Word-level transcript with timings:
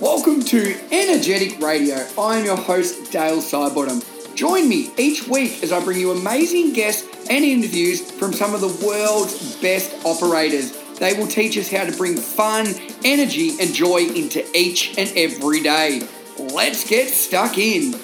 Welcome 0.00 0.42
to 0.46 0.76
Energetic 0.90 1.60
Radio. 1.60 2.04
I'm 2.18 2.44
your 2.44 2.56
host, 2.56 3.12
Dale 3.12 3.36
Sidebottom. 3.36 4.34
Join 4.34 4.68
me 4.68 4.90
each 4.98 5.28
week 5.28 5.62
as 5.62 5.70
I 5.70 5.82
bring 5.84 6.00
you 6.00 6.10
amazing 6.10 6.72
guests 6.72 7.06
and 7.30 7.44
interviews 7.44 8.10
from 8.10 8.32
some 8.32 8.56
of 8.56 8.60
the 8.60 8.84
world's 8.84 9.54
best 9.62 10.04
operators. 10.04 10.72
They 10.98 11.14
will 11.14 11.28
teach 11.28 11.56
us 11.56 11.70
how 11.70 11.84
to 11.84 11.96
bring 11.96 12.16
fun, 12.16 12.66
energy, 13.04 13.52
and 13.60 13.72
joy 13.72 13.98
into 13.98 14.44
each 14.52 14.98
and 14.98 15.12
every 15.16 15.62
day. 15.62 16.02
Let's 16.40 16.88
get 16.88 17.08
stuck 17.08 17.56
in. 17.56 17.94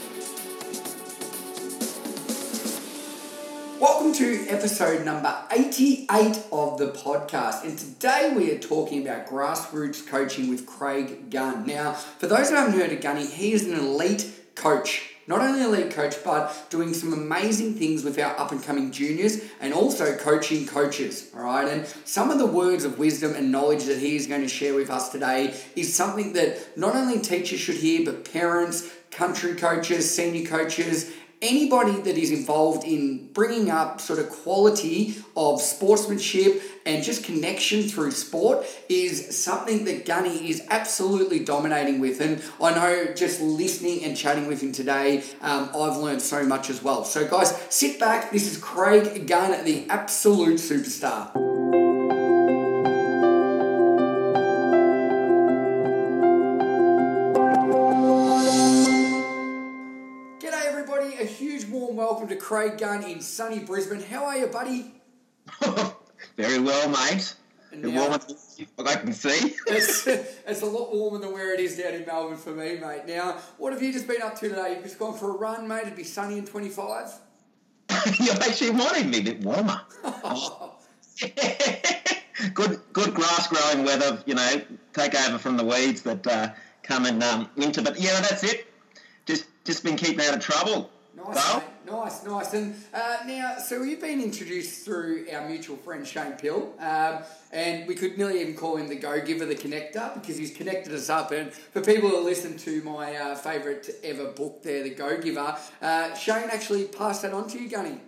Episode 4.51 5.05
number 5.05 5.33
88 5.53 6.11
of 6.51 6.77
the 6.77 6.89
podcast. 6.89 7.63
And 7.63 7.79
today 7.79 8.33
we 8.37 8.51
are 8.51 8.59
talking 8.59 9.01
about 9.07 9.29
grassroots 9.29 10.05
coaching 10.05 10.51
with 10.51 10.67
Craig 10.67 11.31
Gunn. 11.31 11.67
Now, 11.67 11.93
for 11.93 12.27
those 12.27 12.51
who 12.51 12.57
haven't 12.57 12.75
heard 12.75 12.91
of 12.91 13.01
Gunny, 13.01 13.27
he 13.27 13.53
is 13.53 13.65
an 13.69 13.79
elite 13.79 14.29
coach. 14.57 15.15
Not 15.29 15.41
only 15.41 15.63
elite 15.63 15.93
coach, 15.93 16.17
but 16.25 16.67
doing 16.69 16.93
some 16.95 17.13
amazing 17.13 17.75
things 17.75 18.03
with 18.03 18.19
our 18.19 18.37
up 18.41 18.51
and 18.51 18.61
coming 18.61 18.91
juniors 18.91 19.41
and 19.61 19.73
also 19.73 20.17
coaching 20.17 20.67
coaches. 20.67 21.31
All 21.37 21.45
right. 21.45 21.69
And 21.69 21.87
some 22.05 22.33
of 22.33 22.39
the 22.39 22.47
words 22.47 22.85
of 22.85 22.99
wisdom 22.99 23.37
and 23.37 23.53
knowledge 23.53 23.85
that 23.85 23.99
he 23.99 24.17
is 24.17 24.27
going 24.27 24.43
to 24.43 24.49
share 24.49 24.75
with 24.75 24.91
us 24.91 25.11
today 25.11 25.55
is 25.77 25.95
something 25.95 26.33
that 26.33 26.77
not 26.77 26.97
only 26.97 27.21
teachers 27.21 27.61
should 27.61 27.77
hear, 27.77 28.05
but 28.05 28.33
parents, 28.33 28.91
country 29.13 29.55
coaches, 29.55 30.13
senior 30.13 30.49
coaches, 30.49 31.13
anybody 31.43 31.93
that 32.03 32.19
is 32.19 32.31
involved 32.31 32.87
in 32.87 33.33
bringing 33.33 33.71
up 33.71 34.01
sort 34.01 34.19
of 34.19 34.29
quality 34.29 35.17
of 35.37 35.61
sportsmanship 35.61 36.63
and 36.85 37.03
just 37.03 37.25
connection 37.25 37.83
through 37.83 38.11
sport 38.11 38.67
is 38.89 39.37
something 39.37 39.85
that 39.85 40.05
Gunny 40.05 40.51
is 40.51 40.63
absolutely 40.69 41.41
dominating 41.41 42.01
with. 42.01 42.21
And 42.21 42.43
I 42.63 42.75
know 42.75 43.15
just 43.15 43.41
listening 43.41 44.05
and 44.05 44.17
chatting 44.17 44.47
with 44.47 44.63
him 44.63 44.73
today, 44.73 45.25
um, 45.41 45.71
I've 45.75 45.97
learned 45.97 46.23
so 46.23 46.45
much 46.45 46.69
as 46.69 46.83
well. 46.83 47.05
So, 47.05 47.27
guys, 47.27 47.55
sit 47.71 47.99
back. 47.99 48.31
This 48.31 48.51
is 48.51 48.59
Craig 48.59 49.27
Gunn, 49.27 49.65
the 49.65 49.89
absolute 49.89 50.59
superstar. 50.59 51.50
Welcome 62.01 62.29
to 62.29 62.37
Craig 62.37 62.79
Gunn 62.79 63.03
in 63.05 63.21
sunny 63.21 63.59
Brisbane. 63.61 64.03
How 64.03 64.25
are 64.25 64.37
you, 64.37 64.47
buddy? 64.47 64.93
Very 66.37 66.59
well, 66.59 66.89
mate. 66.89 67.35
Now, 67.73 67.91
warmer 67.91 68.19
than 68.19 68.87
I 68.87 68.97
can 68.97 69.13
see. 69.13 69.55
it's, 69.67 70.07
it's 70.07 70.63
a 70.63 70.67
lot 70.67 70.93
warmer 70.95 71.19
than 71.19 71.33
where 71.33 71.55
it 71.55 71.61
is 71.61 71.79
down 71.79 71.95
in 71.95 72.05
Melbourne 72.05 72.37
for 72.37 72.51
me, 72.51 72.79
mate. 72.79 73.03
Now, 73.07 73.39
what 73.59 73.73
have 73.73 73.83
you 73.83 73.93
just 73.93 74.09
been 74.09 74.23
up 74.23 74.35
to 74.41 74.49
today? 74.49 74.75
You've 74.75 74.83
just 74.83 74.99
gone 74.99 75.17
for 75.17 75.31
a 75.31 75.39
run, 75.39 75.69
mate. 75.69 75.83
It'd 75.83 75.97
be 75.97 76.05
sunny 76.05 76.39
and 76.39 76.47
25. 76.47 77.13
You're 78.19 78.35
actually 78.35 78.71
wanting 78.71 79.11
me 79.11 79.19
a 79.19 79.23
bit 79.23 79.41
warmer. 79.41 79.81
good, 82.55 82.81
good 82.93 83.15
grass 83.15 83.47
growing 83.47 83.85
weather. 83.85 84.23
You 84.27 84.35
know, 84.35 84.63
take 84.93 85.15
over 85.15 85.39
from 85.39 85.57
the 85.57 85.65
weeds 85.65 86.03
that 86.03 86.27
uh, 86.27 86.49
come 86.83 87.07
in 87.07 87.23
um, 87.23 87.49
winter. 87.57 87.83
But 87.83 88.01
yeah, 88.01 88.21
that's 88.21 88.43
it. 88.43 88.67
Just, 89.27 89.47
just 89.71 89.85
been 89.85 89.97
keeping 89.97 90.25
out 90.27 90.35
of 90.35 90.41
trouble. 90.41 90.91
Nice, 91.17 91.63
nice, 91.87 92.25
nice. 92.25 92.55
And 92.55 92.75
uh, 92.93 93.19
now, 93.25 93.59
so 93.59 93.83
you've 93.83 94.01
been 94.01 94.21
introduced 94.21 94.85
through 94.85 95.27
our 95.33 95.49
mutual 95.49 95.77
friend 95.77 96.05
Shane 96.05 96.33
Pill, 96.33 96.73
um, 96.81 97.19
and 97.53 97.87
we 97.87 97.95
could 97.95 98.19
nearly 98.19 98.41
even 98.41 98.57
call 98.57 98.77
him 98.77 98.89
the 98.89 98.97
Go 98.97 99.21
Giver, 99.21 99.47
the 99.47 99.55
connector, 99.55 100.13
because 100.15 100.37
he's 100.37 100.57
connected 100.57 100.93
us 100.93 101.09
up. 101.09 101.31
And 101.31 101.53
for 101.53 101.83
people 101.83 102.09
who 102.09 102.21
listen 102.21 102.57
to 102.59 102.83
my 102.83 103.15
uh, 103.15 103.37
favourite 103.37 103.89
ever 104.03 104.33
book, 104.33 104.63
there, 104.65 104.83
the 104.83 104.91
Go 104.91 105.21
Giver, 105.21 105.57
uh, 105.81 106.15
Shane 106.15 106.49
actually 106.51 106.87
passed 106.87 107.23
that 107.23 107.33
on 107.33 107.49
to 107.51 107.63
you, 107.63 107.69
Gunny. 107.69 108.01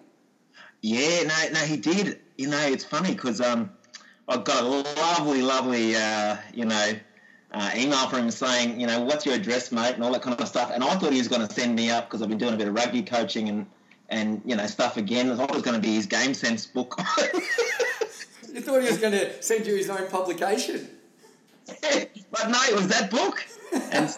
Yeah, 0.80 1.22
no, 1.22 1.52
no, 1.52 1.60
he 1.60 1.76
did. 1.76 2.20
You 2.38 2.48
know, 2.48 2.66
it's 2.66 2.84
funny 2.84 3.12
because 3.12 3.40
um, 3.40 3.70
I've 4.26 4.42
got 4.42 4.64
a 4.64 4.66
lovely, 4.66 5.42
lovely, 5.42 5.94
uh, 5.94 6.38
you 6.52 6.64
know 6.64 6.94
uh, 7.52 7.70
email 7.76 8.08
from 8.08 8.20
him 8.20 8.30
saying, 8.30 8.80
you 8.80 8.86
know, 8.86 9.00
what's 9.02 9.26
your 9.26 9.34
address, 9.34 9.72
mate, 9.72 9.94
and 9.94 10.02
all 10.02 10.12
that 10.12 10.22
kind 10.22 10.38
of 10.38 10.48
stuff. 10.48 10.70
And 10.72 10.82
I 10.82 10.94
thought 10.96 11.12
he 11.12 11.18
was 11.18 11.28
going 11.28 11.46
to 11.46 11.52
send 11.52 11.76
me 11.76 11.90
up 11.90 12.06
because 12.06 12.22
I've 12.22 12.28
been 12.28 12.38
doing 12.38 12.54
a 12.54 12.56
bit 12.56 12.68
of 12.68 12.74
rugby 12.74 13.02
coaching 13.02 13.48
and, 13.48 13.66
and 14.08 14.40
you 14.46 14.56
know, 14.56 14.66
stuff 14.66 14.96
again. 14.96 15.30
I 15.30 15.36
thought 15.36 15.50
it 15.50 15.54
was 15.54 15.62
going 15.62 15.80
to 15.80 15.86
be 15.86 15.94
his 15.94 16.06
Game 16.06 16.32
Sense 16.32 16.66
book. 16.66 16.98
you 18.52 18.60
thought 18.60 18.82
he 18.82 18.88
was 18.88 18.98
going 18.98 19.12
to 19.12 19.42
send 19.42 19.66
you 19.66 19.76
his 19.76 19.90
own 19.90 20.08
publication? 20.08 20.88
but 21.66 22.48
no, 22.48 22.58
it 22.64 22.74
was 22.74 22.88
that 22.88 23.10
book. 23.10 23.46
And, 23.72 24.16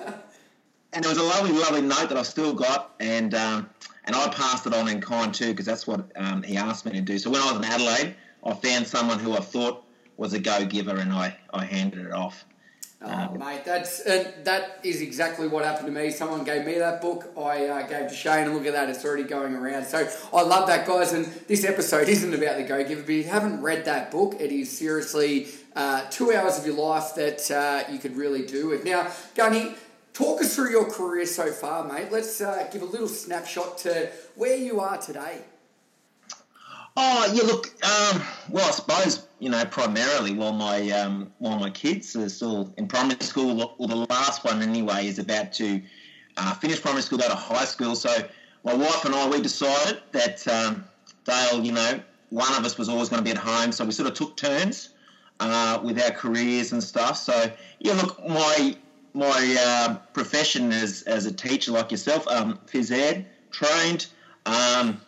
and 0.93 1.05
it 1.05 1.09
was 1.09 1.19
a 1.19 1.23
lovely, 1.23 1.53
lovely 1.53 1.83
note 1.83 2.09
that 2.09 2.17
I've 2.17 2.27
still 2.27 2.55
got. 2.55 2.95
And, 3.01 3.35
um, 3.35 3.69
and 4.05 4.15
I 4.15 4.29
passed 4.29 4.67
it 4.67 4.75
on 4.75 4.89
in 4.89 5.01
kind 5.01 5.35
too 5.35 5.49
because 5.49 5.67
that's 5.67 5.89
what 5.89 6.11
um, 6.15 6.45
he 6.45 6.57
asked 6.57 6.87
me 6.87 6.93
to 6.93 7.01
do. 7.01 7.19
So 7.19 7.31
when 7.31 7.41
I 7.41 7.51
was 7.51 7.57
in 7.57 7.65
Adelaide, 7.65 8.15
I 8.45 8.55
found 8.55 8.87
someone 8.87 9.19
who 9.19 9.33
I 9.33 9.41
thought 9.41 9.85
was 10.17 10.35
a 10.35 10.39
go 10.39 10.65
giver 10.65 10.97
and 10.97 11.13
I, 11.13 11.37
I 11.53 11.65
handed 11.65 12.07
it 12.07 12.13
off. 12.13 12.45
Oh, 13.07 13.11
um, 13.11 13.39
mate, 13.39 13.65
that's 13.65 14.01
and 14.01 14.33
that 14.45 14.79
is 14.83 15.03
exactly 15.03 15.47
what 15.47 15.65
happened 15.65 15.87
to 15.87 15.93
me. 15.93 16.11
Someone 16.11 16.43
gave 16.43 16.65
me 16.65 16.79
that 16.79 17.03
book. 17.03 17.31
I 17.37 17.67
uh, 17.67 17.87
gave 17.87 18.09
to 18.09 18.15
Shane, 18.15 18.47
and 18.47 18.55
look 18.55 18.67
at 18.67 18.73
that, 18.73 18.89
it's 18.89 19.05
already 19.05 19.25
going 19.25 19.55
around. 19.55 19.85
So 19.85 20.09
I 20.33 20.43
love 20.43 20.67
that, 20.69 20.87
guys. 20.87 21.13
And 21.13 21.27
this 21.47 21.65
episode 21.65 22.09
isn't 22.09 22.33
about 22.33 22.57
the 22.57 22.65
Go 22.65 22.83
Giver, 22.83 23.03
but 23.03 23.11
if 23.11 23.25
you 23.27 23.31
haven't 23.31 23.61
read 23.61 23.85
that 23.85 24.11
book, 24.11 24.37
it 24.41 24.51
is 24.51 24.77
seriously 24.77 25.49
uh, 25.77 26.09
two 26.11 26.33
hours 26.33 26.59
of 26.59 26.65
your 26.65 26.77
life 26.77 27.15
that 27.17 27.51
uh, 27.51 27.93
you 27.93 27.99
could 27.99 28.17
really 28.17 28.47
do 28.47 28.69
with. 28.69 28.85
Now, 28.85 29.11
Gunny, 29.35 29.75
talk 30.15 30.41
us 30.41 30.55
through 30.55 30.71
your 30.71 30.91
career 30.91 31.27
so 31.27 31.51
far, 31.51 31.87
mate. 31.87 32.11
Let's 32.11 32.41
uh, 32.41 32.69
give 32.73 32.81
a 32.81 32.87
little 32.87 33.09
snapshot 33.09 33.79
to 33.79 34.11
where 34.35 34.57
you 34.57 34.81
are 34.81 34.97
today. 34.97 35.43
Oh 36.97 37.33
yeah, 37.35 37.43
look. 37.43 37.67
Um, 37.85 38.23
well, 38.51 38.69
I 38.69 38.71
suppose 38.71 39.27
you 39.41 39.51
know 39.51 39.65
primarily 39.65 40.35
while 40.35 40.53
my 40.53 40.91
um, 40.91 41.33
while 41.39 41.59
my 41.59 41.71
kids 41.71 42.15
are 42.15 42.29
still 42.29 42.73
in 42.77 42.87
primary 42.87 43.19
school, 43.21 43.75
or 43.79 43.89
the 43.89 44.07
last 44.09 44.45
one 44.45 44.63
anyway 44.63 45.09
is 45.09 45.19
about 45.19 45.53
to 45.55 45.83
uh, 46.37 46.55
finish 46.55 46.81
primary 46.81 47.03
school, 47.03 47.19
go 47.19 47.29
to 47.29 47.35
high 47.35 47.65
school. 47.65 47.97
So 47.97 48.11
my 48.65 48.75
wife 48.75 49.05
and 49.05 49.15
I 49.15 49.29
we 49.29 49.43
decided 49.43 50.03
that 50.13 50.47
um, 50.47 50.85
Dale, 51.25 51.65
you 51.65 51.73
know, 51.73 52.01
one 52.31 52.53
of 52.55 52.65
us 52.65 52.79
was 52.79 52.89
always 52.89 53.09
going 53.09 53.19
to 53.19 53.25
be 53.25 53.33
at 53.33 53.43
home, 53.43 53.73
so 53.73 53.85
we 53.85 53.91
sort 53.91 54.09
of 54.09 54.15
took 54.15 54.37
turns 54.37 54.91
uh, 55.41 55.81
with 55.83 56.01
our 56.01 56.13
careers 56.13 56.71
and 56.71 56.83
stuff. 56.83 57.17
So 57.17 57.51
yeah, 57.81 57.95
look, 57.95 58.25
my 58.25 58.77
my 59.15 59.57
uh, 59.61 59.97
profession 60.13 60.71
as 60.71 61.03
as 61.03 61.27
a 61.27 61.33
teacher 61.33 61.73
like 61.73 61.91
yourself, 61.91 62.29
um, 62.29 62.61
phys 62.67 62.93
ed 62.93 63.27
trained. 63.51 64.07
Um, 64.47 65.01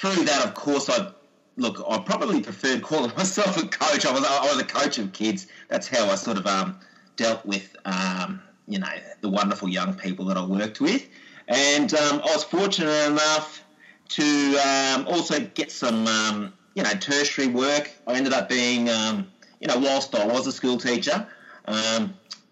through 0.00 0.24
that, 0.24 0.46
of 0.46 0.54
course, 0.54 0.88
I 0.88 1.10
look. 1.56 1.82
I 1.88 1.98
probably 1.98 2.40
preferred 2.40 2.82
calling 2.82 3.12
myself 3.16 3.56
a 3.56 3.66
coach. 3.66 4.06
I 4.06 4.12
was 4.12 4.24
I 4.24 4.46
was 4.46 4.60
a 4.60 4.64
coach 4.64 4.98
of 4.98 5.12
kids. 5.12 5.48
That's 5.68 5.88
how 5.88 6.06
I 6.06 6.14
sort 6.14 6.38
of 6.38 6.46
um, 6.46 6.78
dealt 7.16 7.44
with 7.44 7.74
um, 7.84 8.40
you 8.66 8.78
know 8.78 8.88
the 9.20 9.28
wonderful 9.28 9.68
young 9.68 9.94
people 9.94 10.26
that 10.26 10.36
I 10.36 10.44
worked 10.44 10.80
with, 10.80 11.08
and 11.48 11.92
um, 11.94 12.20
I 12.24 12.32
was 12.32 12.44
fortunate 12.44 13.08
enough 13.08 13.64
to 14.10 14.56
um, 14.58 15.06
also 15.08 15.40
get 15.40 15.72
some 15.72 16.06
um, 16.06 16.52
you 16.74 16.82
know 16.84 16.92
tertiary 16.92 17.48
work. 17.48 17.90
I 18.06 18.14
ended 18.14 18.32
up 18.32 18.48
being 18.48 18.88
um, 18.88 19.26
you 19.60 19.66
know 19.66 19.78
whilst 19.78 20.14
I 20.14 20.26
was 20.26 20.46
a 20.46 20.52
school 20.52 20.78
teacher, 20.78 21.26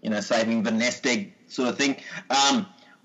you 0.03 0.11
know 0.11 0.21
saving 0.21 0.65
the 0.65 0.73
nest 0.73 1.07
egg 1.07 1.33
sort 1.49 1.69
of 1.69 1.79
thing 1.79 1.97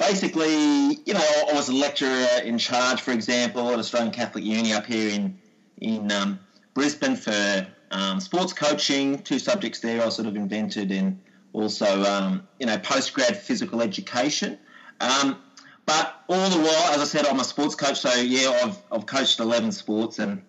basically, 0.01 0.95
you 1.05 1.13
know, 1.13 1.27
I 1.49 1.53
was 1.53 1.69
a 1.69 1.73
lecturer 1.73 2.27
in 2.43 2.57
charge, 2.57 3.01
for 3.01 3.11
example, 3.11 3.69
at 3.71 3.79
Australian 3.79 4.11
Catholic 4.11 4.43
Uni 4.43 4.73
up 4.73 4.85
here 4.85 5.11
in 5.11 5.37
in 5.79 6.11
um, 6.11 6.39
Brisbane 6.73 7.15
for 7.15 7.67
um, 7.91 8.19
sports 8.19 8.53
coaching. 8.53 9.19
Two 9.19 9.39
subjects 9.39 9.79
there 9.79 10.03
I 10.03 10.09
sort 10.09 10.27
of 10.27 10.35
invented, 10.35 10.91
and 10.91 11.19
also 11.53 12.03
um, 12.03 12.47
you 12.59 12.65
know 12.65 12.77
post 12.79 13.13
grad 13.13 13.37
physical 13.37 13.81
education. 13.81 14.57
Um, 14.99 15.37
but 15.85 16.15
all 16.27 16.49
the 16.49 16.59
while, 16.59 16.93
as 16.93 17.01
I 17.01 17.05
said, 17.05 17.25
I'm 17.25 17.39
a 17.39 17.43
sports 17.43 17.75
coach, 17.75 17.99
so 17.99 18.13
yeah, 18.13 18.59
I've 18.63 18.77
I've 18.91 19.05
coached 19.05 19.39
11 19.39 19.71
sports 19.71 20.19
and. 20.19 20.41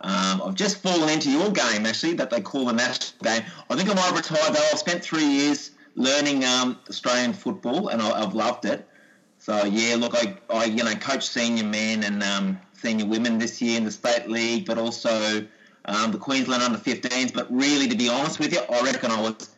Um, 0.00 0.42
I've 0.44 0.54
just 0.54 0.76
fallen 0.80 1.08
into 1.08 1.28
your 1.28 1.50
game, 1.50 1.84
actually, 1.84 2.14
that 2.14 2.30
they 2.30 2.40
call 2.40 2.66
the 2.66 2.72
national 2.72 3.20
game. 3.20 3.42
I 3.68 3.74
think 3.74 3.90
I 3.90 3.94
might 3.94 4.12
retire, 4.14 4.48
though. 4.52 4.68
I've 4.70 4.78
spent 4.78 5.02
three 5.02 5.24
years 5.26 5.72
learning 5.96 6.44
um, 6.44 6.78
Australian 6.88 7.32
football, 7.32 7.88
and 7.88 8.00
I, 8.00 8.20
have 8.20 8.32
loved 8.32 8.64
it. 8.64 8.88
So 9.48 9.64
yeah, 9.64 9.96
look, 9.96 10.14
I, 10.14 10.36
I 10.50 10.66
you 10.66 10.84
know 10.84 10.94
coach 10.96 11.26
senior 11.26 11.64
men 11.64 12.04
and 12.04 12.22
um, 12.22 12.60
senior 12.74 13.06
women 13.06 13.38
this 13.38 13.62
year 13.62 13.78
in 13.78 13.84
the 13.84 13.90
state 13.90 14.28
league, 14.28 14.66
but 14.66 14.76
also 14.76 15.46
um, 15.86 16.12
the 16.12 16.18
Queensland 16.18 16.62
under 16.62 16.78
15s. 16.78 17.32
But 17.32 17.50
really, 17.50 17.88
to 17.88 17.96
be 17.96 18.10
honest 18.10 18.38
with 18.38 18.52
you, 18.52 18.60
I 18.70 18.82
reckon 18.82 19.10
I 19.10 19.22
was 19.22 19.48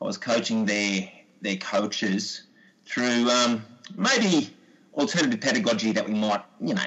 I 0.00 0.04
was 0.04 0.18
coaching 0.18 0.66
their 0.66 1.10
their 1.40 1.56
coaches 1.56 2.44
through 2.86 3.28
um, 3.28 3.64
maybe 3.96 4.54
alternative 4.94 5.40
pedagogy 5.40 5.90
that 5.90 6.06
we 6.06 6.14
might 6.14 6.44
you 6.60 6.74
know 6.74 6.86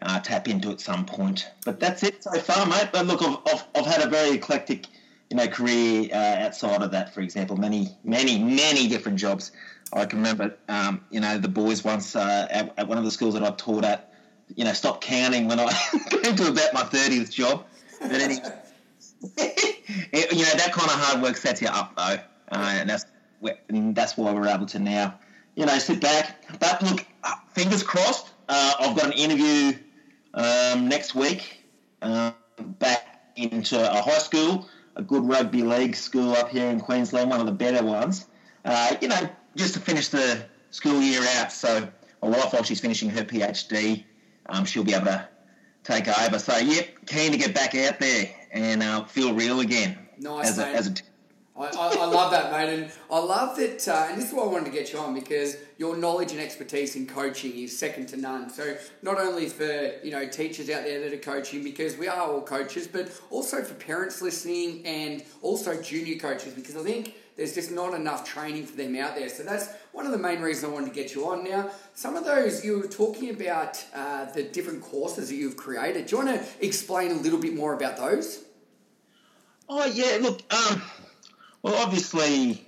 uh, 0.00 0.20
tap 0.20 0.48
into 0.48 0.70
at 0.70 0.80
some 0.80 1.04
point. 1.04 1.50
But 1.66 1.80
that's 1.80 2.02
it 2.02 2.24
so 2.24 2.32
far, 2.40 2.64
mate. 2.64 2.88
But 2.92 3.04
look, 3.04 3.22
I've, 3.22 3.36
I've, 3.46 3.64
I've 3.74 3.86
had 3.86 4.00
a 4.00 4.08
very 4.08 4.30
eclectic 4.36 4.86
you 5.30 5.36
know, 5.36 5.46
career 5.46 6.08
uh, 6.12 6.44
outside 6.44 6.82
of 6.82 6.90
that, 6.92 7.14
for 7.14 7.20
example, 7.20 7.56
many, 7.56 7.88
many, 8.02 8.38
many 8.38 8.88
different 8.88 9.18
jobs. 9.18 9.52
I 9.92 10.06
can 10.06 10.18
remember, 10.18 10.54
um, 10.68 11.04
you 11.10 11.20
know, 11.20 11.38
the 11.38 11.48
boys 11.48 11.84
once 11.84 12.16
uh, 12.16 12.46
at, 12.50 12.74
at, 12.78 12.88
one 12.88 12.98
of 12.98 13.04
the 13.04 13.10
schools 13.10 13.34
that 13.34 13.42
I 13.42 13.50
taught 13.50 13.84
at, 13.84 14.12
you 14.54 14.64
know, 14.64 14.72
stopped 14.72 15.02
counting 15.02 15.48
when 15.48 15.60
I 15.60 15.72
came 16.10 16.36
to 16.36 16.48
about 16.48 16.74
my 16.74 16.82
30th 16.82 17.30
job. 17.30 17.64
But 18.00 18.12
anyway, 18.12 18.52
it, 19.36 20.32
you 20.32 20.44
know, 20.44 20.54
that 20.56 20.72
kind 20.72 20.90
of 20.90 20.96
hard 20.96 21.22
work 21.22 21.36
sets 21.36 21.60
you 21.60 21.68
up, 21.68 21.96
though. 21.96 22.18
Uh, 22.50 22.72
and 22.80 22.88
that's 22.88 23.04
and 23.68 23.94
that's 23.94 24.16
why 24.16 24.32
we're 24.32 24.48
able 24.48 24.66
to 24.66 24.78
now, 24.78 25.18
you 25.54 25.66
know, 25.66 25.78
sit 25.78 26.00
back. 26.00 26.42
But 26.58 26.82
look, 26.82 27.04
fingers 27.54 27.82
crossed. 27.82 28.30
Uh, 28.48 28.74
I've 28.80 28.96
got 28.96 29.06
an 29.06 29.12
interview 29.12 29.78
um, 30.34 30.88
next 30.88 31.14
week 31.14 31.62
um, 32.02 32.34
back 32.58 33.32
into 33.36 33.78
a 33.78 34.02
high 34.02 34.18
school 34.18 34.68
a 34.98 35.02
good 35.02 35.26
rugby 35.26 35.62
league 35.62 35.94
school 35.94 36.32
up 36.34 36.50
here 36.50 36.68
in 36.68 36.80
Queensland, 36.80 37.30
one 37.30 37.40
of 37.40 37.46
the 37.46 37.52
better 37.52 37.84
ones. 37.84 38.26
Uh, 38.64 38.96
you 39.00 39.08
know, 39.08 39.28
just 39.56 39.74
to 39.74 39.80
finish 39.80 40.08
the 40.08 40.44
school 40.70 41.00
year 41.00 41.22
out. 41.36 41.52
So 41.52 41.88
my 42.20 42.28
wife, 42.28 42.52
while 42.52 42.64
she's 42.64 42.80
finishing 42.80 43.08
her 43.10 43.24
PhD, 43.24 44.04
um, 44.46 44.64
she'll 44.64 44.84
be 44.84 44.94
able 44.94 45.06
to 45.06 45.28
take 45.84 46.08
over. 46.08 46.38
So, 46.38 46.56
yep, 46.56 46.88
keen 47.06 47.32
to 47.32 47.38
get 47.38 47.54
back 47.54 47.74
out 47.74 48.00
there 48.00 48.34
and 48.52 48.82
uh, 48.82 49.04
feel 49.04 49.34
real 49.34 49.60
again. 49.60 49.96
Nice, 50.18 50.48
as 50.48 50.58
a, 50.58 50.66
as 50.66 50.86
a 50.88 50.94
t- 50.94 51.02
I, 51.58 51.66
I, 51.66 51.96
I, 52.02 52.04
love 52.04 52.30
that, 52.30 52.52
mate, 52.52 52.72
and 52.72 52.92
I 53.10 53.18
love 53.18 53.56
that. 53.56 53.88
Uh, 53.88 54.06
and 54.08 54.20
this 54.20 54.28
is 54.28 54.34
why 54.34 54.44
I 54.44 54.46
wanted 54.46 54.66
to 54.66 54.70
get 54.70 54.92
you 54.92 55.00
on 55.00 55.12
because 55.12 55.56
your 55.76 55.96
knowledge 55.96 56.30
and 56.30 56.40
expertise 56.40 56.94
in 56.94 57.06
coaching 57.06 57.58
is 57.58 57.76
second 57.76 58.06
to 58.10 58.16
none. 58.16 58.48
So 58.48 58.76
not 59.02 59.18
only 59.18 59.48
for 59.48 59.94
you 60.04 60.12
know 60.12 60.28
teachers 60.28 60.70
out 60.70 60.84
there 60.84 61.00
that 61.00 61.12
are 61.12 61.16
coaching, 61.16 61.64
because 61.64 61.96
we 61.96 62.06
are 62.06 62.20
all 62.20 62.42
coaches, 62.42 62.86
but 62.86 63.10
also 63.30 63.62
for 63.62 63.74
parents 63.74 64.22
listening 64.22 64.86
and 64.86 65.24
also 65.42 65.82
junior 65.82 66.16
coaches, 66.18 66.54
because 66.54 66.76
I 66.76 66.84
think 66.84 67.14
there's 67.36 67.54
just 67.54 67.72
not 67.72 67.92
enough 67.92 68.24
training 68.24 68.66
for 68.66 68.76
them 68.76 68.94
out 68.94 69.16
there. 69.16 69.28
So 69.28 69.42
that's 69.42 69.68
one 69.90 70.06
of 70.06 70.12
the 70.12 70.18
main 70.18 70.40
reasons 70.40 70.70
I 70.70 70.74
wanted 70.74 70.94
to 70.94 70.94
get 70.94 71.12
you 71.14 71.28
on. 71.28 71.42
Now, 71.42 71.70
some 71.94 72.14
of 72.14 72.24
those 72.24 72.64
you 72.64 72.78
were 72.78 72.86
talking 72.86 73.30
about 73.30 73.84
uh, 73.92 74.26
the 74.26 74.44
different 74.44 74.82
courses 74.82 75.28
that 75.28 75.34
you've 75.34 75.56
created. 75.56 76.06
Do 76.06 76.16
you 76.16 76.24
want 76.24 76.40
to 76.40 76.64
explain 76.64 77.10
a 77.10 77.14
little 77.14 77.40
bit 77.40 77.54
more 77.54 77.74
about 77.74 77.96
those? 77.96 78.44
Oh 79.68 79.84
yeah, 79.86 80.18
look. 80.20 80.40
Um 80.52 80.82
well, 81.62 81.74
obviously, 81.76 82.66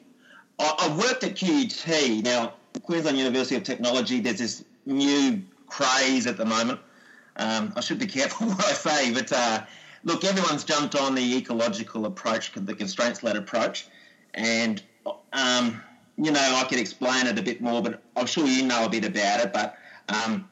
I, 0.59 0.75
have 0.81 0.99
worked 0.99 1.25
at 1.25 1.37
QUT. 1.37 2.25
Now, 2.25 2.55
Queensland 2.83 3.19
University 3.19 3.57
of 3.57 3.63
Technology, 3.63 4.21
there's 4.21 4.39
this 4.39 4.65
new 4.87 5.43
craze 5.67 6.27
at 6.27 6.37
the 6.37 6.45
moment. 6.45 6.81
Um, 7.37 7.73
I 7.77 7.81
should 7.81 7.99
be 7.99 8.07
careful 8.07 8.47
what 8.49 8.65
I 8.65 8.73
say, 8.73 9.15
but 9.15 9.33
uh, 9.33 9.63
look, 10.05 10.25
everyone's 10.25 10.65
jumped 10.65 10.95
on 10.95 11.15
the 11.15 11.37
ecological 11.37 12.07
approach, 12.07 12.53
the 12.53 12.75
constraints-led 12.75 13.37
approach, 13.37 13.87
and 14.35 14.83
um, 15.33 15.83
you 16.17 16.31
know 16.31 16.41
I 16.57 16.65
could 16.69 16.79
explain 16.79 17.27
it 17.27 17.39
a 17.39 17.43
bit 17.43 17.61
more, 17.61 17.83
but 17.83 18.03
I'm 18.17 18.27
sure 18.27 18.47
you 18.47 18.65
know 18.65 18.85
a 18.85 18.89
bit 18.89 19.05
about 19.05 19.41
it. 19.41 19.53
But 19.53 19.77
um, 20.09 20.49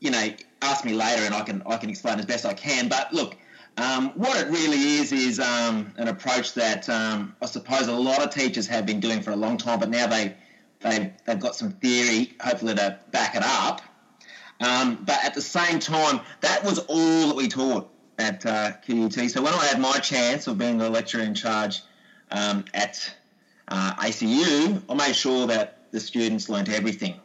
you 0.00 0.10
know, 0.10 0.28
ask 0.62 0.84
me 0.84 0.92
later, 0.92 1.22
and 1.24 1.34
I 1.34 1.42
can 1.42 1.62
I 1.66 1.76
can 1.76 1.90
explain 1.90 2.18
as 2.18 2.26
best 2.26 2.44
I 2.44 2.54
can. 2.54 2.88
But 2.88 3.12
look, 3.12 3.36
um, 3.76 4.10
what 4.10 4.36
it 4.40 4.50
really 4.50 4.98
is 4.98 5.12
is 5.12 5.40
um, 5.40 5.92
an 5.96 6.08
approach 6.08 6.54
that 6.54 6.88
um, 6.88 7.34
I 7.42 7.46
suppose 7.46 7.88
a 7.88 7.92
lot 7.92 8.22
of 8.22 8.30
teachers 8.30 8.66
have 8.68 8.86
been 8.86 9.00
doing 9.00 9.20
for 9.20 9.32
a 9.32 9.36
long 9.36 9.56
time, 9.56 9.80
but 9.80 9.90
now 9.90 10.06
they, 10.06 10.36
they 10.80 11.12
they've 11.24 11.40
got 11.40 11.56
some 11.56 11.72
theory, 11.72 12.34
hopefully 12.40 12.74
to 12.74 13.00
back 13.10 13.34
it 13.34 13.42
up. 13.42 13.80
Um, 14.60 15.02
but 15.04 15.24
at 15.24 15.34
the 15.34 15.42
same 15.42 15.80
time, 15.80 16.20
that 16.40 16.64
was 16.64 16.78
all 16.78 17.28
that 17.28 17.36
we 17.36 17.48
taught 17.48 17.90
at 18.18 18.46
uh, 18.46 18.72
QUT. 18.86 19.30
So 19.30 19.42
when 19.42 19.52
I 19.52 19.64
had 19.66 19.80
my 19.80 19.98
chance 19.98 20.46
of 20.46 20.56
being 20.56 20.78
the 20.78 20.88
lecturer 20.88 21.22
in 21.22 21.34
charge 21.34 21.82
um, 22.30 22.64
at 22.72 23.12
uh, 23.66 23.94
ACU, 23.94 24.82
I 24.88 24.94
made 24.94 25.16
sure 25.16 25.48
that 25.48 25.90
the 25.90 25.98
students 25.98 26.48
learnt 26.48 26.68
everything. 26.68 27.20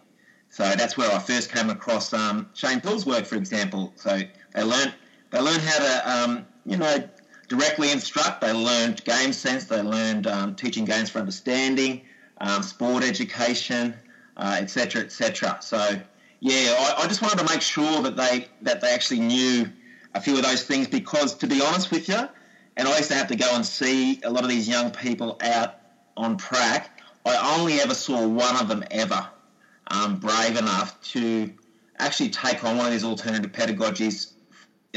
So 0.50 0.64
that's 0.64 0.98
where 0.98 1.12
I 1.12 1.20
first 1.20 1.52
came 1.52 1.70
across 1.70 2.12
um, 2.12 2.50
Shane 2.56 2.82
Pill's 2.82 3.06
work, 3.06 3.26
for 3.26 3.36
example. 3.36 3.94
So 3.96 4.20
they 4.54 4.64
learnt 4.64 4.96
they 5.32 5.40
learned 5.40 5.62
how 5.62 5.78
to, 5.78 6.12
um, 6.12 6.48
you 6.66 6.78
know, 6.78 7.04
directly 7.48 7.92
instruct. 7.92 8.42
They 8.42 8.52
learned 8.52 9.04
game 9.04 9.34
sense. 9.34 9.66
They 9.66 9.82
learned 9.82 10.28
um, 10.28 10.56
teaching 10.56 10.86
games 10.86 11.10
for 11.10 11.20
understanding, 11.20 12.02
um, 12.40 12.64
sport 12.64 13.04
education, 13.04 13.96
etc., 14.38 15.02
uh, 15.02 15.06
etc. 15.06 15.52
Et 15.52 15.64
so, 15.64 16.02
yeah, 16.40 16.76
I, 16.78 17.04
I, 17.04 17.08
just 17.08 17.22
wanted 17.22 17.40
to 17.40 17.46
make 17.46 17.62
sure 17.62 18.02
that 18.04 18.16
they 18.16 18.48
that 18.62 18.82
they 18.82 18.92
actually 18.92 19.20
knew 19.20 19.68
a 20.14 20.22
few 20.22 20.38
of 20.38 20.44
those 20.44 20.64
things 20.64 20.88
because, 20.88 21.36
to 21.36 21.48
be 21.48 21.62
honest 21.62 21.92
with 21.92 22.08
you, 22.08 22.30
and 22.78 22.88
I 22.88 22.98
used 22.98 23.10
to 23.10 23.16
have 23.16 23.28
to 23.28 23.36
go 23.36 23.54
and 23.56 23.66
see 23.66 24.22
a 24.24 24.30
lot 24.30 24.44
of 24.44 24.50
these 24.50 24.68
young 24.68 24.92
people 24.92 25.38
out 25.42 25.76
on 26.16 26.38
prac. 26.38 27.02
I 27.26 27.58
only 27.58 27.80
ever 27.82 27.94
saw 27.94 28.26
one 28.26 28.56
of 28.56 28.68
them 28.70 28.84
ever 28.90 29.28
um, 29.88 30.20
brave 30.20 30.56
enough 30.56 31.00
to 31.12 31.52
actually 31.98 32.30
take 32.30 32.64
on 32.64 32.78
one 32.78 32.86
of 32.86 32.92
these 32.94 33.04
alternative 33.04 33.52
pedagogies 33.52 34.32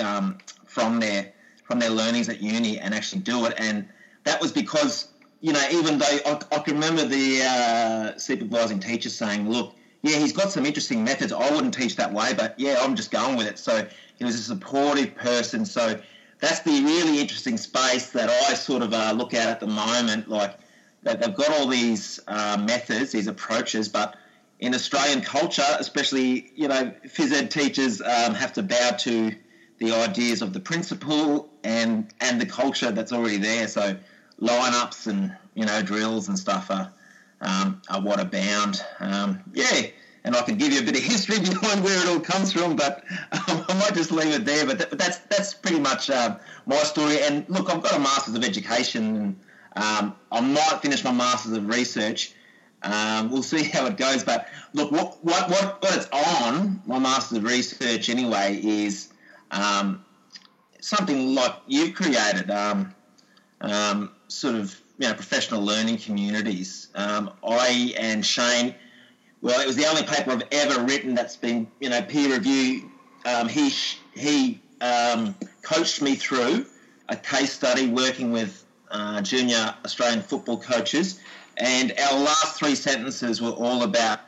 um, 0.01 0.39
from 0.67 1.01
their 1.01 1.33
from 1.65 1.79
their 1.79 1.91
learnings 1.91 2.29
at 2.29 2.43
uni 2.43 2.79
and 2.79 2.95
actually 2.95 3.23
do 3.23 3.47
it. 3.47 3.55
And 3.57 3.89
that 4.25 4.41
was 4.41 4.53
because 4.53 5.09
you 5.41 5.53
know 5.53 5.63
even 5.71 5.99
though 5.99 6.19
I, 6.27 6.41
I 6.53 6.59
can 6.59 6.75
remember 6.75 7.05
the 7.05 7.43
uh, 7.43 8.19
supervising 8.19 8.81
teacher 8.81 9.11
saying, 9.11 9.49
"Look, 9.49 9.75
yeah, 10.03 10.19
he's 10.19 10.33
got 10.33 10.51
some 10.53 10.67
interesting 10.67 11.05
methods. 11.05 11.33
I 11.33 11.51
wouldn't 11.51 11.75
teach 11.75 11.97
that 11.97 12.13
way, 12.13 12.35
but 12.35 12.59
yeah, 12.59 12.77
I'm 12.81 12.97
just 12.97 13.11
going 13.11 13.37
with 13.37 13.47
it." 13.47 13.59
So 13.59 13.87
he 14.17 14.25
was 14.25 14.35
a 14.35 14.43
supportive 14.43 15.15
person. 15.15 15.65
So 15.65 16.01
that's 16.41 16.61
the 16.61 16.83
really 16.83 17.21
interesting 17.21 17.57
space 17.57 18.11
that 18.11 18.29
I 18.29 18.55
sort 18.55 18.83
of 18.83 18.93
uh, 18.93 19.13
look 19.17 19.35
at 19.35 19.49
at 19.49 19.61
the 19.61 19.67
moment. 19.67 20.29
Like 20.29 20.59
they've 21.03 21.35
got 21.35 21.51
all 21.51 21.69
these 21.69 22.21
uh, 22.27 22.63
methods, 22.65 23.13
these 23.13 23.29
approaches, 23.29 23.89
but 23.89 24.17
in 24.59 24.75
Australian 24.75 25.23
culture, 25.23 25.77
especially 25.79 26.53
you 26.55 26.69
know, 26.69 26.93
phys 27.07 27.33
ed 27.33 27.51
teachers 27.51 28.01
um, 28.01 28.35
have 28.35 28.53
to 28.55 28.63
bow 28.63 28.91
to 29.01 29.35
the 29.79 29.93
ideas 29.93 30.43
of 30.43 30.53
the 30.53 30.61
principal 30.61 31.51
and 31.65 32.13
and 32.21 32.41
the 32.41 32.47
culture 32.47 32.91
that's 32.91 33.13
already 33.13 33.39
there. 33.39 33.69
So 33.69 33.97
lineups 34.41 35.07
and 35.07 35.37
you 35.55 35.67
know 35.67 35.83
drills 35.83 36.29
and 36.29 36.39
stuff 36.39 36.71
are 36.71 36.93
um, 37.41 37.83
are 37.89 38.01
what 38.01 38.21
abound. 38.21 38.83
Um, 39.01 39.43
yeah, 39.53 39.89
and 40.25 40.37
I 40.37 40.43
can 40.43 40.57
give 40.57 40.73
you 40.73 40.81
a 40.81 40.85
bit 40.85 40.97
of 40.97 41.03
history 41.03 41.39
behind 41.41 41.83
where 41.85 42.01
it 42.01 42.09
all 42.09 42.21
comes 42.21 42.53
from, 42.53 42.77
but 42.77 43.05
um, 43.33 43.65
I 43.69 43.75
might 43.79 43.95
just 43.95 44.13
leave 44.13 44.35
it 44.35 44.45
there. 44.45 44.67
But, 44.67 44.91
but 44.91 44.99
that's 44.99 45.19
that's 45.19 45.55
pretty 45.55 45.81
much 45.81 46.11
uh, 46.11 46.39
my 46.67 46.77
story. 46.77 47.23
And 47.23 47.49
look, 47.49 47.71
I've 47.71 47.83
got 47.83 47.95
a 47.95 47.99
masters 47.99 48.35
of 48.35 48.45
education. 48.45 49.39
Um, 49.75 50.15
I 50.31 50.41
might 50.41 50.81
finish 50.83 51.03
my 51.03 51.13
masters 51.13 51.53
of 51.53 51.67
research. 51.67 52.35
Um, 52.83 53.31
we'll 53.31 53.43
see 53.43 53.65
how 53.65 53.87
it 53.87 53.97
goes. 53.97 54.25
But 54.25 54.49
look, 54.73 54.91
what, 54.91 55.25
what, 55.25 55.49
what, 55.49 55.83
what 55.83 55.97
it's 55.97 56.09
on, 56.13 56.83
my 56.87 56.99
Masters 56.99 57.39
of 57.39 57.45
Research 57.45 58.09
anyway, 58.09 58.61
is 58.63 59.12
um, 59.53 60.05
something 60.81 61.35
like 61.35 61.55
you've 61.67 61.95
created, 61.95 62.51
um, 62.51 62.95
um, 63.61 64.11
sort 64.29 64.57
of 64.57 64.79
you 64.99 65.09
know 65.09 65.15
professional 65.15 65.63
learning 65.63 65.99
communities. 65.99 66.89
Um, 66.95 67.31
I 67.47 67.95
and 67.99 68.25
Shane, 68.25 68.75
well, 69.41 69.61
it 69.61 69.67
was 69.67 69.77
the 69.77 69.87
only 69.87 70.03
paper 70.03 70.33
I've 70.33 70.43
ever 70.51 70.83
written 70.85 71.15
that's 71.15 71.37
been 71.37 71.69
you 71.81 71.91
know 71.91 72.03
peer 72.03 72.35
review. 72.35 72.91
Um, 73.25 73.49
he 73.49 73.71
he 74.15 74.61
um, 74.81 75.35
coached 75.63 76.03
me 76.03 76.17
through 76.17 76.67
a 77.09 77.17
case 77.17 77.53
study 77.53 77.89
working 77.89 78.33
with 78.33 78.65
uh, 78.91 79.21
junior 79.23 79.75
Australian 79.85 80.23
football 80.23 80.59
coaches, 80.59 81.21
and 81.59 81.93
our 81.93 82.19
last 82.19 82.59
three 82.59 82.75
sentences 82.75 83.41
were 83.41 83.51
all 83.51 83.83
about 83.83 84.21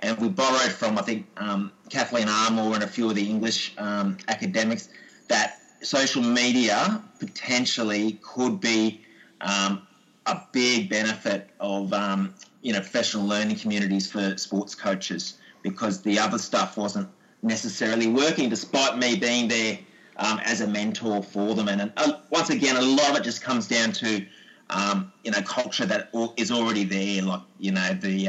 and 0.00 0.18
we 0.18 0.28
borrowed 0.28 0.72
from 0.72 0.98
I 0.98 1.02
think 1.02 1.26
um, 1.36 1.72
Kathleen 1.88 2.28
Armour 2.28 2.74
and 2.74 2.82
a 2.82 2.86
few 2.86 3.08
of 3.08 3.14
the 3.14 3.28
English 3.28 3.74
um, 3.78 4.16
academics 4.28 4.88
that 5.28 5.58
social 5.82 6.22
media 6.22 7.02
potentially 7.18 8.18
could 8.22 8.60
be 8.60 9.02
um, 9.40 9.86
a 10.26 10.40
big 10.52 10.88
benefit 10.90 11.50
of 11.60 11.92
um, 11.92 12.34
you 12.62 12.72
know 12.72 12.80
professional 12.80 13.26
learning 13.26 13.56
communities 13.56 14.10
for 14.10 14.36
sports 14.36 14.74
coaches 14.74 15.38
because 15.62 16.02
the 16.02 16.18
other 16.18 16.38
stuff 16.38 16.76
wasn't 16.76 17.08
necessarily 17.42 18.08
working, 18.08 18.48
despite 18.48 18.98
me 18.98 19.16
being 19.16 19.48
there 19.48 19.78
um, 20.16 20.40
as 20.44 20.60
a 20.60 20.66
mentor 20.66 21.22
for 21.22 21.54
them. 21.54 21.68
And 21.68 21.92
uh, 21.96 22.12
once 22.30 22.50
again, 22.50 22.76
a 22.76 22.82
lot 22.82 23.10
of 23.10 23.16
it 23.16 23.24
just 23.24 23.42
comes 23.42 23.68
down 23.68 23.92
to 23.92 24.24
um, 24.70 25.12
you 25.24 25.30
know 25.30 25.42
culture 25.42 25.86
that 25.86 26.10
is 26.36 26.50
already 26.50 26.84
there, 26.84 27.22
like 27.22 27.42
you 27.58 27.72
know 27.72 27.94
the 27.94 28.28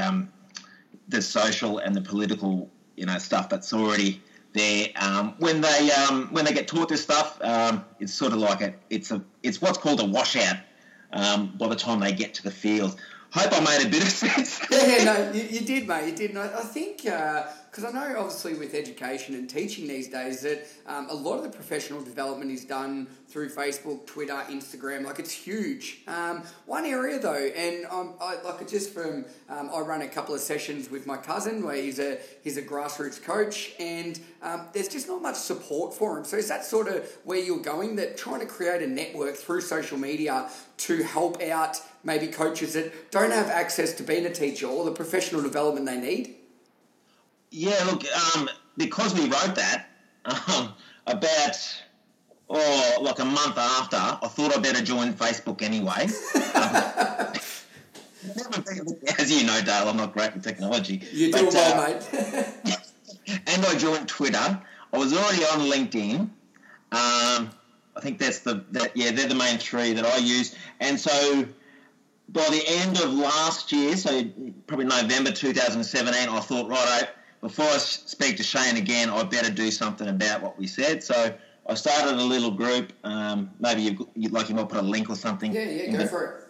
the 1.09 1.21
social 1.21 1.79
and 1.79 1.95
the 1.95 2.01
political, 2.01 2.69
you 2.95 3.05
know, 3.05 3.17
stuff 3.17 3.49
that's 3.49 3.73
already 3.73 4.21
there. 4.53 4.87
Um, 4.95 5.35
when 5.39 5.61
they 5.61 5.91
um, 5.91 6.29
when 6.31 6.45
they 6.45 6.53
get 6.53 6.67
taught 6.67 6.89
this 6.89 7.03
stuff, 7.03 7.39
um, 7.41 7.83
it's 7.99 8.13
sort 8.13 8.33
of 8.33 8.39
like 8.39 8.61
a 8.61 8.73
it's 8.89 9.11
a 9.11 9.21
it's 9.43 9.61
what's 9.61 9.77
called 9.77 9.99
a 9.99 10.05
washout 10.05 10.57
um, 11.11 11.53
by 11.57 11.67
the 11.67 11.75
time 11.75 11.99
they 11.99 12.13
get 12.13 12.33
to 12.35 12.43
the 12.43 12.51
field. 12.51 12.95
Hope 13.31 13.53
I 13.53 13.59
made 13.59 13.85
a 13.85 13.89
bit 13.89 14.01
of 14.01 14.09
sense. 14.25 14.59
yeah, 14.71 15.03
no, 15.03 15.31
you, 15.33 15.43
you, 15.43 15.61
did, 15.61 15.87
mate. 15.87 16.09
You 16.09 16.15
did. 16.15 16.37
I, 16.37 16.45
I 16.45 16.61
think 16.61 17.05
uh, 17.05 17.45
because 17.69 17.83
I 17.83 17.91
know 17.91 18.19
obviously 18.19 18.55
with 18.55 18.73
education 18.73 19.35
and 19.35 19.49
teaching 19.49 19.88
these 19.88 20.07
days 20.07 20.41
that 20.41 20.65
um, 20.88 21.07
a 21.09 21.13
lot 21.13 21.38
of 21.38 21.43
the 21.43 21.49
professional 21.49 22.01
development 22.01 22.51
is 22.51 22.65
done 22.65 23.07
through 23.27 23.49
Facebook, 23.49 24.07
Twitter, 24.07 24.41
Instagram. 24.49 25.05
Like 25.05 25.19
it's 25.19 25.31
huge. 25.31 26.01
Um, 26.07 26.43
one 26.65 26.85
area 26.85 27.19
though, 27.19 27.35
and 27.35 27.85
um, 27.85 28.15
I 28.19 28.41
like 28.41 28.67
just 28.67 28.91
from 28.91 29.25
um, 29.49 29.69
I 29.73 29.79
run 29.81 30.01
a 30.01 30.07
couple 30.07 30.33
of 30.33 30.41
sessions 30.41 30.89
with 30.89 31.05
my 31.05 31.17
cousin 31.17 31.63
where 31.63 31.75
he's 31.75 31.99
a 31.99 32.17
he's 32.43 32.57
a 32.57 32.61
grassroots 32.61 33.21
coach, 33.21 33.71
and 33.79 34.19
um, 34.41 34.67
there's 34.73 34.88
just 34.88 35.07
not 35.07 35.21
much 35.21 35.35
support 35.35 35.93
for 35.93 36.17
him. 36.17 36.25
So 36.25 36.38
is 36.38 36.47
that 36.47 36.65
sort 36.65 36.88
of 36.88 37.07
where 37.23 37.39
you're 37.39 37.59
going? 37.59 37.97
That 37.97 38.17
trying 38.17 38.39
to 38.39 38.47
create 38.47 38.81
a 38.81 38.88
network 38.88 39.35
through 39.35 39.61
social 39.61 39.97
media 39.97 40.49
to 40.77 41.03
help 41.03 41.41
out 41.43 41.77
maybe 42.03 42.27
coaches 42.27 42.73
that 42.73 43.11
don't 43.11 43.31
have 43.31 43.47
access 43.47 43.93
to 43.93 44.03
being 44.03 44.25
a 44.25 44.33
teacher 44.33 44.65
or 44.65 44.85
the 44.85 44.91
professional 44.91 45.41
development 45.41 45.85
they 45.85 45.99
need. 45.99 46.35
Yeah, 47.51 47.84
look, 47.86 48.03
um, 48.36 48.50
because 48.77 49.13
we 49.13 49.22
wrote 49.22 49.56
that 49.56 49.89
um, 50.25 50.74
about 51.08 51.84
oh, 52.50 52.98
like 53.01 53.20
a 53.20 53.25
month 53.25 53.58
after, 53.58 53.98
I 53.98 54.27
thought 54.27 54.56
I 54.56 54.60
better 54.60 54.84
join 54.84 55.13
Facebook 55.13 55.62
anyway. 55.62 56.08
as 59.20 59.32
you 59.32 59.48
know, 59.48 59.62
Dale, 59.62 59.88
I'm 59.88 59.98
not 59.98 60.13
great 60.13 60.34
with 60.34 60.44
technology. 60.44 61.01
You 61.13 61.32
do 61.32 61.48
well, 61.48 61.82
uh, 61.82 61.88
mate. 61.88 62.79
and 63.48 63.65
I 63.65 63.77
joined 63.77 64.08
Twitter. 64.08 64.62
I 64.91 64.98
was 64.98 65.13
already 65.13 65.44
on 65.46 65.60
LinkedIn. 65.72 66.20
Um, 66.91 67.50
I 67.96 68.01
think 68.01 68.18
that's 68.18 68.39
the 68.39 68.63
that 68.72 68.96
yeah 68.96 69.12
they're 69.12 69.27
the 69.27 69.36
main 69.36 69.58
three 69.58 69.94
that 69.94 70.06
I 70.06 70.18
use. 70.18 70.56
And 70.79 71.00
so 71.00 71.46
by 72.29 72.48
the 72.50 72.63
end 72.65 72.98
of 72.98 73.13
last 73.13 73.72
year, 73.72 73.96
so 73.96 74.24
probably 74.68 74.86
November 74.86 75.32
2017, 75.32 76.29
I 76.29 76.39
thought 76.39 76.70
right 76.70 77.10
before 77.41 77.65
I 77.65 77.77
speak 77.77 78.38
to 78.38 78.43
Shane 78.43 78.77
again, 78.77 79.10
I 79.10 79.24
better 79.24 79.51
do 79.51 79.72
something 79.72 80.08
about 80.08 80.41
what 80.41 80.58
we 80.58 80.67
said. 80.67 81.03
So 81.03 81.34
I 81.67 81.74
started 81.75 82.15
a 82.15 82.24
little 82.24 82.51
group. 82.51 82.93
Um, 83.03 83.51
maybe 83.60 83.81
you, 83.81 84.08
would 84.15 84.34
like 84.34 84.50
you 84.50 84.55
might 84.55 84.69
put 84.69 84.79
a 84.79 84.88
link 84.88 85.10
or 85.10 85.15
something. 85.15 85.53
Yeah, 85.53 85.63
yeah, 85.63 85.91
go 85.91 85.98
the, 86.00 86.08
for 86.08 86.24
it. 86.24 86.46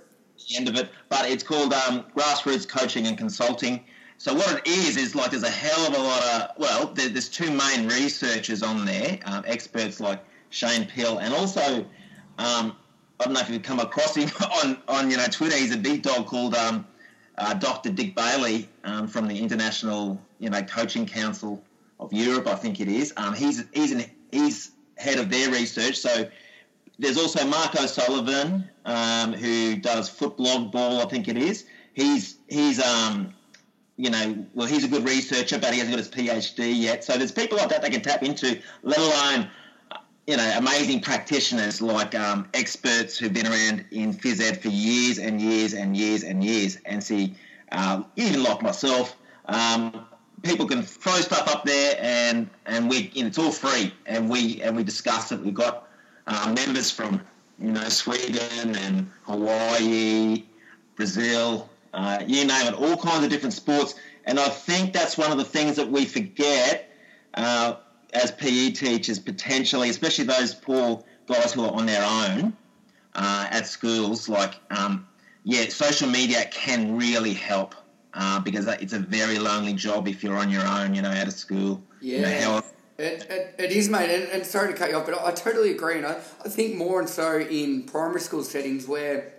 The 0.50 0.55
end 0.55 0.69
of 0.69 0.75
it, 0.75 0.89
but 1.10 1.29
it's 1.29 1.43
called 1.43 1.74
um, 1.74 2.05
Grassroots 2.15 2.67
Coaching 2.67 3.08
and 3.08 3.17
Consulting. 3.17 3.84
So 4.17 4.34
what 4.34 4.60
it 4.60 4.67
is 4.67 4.98
is 4.98 5.15
like 5.15 5.31
there's 5.31 5.43
a 5.43 5.50
hell 5.50 5.88
of 5.88 5.98
a 5.98 6.01
lot 6.01 6.24
of 6.24 6.51
well, 6.58 6.88
there, 6.93 7.10
there's 7.10 7.29
two 7.29 7.51
main 7.51 7.88
researchers 7.88 8.63
on 8.63 8.86
there, 8.86 9.19
um, 9.25 9.43
experts 9.46 10.00
like 10.00 10.24
Shane 10.50 10.86
Pill, 10.86 11.19
and 11.19 11.34
also 11.34 11.86
um, 12.38 12.75
I 13.19 13.25
don't 13.25 13.34
know 13.34 13.41
if 13.41 13.50
you've 13.50 13.63
come 13.63 13.79
across 13.79 14.15
him 14.15 14.29
on 14.63 14.77
on 14.88 15.12
you 15.12 15.17
know 15.17 15.25
Twitter. 15.25 15.58
He's 15.58 15.74
a 15.74 15.77
big 15.77 16.01
dog 16.01 16.25
called 16.25 16.55
um, 16.55 16.88
uh, 17.39 17.53
Dr. 17.55 17.89
Dick 17.89 18.15
Bailey 18.15 18.69
um, 18.84 19.08
from 19.08 19.27
the 19.27 19.38
International 19.38 20.22
you 20.39 20.50
know 20.50 20.62
Coaching 20.63 21.05
Council 21.05 21.62
of 22.00 22.13
Europe, 22.13 22.48
I 22.48 22.55
think 22.55 22.79
it 22.79 22.88
is. 22.88 23.13
Um, 23.17 23.34
he's 23.34 23.63
he's 23.74 23.91
an, 23.91 24.05
he's 24.31 24.72
head 24.98 25.19
of 25.19 25.29
their 25.29 25.50
research. 25.50 25.98
So 25.98 26.29
there's 26.98 27.17
also 27.17 27.46
Mark 27.46 27.75
O'Sullivan, 27.75 28.69
um, 28.86 29.34
who 29.34 29.77
does 29.77 30.10
Footblogball, 30.10 31.05
I 31.05 31.10
think 31.10 31.27
it 31.27 31.38
is. 31.38 31.65
He's 31.93 32.38
he's 32.48 32.81
um, 32.81 33.34
you 33.98 34.10
know, 34.10 34.46
well, 34.53 34.67
he's 34.67 34.86
a 34.86 34.88
good 34.88 35.03
researcher, 35.05 35.60
but 35.60 35.74
he 35.74 35.79
hasn't 35.79 35.98
got 35.98 36.00
his 36.00 36.10
PhD 36.10 36.74
yet. 36.79 37.03
So 37.03 37.17
there's 37.17 37.34
people 37.34 37.58
like 37.58 37.69
that 37.69 37.81
they 37.81 37.89
can 37.89 38.01
tap 38.01 38.24
into, 38.24 38.62
let 38.81 38.98
alone 38.98 39.50
you 40.29 40.38
know, 40.38 40.53
amazing 40.57 41.00
practitioners 41.00 41.81
like 41.81 42.13
um, 42.13 42.48
experts 42.53 43.17
who've 43.17 43.33
been 43.33 43.48
around 43.48 43.83
in 43.89 44.13
phys 44.13 44.39
ed 44.39 44.62
for 44.62 44.67
years 44.67 45.17
and 45.17 45.41
years 45.41 45.74
and 45.74 45.98
years 45.98 46.21
and 46.21 46.43
years, 46.43 46.77
and 46.86 47.03
see, 47.03 47.33
uh, 47.71 48.03
even 48.15 48.43
like 48.43 48.62
myself, 48.62 49.15
um, 49.48 50.05
people 50.43 50.67
can 50.67 50.83
throw 50.83 51.15
stuff 51.15 51.48
up 51.48 51.65
there, 51.65 51.98
and 52.00 52.48
and 52.67 52.91
we 52.91 53.09
you 53.15 53.24
know, 53.24 53.27
it's 53.29 53.39
all 53.39 53.51
free, 53.51 53.91
and 54.05 54.29
we 54.29 54.62
and 54.62 54.77
we 54.77 54.83
discuss 54.83 55.31
it. 55.31 55.39
We've 55.39 55.51
got 55.51 55.88
uh, 56.27 56.53
members 56.55 56.91
from 56.91 57.21
you 57.57 57.71
know 57.71 57.89
Sweden 57.89 58.75
and 58.75 59.09
Hawaii, 59.24 60.43
Brazil, 60.95 61.67
uh, 61.95 62.19
you 62.27 62.45
name 62.45 62.67
it, 62.67 62.75
all 62.75 62.98
kinds 62.98 63.24
of 63.24 63.31
different 63.31 63.53
sports. 63.53 63.95
And 64.25 64.39
I 64.39 64.50
think 64.50 64.93
that's 64.93 65.17
one 65.17 65.31
of 65.31 65.39
the 65.39 65.43
things 65.43 65.75
that 65.77 65.89
we 65.89 66.05
forget 66.05 66.95
uh, 67.33 67.77
as 68.13 68.31
PE 68.31 68.71
teachers, 68.71 69.19
potentially, 69.19 69.89
especially 69.89 70.25
those 70.25 70.53
poor 70.53 71.03
guys 71.27 71.53
who 71.53 71.63
are 71.63 71.71
on 71.71 71.85
their 71.85 72.03
own 72.03 72.53
uh, 73.15 73.47
at 73.49 73.67
schools. 73.67 74.27
Like, 74.27 74.55
um, 74.71 75.07
yeah, 75.43 75.69
social 75.69 76.09
media 76.09 76.45
can 76.51 76.97
really 76.97 77.33
help 77.33 77.75
uh, 78.13 78.39
because 78.39 78.67
it's 78.67 78.93
a 78.93 78.99
very 78.99 79.39
lonely 79.39 79.73
job 79.73 80.07
if 80.07 80.23
you're 80.23 80.37
on 80.37 80.49
your 80.49 80.65
own, 80.65 80.95
you 80.95 81.01
know, 81.01 81.11
out 81.11 81.27
of 81.27 81.33
school. 81.33 81.81
Yeah. 82.01 82.17
You 82.17 82.45
know, 82.45 82.61
it, 82.97 83.27
it, 83.29 83.55
it 83.57 83.71
is, 83.71 83.87
mate, 83.87 84.09
and, 84.09 84.23
and, 84.29 84.45
sorry 84.45 84.73
to 84.73 84.77
cut 84.77 84.89
you 84.89 84.97
off, 84.97 85.05
but 85.05 85.17
I, 85.17 85.29
I 85.29 85.31
totally 85.31 85.71
agree. 85.71 85.97
And 85.97 86.05
I, 86.05 86.15
I 86.43 86.49
think 86.49 86.75
more 86.75 86.99
and 86.99 87.09
so 87.09 87.39
in 87.39 87.83
primary 87.83 88.19
school 88.19 88.43
settings 88.43 88.87
where, 88.87 89.31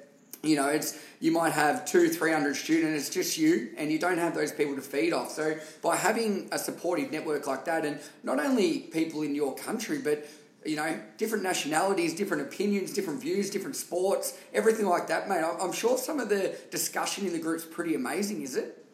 you 0.42 0.56
know, 0.56 0.68
it's 0.68 0.98
you 1.20 1.32
might 1.32 1.52
have 1.52 1.84
two, 1.84 2.08
three 2.08 2.32
hundred 2.32 2.56
students, 2.56 3.06
it's 3.06 3.14
just 3.14 3.36
you, 3.36 3.70
and 3.76 3.92
you 3.92 3.98
don't 3.98 4.18
have 4.18 4.34
those 4.34 4.52
people 4.52 4.74
to 4.74 4.82
feed 4.82 5.12
off. 5.12 5.30
So 5.30 5.56
by 5.82 5.96
having 5.96 6.48
a 6.52 6.58
supportive 6.58 7.12
network 7.12 7.46
like 7.46 7.64
that, 7.66 7.84
and 7.84 8.00
not 8.22 8.40
only 8.40 8.78
people 8.78 9.22
in 9.22 9.34
your 9.34 9.54
country, 9.54 9.98
but 9.98 10.26
you 10.64 10.76
know, 10.76 11.00
different 11.16 11.42
nationalities, 11.42 12.14
different 12.14 12.42
opinions, 12.42 12.92
different 12.92 13.20
views, 13.20 13.48
different 13.48 13.76
sports, 13.76 14.38
everything 14.52 14.86
like 14.86 15.06
that, 15.06 15.28
mate. 15.28 15.42
I'm 15.42 15.72
sure 15.72 15.96
some 15.96 16.20
of 16.20 16.28
the 16.28 16.54
discussion 16.70 17.26
in 17.26 17.32
the 17.32 17.38
group's 17.38 17.64
pretty 17.64 17.94
amazing, 17.94 18.42
is 18.42 18.56
it? 18.56 18.84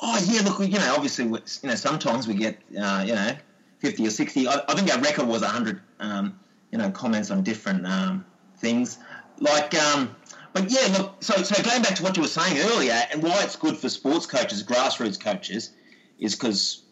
Oh 0.00 0.18
yeah, 0.26 0.40
look, 0.40 0.60
you 0.60 0.78
know, 0.78 0.94
obviously, 0.94 1.26
you 1.26 1.68
know, 1.68 1.74
sometimes 1.74 2.26
we 2.26 2.34
get, 2.34 2.58
uh, 2.78 3.04
you 3.06 3.14
know, 3.14 3.36
fifty 3.78 4.06
or 4.06 4.10
sixty. 4.10 4.48
I, 4.48 4.62
I 4.68 4.74
think 4.74 4.92
our 4.92 5.00
record 5.00 5.26
was 5.26 5.42
hundred, 5.42 5.80
um, 6.00 6.38
you 6.70 6.78
know, 6.78 6.90
comments 6.90 7.30
on 7.30 7.42
different 7.42 7.86
um, 7.86 8.24
things. 8.56 8.98
Like, 9.38 9.74
um, 9.74 10.16
but 10.52 10.70
yeah, 10.70 10.96
look. 10.98 11.16
So, 11.20 11.42
so 11.42 11.62
going 11.62 11.82
back 11.82 11.96
to 11.96 12.02
what 12.02 12.16
you 12.16 12.22
were 12.22 12.28
saying 12.28 12.58
earlier, 12.58 13.00
and 13.12 13.22
why 13.22 13.42
it's 13.42 13.56
good 13.56 13.76
for 13.76 13.88
sports 13.88 14.26
coaches, 14.26 14.62
grassroots 14.62 15.18
coaches, 15.20 15.70
is 16.18 16.34
because 16.34 16.82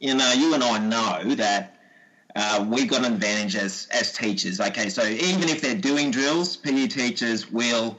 you 0.00 0.14
know, 0.14 0.32
you 0.32 0.54
and 0.54 0.62
I 0.62 0.78
know 0.78 1.34
that 1.36 1.76
uh, 2.34 2.66
we've 2.68 2.88
got 2.88 3.04
an 3.04 3.14
advantage 3.14 3.56
as 3.56 3.88
as 3.90 4.12
teachers. 4.12 4.60
Okay, 4.60 4.88
so 4.88 5.04
even 5.04 5.48
if 5.48 5.60
they're 5.62 5.74
doing 5.74 6.10
drills, 6.10 6.56
PE 6.56 6.88
teachers 6.88 7.50
will, 7.50 7.98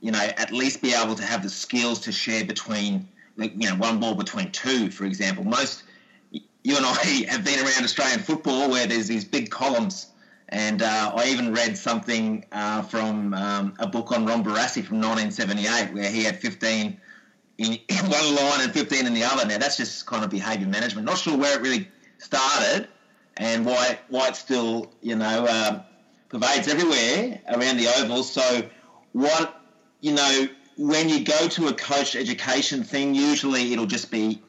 you 0.00 0.12
know, 0.12 0.18
at 0.18 0.52
least 0.52 0.82
be 0.82 0.92
able 0.92 1.14
to 1.14 1.24
have 1.24 1.42
the 1.42 1.48
skills 1.48 2.00
to 2.00 2.12
share 2.12 2.44
between, 2.44 3.08
you 3.36 3.68
know, 3.68 3.76
one 3.76 3.98
ball 3.98 4.14
between 4.14 4.52
two, 4.52 4.90
for 4.90 5.04
example. 5.04 5.44
Most 5.44 5.84
you 6.30 6.76
and 6.76 6.84
I 6.84 6.92
have 7.28 7.44
been 7.44 7.58
around 7.58 7.84
Australian 7.84 8.20
football 8.20 8.70
where 8.70 8.86
there's 8.86 9.08
these 9.08 9.24
big 9.24 9.50
columns. 9.50 10.08
And 10.48 10.82
uh, 10.82 11.12
I 11.14 11.28
even 11.28 11.52
read 11.52 11.76
something 11.76 12.46
uh, 12.52 12.82
from 12.82 13.34
um, 13.34 13.74
a 13.78 13.86
book 13.86 14.12
on 14.12 14.24
Ron 14.24 14.42
Barassi 14.42 14.82
from 14.84 15.00
1978 15.00 15.92
where 15.92 16.10
he 16.10 16.24
had 16.24 16.40
15 16.40 16.98
in, 17.58 17.72
in 17.88 17.96
one 17.96 18.34
line 18.34 18.60
and 18.62 18.72
15 18.72 19.06
in 19.06 19.14
the 19.14 19.24
other. 19.24 19.46
Now, 19.46 19.58
that's 19.58 19.76
just 19.76 20.06
kind 20.06 20.24
of 20.24 20.30
behaviour 20.30 20.66
management. 20.66 21.06
Not 21.06 21.18
sure 21.18 21.36
where 21.36 21.58
it 21.58 21.62
really 21.62 21.88
started, 22.18 22.88
and 23.36 23.64
why 23.64 23.98
why 24.08 24.28
it 24.28 24.36
still 24.36 24.90
you 25.00 25.16
know 25.16 25.46
um, 25.46 25.82
pervades 26.28 26.68
everywhere 26.68 27.40
around 27.48 27.76
the 27.76 27.88
oval. 27.98 28.22
So 28.24 28.68
what 29.12 29.60
you 30.00 30.12
know 30.12 30.48
when 30.76 31.08
you 31.08 31.24
go 31.24 31.48
to 31.48 31.68
a 31.68 31.74
coach 31.74 32.16
education 32.16 32.84
thing, 32.84 33.14
usually 33.14 33.72
it'll 33.72 33.86
just 33.86 34.10
be 34.10 34.42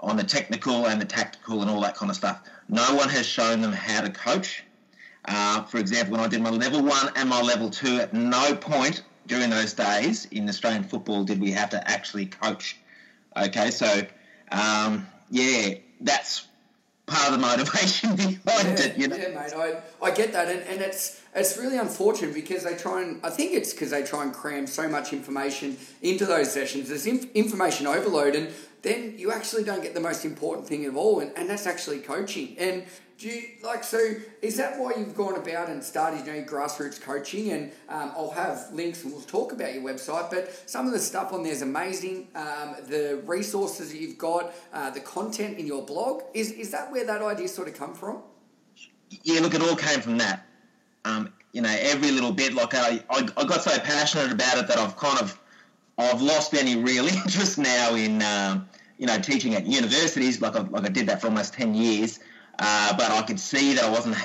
on 0.00 0.16
the 0.16 0.24
technical 0.24 0.86
and 0.86 1.00
the 1.00 1.06
tactical 1.06 1.62
and 1.62 1.70
all 1.70 1.80
that 1.82 1.94
kind 1.94 2.10
of 2.10 2.16
stuff. 2.16 2.40
No 2.68 2.94
one 2.94 3.08
has 3.08 3.26
shown 3.26 3.60
them 3.60 3.72
how 3.72 4.02
to 4.02 4.10
coach. 4.10 4.64
Uh, 5.26 5.62
for 5.64 5.78
example, 5.78 6.12
when 6.12 6.20
I 6.20 6.28
did 6.28 6.42
my 6.42 6.50
level 6.50 6.82
one 6.82 7.10
and 7.16 7.28
my 7.28 7.40
level 7.40 7.70
two, 7.70 8.00
at 8.00 8.12
no 8.12 8.54
point 8.54 9.02
during 9.26 9.50
those 9.50 9.72
days 9.72 10.26
in 10.30 10.48
Australian 10.48 10.84
football 10.84 11.24
did 11.24 11.40
we 11.40 11.50
have 11.52 11.70
to 11.70 11.90
actually 11.90 12.26
coach. 12.26 12.76
Okay, 13.36 13.70
so 13.70 14.02
um, 14.52 15.06
yeah, 15.30 15.74
that's 16.00 16.46
part 17.06 17.32
of 17.32 17.32
the 17.32 17.38
motivation 17.38 18.16
behind 18.16 18.78
yeah, 18.78 18.84
it. 18.84 18.98
You 18.98 19.08
know? 19.08 19.16
Yeah, 19.16 19.28
mate, 19.28 19.52
I, 19.54 19.80
I 20.02 20.10
get 20.10 20.32
that, 20.32 20.48
and, 20.48 20.60
and 20.62 20.80
it's 20.80 21.20
it's 21.34 21.56
really 21.56 21.78
unfortunate 21.78 22.34
because 22.34 22.64
they 22.64 22.76
try 22.76 23.02
and 23.02 23.24
I 23.24 23.30
think 23.30 23.52
it's 23.52 23.72
because 23.72 23.90
they 23.90 24.02
try 24.02 24.22
and 24.22 24.32
cram 24.32 24.66
so 24.66 24.88
much 24.88 25.12
information 25.12 25.76
into 26.02 26.26
those 26.26 26.52
sessions. 26.52 26.88
There's 26.88 27.06
inf- 27.06 27.32
information 27.34 27.86
overload, 27.86 28.34
and 28.34 28.50
then 28.82 29.14
you 29.16 29.32
actually 29.32 29.64
don't 29.64 29.82
get 29.82 29.94
the 29.94 30.00
most 30.00 30.24
important 30.24 30.68
thing 30.68 30.86
of 30.86 30.96
all, 30.96 31.20
and, 31.20 31.32
and 31.36 31.48
that's 31.48 31.66
actually 31.66 32.00
coaching. 32.00 32.56
And 32.58 32.84
do 33.18 33.28
you 33.28 33.42
like 33.62 33.84
so? 33.84 34.14
Is 34.42 34.56
that 34.56 34.78
why 34.78 34.92
you've 34.96 35.16
gone 35.16 35.36
about 35.36 35.68
and 35.68 35.82
started 35.82 36.26
you 36.26 36.32
know, 36.32 36.42
grassroots 36.42 37.00
coaching? 37.00 37.50
And 37.52 37.72
um, 37.88 38.12
I'll 38.16 38.30
have 38.30 38.72
links 38.72 39.04
and 39.04 39.12
we'll 39.12 39.22
talk 39.22 39.52
about 39.52 39.72
your 39.74 39.82
website. 39.82 40.30
But 40.30 40.68
some 40.68 40.86
of 40.86 40.92
the 40.92 40.98
stuff 40.98 41.32
on 41.32 41.42
there 41.42 41.52
is 41.52 41.62
amazing. 41.62 42.28
Um, 42.34 42.76
the 42.88 43.22
resources 43.24 43.92
that 43.92 44.00
you've 44.00 44.18
got, 44.18 44.52
uh, 44.72 44.90
the 44.90 45.00
content 45.00 45.58
in 45.58 45.66
your 45.66 45.84
blog 45.84 46.22
is 46.34 46.50
is 46.52 46.70
that 46.72 46.90
where 46.90 47.04
that 47.06 47.22
idea 47.22 47.48
sort 47.48 47.68
of 47.68 47.74
come 47.74 47.94
from? 47.94 48.22
Yeah, 49.22 49.40
look, 49.40 49.54
it 49.54 49.62
all 49.62 49.76
came 49.76 50.00
from 50.00 50.18
that. 50.18 50.46
Um, 51.04 51.32
you 51.52 51.62
know, 51.62 51.76
every 51.80 52.10
little 52.10 52.32
bit. 52.32 52.54
Like 52.54 52.74
I, 52.74 53.02
I, 53.10 53.28
I 53.36 53.44
got 53.44 53.62
so 53.62 53.78
passionate 53.78 54.32
about 54.32 54.58
it 54.58 54.66
that 54.68 54.78
I've 54.78 54.96
kind 54.96 55.20
of 55.20 55.38
I've 55.98 56.20
lost 56.20 56.54
any 56.54 56.76
real 56.76 57.06
interest 57.24 57.58
now 57.58 57.94
in 57.94 58.22
um, 58.22 58.68
you 58.98 59.06
know, 59.06 59.18
teaching 59.18 59.54
at 59.54 59.66
universities, 59.66 60.40
like 60.40 60.56
I, 60.56 60.60
like 60.60 60.84
I 60.84 60.88
did 60.88 61.08
that 61.08 61.20
for 61.20 61.26
almost 61.28 61.54
10 61.54 61.74
years, 61.74 62.20
uh, 62.58 62.96
but 62.96 63.10
I 63.10 63.22
could 63.22 63.40
see 63.40 63.74
that 63.74 63.84
I 63.84 63.90
wasn't, 63.90 64.16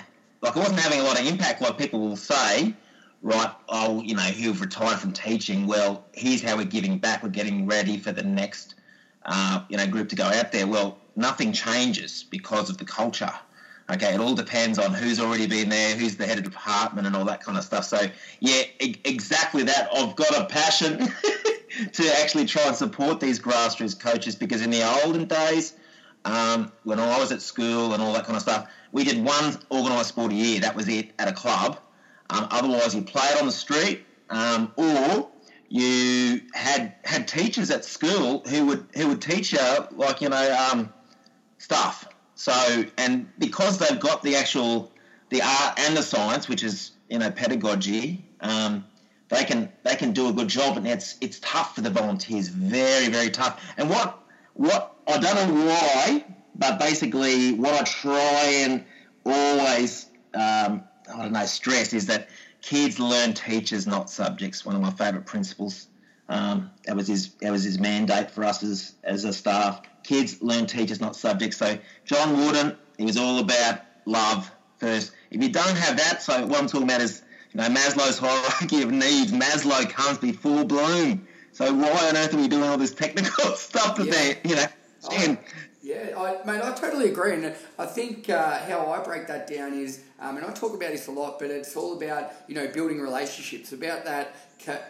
like 0.42 0.56
I 0.56 0.60
wasn't 0.60 0.80
having 0.80 1.00
a 1.00 1.04
lot 1.04 1.20
of 1.20 1.26
impact 1.26 1.62
like 1.62 1.78
people 1.78 2.00
will 2.00 2.16
say, 2.16 2.74
right, 3.22 3.52
oh, 3.68 4.02
you 4.02 4.16
know, 4.16 4.22
who've 4.22 4.60
retired 4.60 5.00
from 5.00 5.12
teaching, 5.12 5.68
well, 5.68 6.06
here's 6.14 6.42
how 6.42 6.58
we're 6.58 6.66
giving 6.66 6.98
back, 6.98 7.24
we're 7.24 7.30
getting 7.30 7.68
ready 7.68 7.98
for 7.98 8.12
the 8.12 8.24
next, 8.24 8.76
uh, 9.26 9.64
you 9.70 9.78
know, 9.78 9.88
group 9.88 10.10
to 10.10 10.16
go 10.16 10.26
out 10.26 10.52
there. 10.52 10.68
Well, 10.68 10.98
nothing 11.16 11.52
changes 11.52 12.26
because 12.30 12.70
of 12.70 12.78
the 12.78 12.86
culture. 12.86 13.32
Okay, 13.92 14.14
it 14.14 14.20
all 14.20 14.36
depends 14.36 14.78
on 14.78 14.94
who's 14.94 15.20
already 15.20 15.48
been 15.48 15.70
there, 15.70 15.96
who's 15.96 16.16
the 16.16 16.28
head 16.28 16.38
of 16.38 16.44
department, 16.44 17.08
and 17.08 17.16
all 17.16 17.26
that 17.26 17.42
kind 17.42 17.58
of 17.58 17.64
stuff. 17.64 17.86
So, 17.86 18.00
yeah, 18.40 18.62
e- 18.80 18.96
exactly 19.04 19.64
that. 19.64 19.90
I've 19.96 20.16
got 20.16 20.38
a 20.40 20.46
passion 20.46 21.00
to 21.94 22.20
actually 22.22 22.46
try 22.46 22.68
and 22.68 22.76
support 22.76 23.20
these 23.20 23.40
grassroots 23.40 24.00
coaches 24.00 24.36
because 24.36 24.62
in 24.62 24.70
the 24.70 24.84
olden 25.04 25.26
days, 25.26 25.74
um, 26.30 26.72
when 26.84 27.00
I 27.00 27.20
was 27.20 27.32
at 27.32 27.42
school 27.42 27.94
and 27.94 28.02
all 28.02 28.14
that 28.14 28.26
kind 28.26 28.36
of 28.36 28.42
stuff, 28.42 28.70
we 28.92 29.04
did 29.04 29.24
one 29.24 29.58
organised 29.72 30.10
sport 30.10 30.32
a 30.32 30.36
year. 30.36 30.62
That 30.62 30.76
was 30.76 30.88
it 30.88 31.12
at 31.20 31.28
a 31.28 31.34
club. 31.34 31.80
Um, 32.30 32.48
otherwise, 32.52 32.94
you 32.94 33.02
played 33.02 33.38
on 33.40 33.46
the 33.46 33.52
street, 33.52 34.06
um, 34.30 34.72
or 34.76 35.30
you 35.70 36.42
had 36.54 36.94
had 37.04 37.28
teachers 37.28 37.72
at 37.72 37.86
school 37.86 38.44
who 38.48 38.68
would 38.68 38.86
who 38.96 39.08
would 39.10 39.22
teach 39.22 39.54
you 39.54 39.88
like 39.92 40.22
you 40.22 40.30
know 40.30 40.70
um, 40.72 40.94
stuff. 41.58 42.08
So 42.36 42.86
and 42.98 43.28
because 43.38 43.78
they've 43.78 44.00
got 44.00 44.24
the 44.24 44.36
actual 44.36 44.92
the 45.30 45.42
art 45.42 45.80
and 45.80 45.98
the 45.98 46.04
science, 46.04 46.48
which 46.48 46.64
is 46.64 46.92
you 47.10 47.20
know 47.20 47.32
pedagogy, 47.32 48.26
um, 48.42 48.86
they 49.30 49.44
can 49.44 49.72
they 49.84 49.96
can 49.96 50.14
do 50.14 50.30
a 50.30 50.34
good 50.34 50.48
job, 50.48 50.78
and 50.78 50.88
it's 50.88 51.16
it's 51.22 51.40
tough 51.40 51.76
for 51.76 51.82
the 51.82 51.90
volunteers, 51.90 52.48
very 52.48 53.08
very 53.08 53.30
tough. 53.30 53.64
And 53.78 53.90
what 53.90 54.20
what 54.60 54.94
I 55.08 55.18
don't 55.18 55.56
know 55.56 55.66
why, 55.68 56.26
but 56.54 56.80
basically 56.80 57.54
what 57.54 57.80
I 57.80 57.84
try 57.86 58.44
and 58.66 58.84
always 59.26 60.08
um, 60.34 60.84
I 61.10 61.22
don't 61.22 61.32
know 61.32 61.46
stress 61.46 61.94
is 61.94 62.08
that 62.08 62.28
kids 62.62 63.00
learn 63.00 63.34
teachers, 63.34 63.88
not 63.88 64.10
subjects. 64.10 64.66
One 64.66 64.76
of 64.76 64.82
my 64.82 64.92
favourite 64.92 65.26
principles. 65.26 65.88
Um, 66.28 66.72
that 66.86 66.96
was 66.96 67.08
his 67.08 67.30
that 67.36 67.52
was 67.54 67.64
his 67.64 67.80
mandate 67.80 68.32
for 68.32 68.44
us 68.44 68.62
as 68.62 68.96
as 69.06 69.24
a 69.24 69.32
staff. 69.32 69.82
Kids 70.04 70.42
learn 70.42 70.66
teachers, 70.66 71.00
not 71.00 71.16
subjects. 71.16 71.56
So 71.56 71.80
John 72.04 72.38
Wooden, 72.38 72.76
he 72.98 73.06
was 73.06 73.16
all 73.16 73.40
about 73.40 73.80
love 74.06 74.52
first. 74.78 75.14
If 75.32 75.42
you 75.42 75.50
don't 75.50 75.78
have 75.78 75.96
that, 75.98 76.22
so 76.22 76.46
what 76.46 76.60
I'm 76.60 76.68
talking 76.68 76.84
about 76.84 77.00
is 77.00 77.22
you 77.54 77.62
know 77.62 77.70
Maslow's 77.70 78.18
hierarchy 78.22 78.82
of 78.82 78.92
needs. 78.92 79.32
Maslow 79.32 79.90
comes 79.90 80.18
before 80.18 80.66
Bloom. 80.66 81.26
So 81.60 81.74
why 81.74 82.08
on 82.08 82.16
earth 82.16 82.34
are 82.34 82.38
we 82.38 82.48
doing 82.48 82.64
all 82.64 82.78
this 82.78 82.94
technical 82.94 83.52
stuff 83.56 83.98
that 83.98 84.06
yeah. 84.06 84.14
they 84.14 84.50
you 84.50 84.56
know? 84.56 84.66
Oh, 85.04 85.38
yeah, 85.84 86.18
I, 86.18 86.46
mate, 86.46 86.64
I 86.64 86.72
totally 86.72 87.10
agree, 87.10 87.34
and 87.34 87.54
I 87.78 87.86
think 87.86 88.30
uh, 88.30 88.60
how 88.60 88.90
I 88.90 89.04
break 89.04 89.28
that 89.28 89.46
down 89.46 89.74
is, 89.74 90.02
um, 90.22 90.38
and 90.38 90.46
I 90.46 90.54
talk 90.54 90.74
about 90.74 90.92
this 90.92 91.08
a 91.08 91.12
lot, 91.12 91.38
but 91.38 91.52
it's 91.52 91.76
all 91.76 91.98
about 91.98 92.32
you 92.48 92.56
know 92.56 92.70
building 92.70 93.02
relationships, 93.02 93.74
about 93.74 94.06
that 94.06 94.38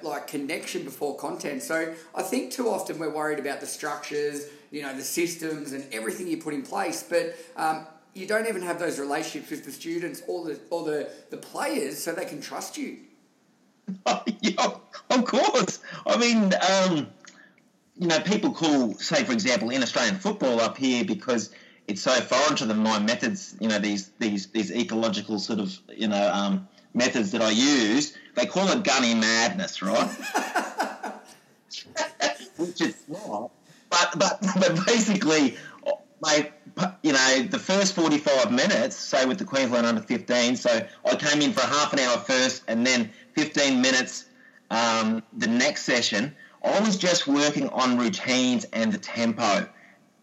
like 0.04 0.28
connection 0.28 0.84
before 0.84 1.18
content. 1.18 1.64
So 1.64 1.92
I 2.14 2.22
think 2.22 2.52
too 2.52 2.70
often 2.70 3.00
we're 3.00 3.10
worried 3.10 3.40
about 3.40 3.62
the 3.62 3.68
structures, 3.68 4.46
you 4.70 4.84
know, 4.84 4.96
the 4.96 5.02
systems 5.02 5.72
and 5.72 5.92
everything 5.92 6.28
you 6.28 6.38
put 6.38 6.54
in 6.54 6.62
place, 6.62 7.02
but 7.02 7.36
um, 7.56 7.88
you 8.14 8.28
don't 8.28 8.46
even 8.46 8.62
have 8.62 8.78
those 8.78 9.00
relationships 9.00 9.50
with 9.50 9.66
the 9.66 9.72
students 9.72 10.22
or 10.28 10.46
the 10.46 10.60
or 10.70 10.84
the, 10.84 11.10
the 11.32 11.38
players, 11.38 11.98
so 11.98 12.12
they 12.12 12.26
can 12.26 12.40
trust 12.40 12.78
you. 12.78 13.00
yeah, 14.42 14.72
of 15.10 15.26
course. 15.26 15.80
I 16.06 16.18
mean. 16.18 16.54
Um 16.54 17.08
you 18.00 18.08
know, 18.08 18.20
people 18.22 18.54
call, 18.54 18.94
say, 18.94 19.26
for 19.26 19.34
example, 19.34 19.70
in 19.72 19.84
Australian 19.84 20.16
football 20.16 20.62
up 20.62 20.78
here 20.78 21.04
because 21.04 21.52
it's 21.86 22.02
so 22.02 22.12
foreign 22.12 22.56
to 22.56 22.66
them. 22.66 22.80
My 22.80 22.98
methods, 22.98 23.58
you 23.60 23.68
know, 23.68 23.78
these 23.78 24.10
these 24.20 24.48
these 24.48 24.72
ecological 24.72 25.38
sort 25.38 25.60
of, 25.60 25.78
you 25.90 26.08
know, 26.08 26.32
um, 26.34 26.68
methods 26.94 27.32
that 27.32 27.42
I 27.42 27.50
use, 27.50 28.16
they 28.36 28.46
call 28.46 28.70
it 28.70 28.84
gunny 28.86 29.16
madness, 29.16 29.82
right? 29.82 30.10
Which 32.58 32.82
is 32.82 32.96
not. 33.10 33.52
But 33.90 34.14
but 34.18 34.40
but 34.60 34.86
basically, 34.86 35.58
mate, 36.26 36.52
you 37.04 37.12
know, 37.12 37.44
the 37.50 37.60
first 37.60 37.96
45 37.96 38.52
minutes, 38.52 38.96
say 38.96 39.26
with 39.26 39.40
the 39.40 39.46
Queensland 39.46 39.86
under 39.86 40.02
15, 40.02 40.56
so 40.56 40.88
I 41.06 41.16
came 41.16 41.42
in 41.42 41.52
for 41.52 41.62
half 41.62 41.92
an 41.92 42.00
hour 42.00 42.18
first 42.20 42.64
and 42.68 42.86
then 42.86 43.12
15 43.40 43.82
minutes 43.82 44.26
um, 44.70 45.24
the 45.38 45.48
next 45.48 45.84
session. 45.84 46.36
I 46.62 46.82
was 46.82 46.98
just 46.98 47.26
working 47.26 47.70
on 47.70 47.98
routines 47.98 48.66
and 48.74 48.92
the 48.92 48.98
tempo 48.98 49.70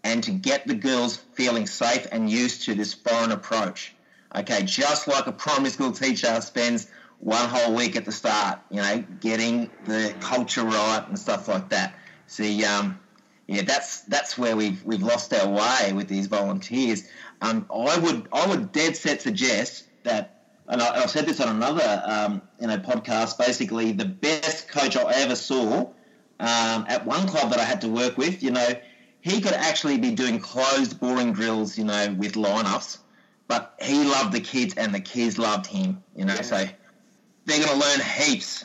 and 0.05 0.23
to 0.25 0.31
get 0.33 0.67
the 0.67 0.75
girls 0.75 1.17
feeling 1.33 1.67
safe 1.67 2.07
and 2.13 2.29
used 2.29 2.67
to 2.67 2.75
this 2.75 2.93
foreign 2.93 3.33
approach. 3.33 3.95
Okay, 4.35 4.65
just 4.65 5.09
like 5.09 5.27
a 5.27 5.33
primary 5.33 5.71
school 5.71 5.93
teacher 5.93 6.39
spends 6.43 6.91
one 7.21 7.49
whole 7.49 7.75
week 7.75 7.97
at 7.97 8.05
the 8.05 8.13
start, 8.13 8.59
you 8.71 8.83
know, 8.83 9.03
getting 9.21 9.71
the 9.87 10.15
culture 10.21 10.63
right 10.63 11.05
and 11.09 11.19
stuff 11.19 11.49
like 11.49 11.71
that. 11.71 11.95
See, 12.27 12.63
um, 12.67 13.01
yeah, 13.47 13.63
that's 13.63 14.03
that's 14.03 14.37
where 14.37 14.57
we've 14.57 14.85
we've 14.85 15.03
lost 15.03 15.33
our 15.33 15.49
way 15.49 15.95
with 15.95 16.09
these 16.09 16.27
volunteers. 16.27 17.09
Um, 17.41 17.65
I 17.75 17.99
would 17.99 18.29
I 18.31 18.47
would 18.47 18.73
dead 18.73 18.95
set 18.95 19.23
suggest 19.23 19.85
that, 20.03 20.36
and 20.69 20.83
I, 20.83 21.01
have 21.01 21.11
said 21.11 21.27
this 21.27 21.41
on 21.41 21.55
another 21.55 22.03
um, 22.05 22.43
you 22.61 22.67
know 22.67 22.79
podcast. 22.79 23.39
Basically, 23.39 23.93
the 23.93 24.05
best 24.05 24.69
coach 24.69 24.97
I 24.97 25.13
ever 25.15 25.37
saw 25.37 25.89
um, 26.41 26.85
at 26.89 27.07
one 27.07 27.27
club 27.27 27.51
that 27.51 27.59
I 27.59 27.65
had 27.65 27.81
to 27.83 27.89
work 27.89 28.19
with, 28.19 28.43
you 28.43 28.51
know, 28.51 28.69
he 29.21 29.41
could 29.41 29.55
actually 29.55 29.99
be 29.99 30.13
doing 30.13 30.39
closed 30.39 31.01
boring 31.01 31.33
drills, 31.33 31.79
you 31.79 31.85
know, 31.85 32.15
with 32.19 32.35
lineups, 32.35 32.99
but 33.49 33.75
he 33.81 34.05
loved 34.05 34.33
the 34.33 34.41
kids 34.41 34.75
and 34.77 34.95
the 34.95 35.01
kids 35.01 35.39
loved 35.39 35.67
him, 35.67 36.03
you 36.15 36.25
know, 36.25 36.35
yeah. 36.35 36.43
so 36.43 36.67
they're 37.47 37.65
going 37.65 37.81
to 37.81 37.87
learn 37.87 38.01
heaps 38.01 38.65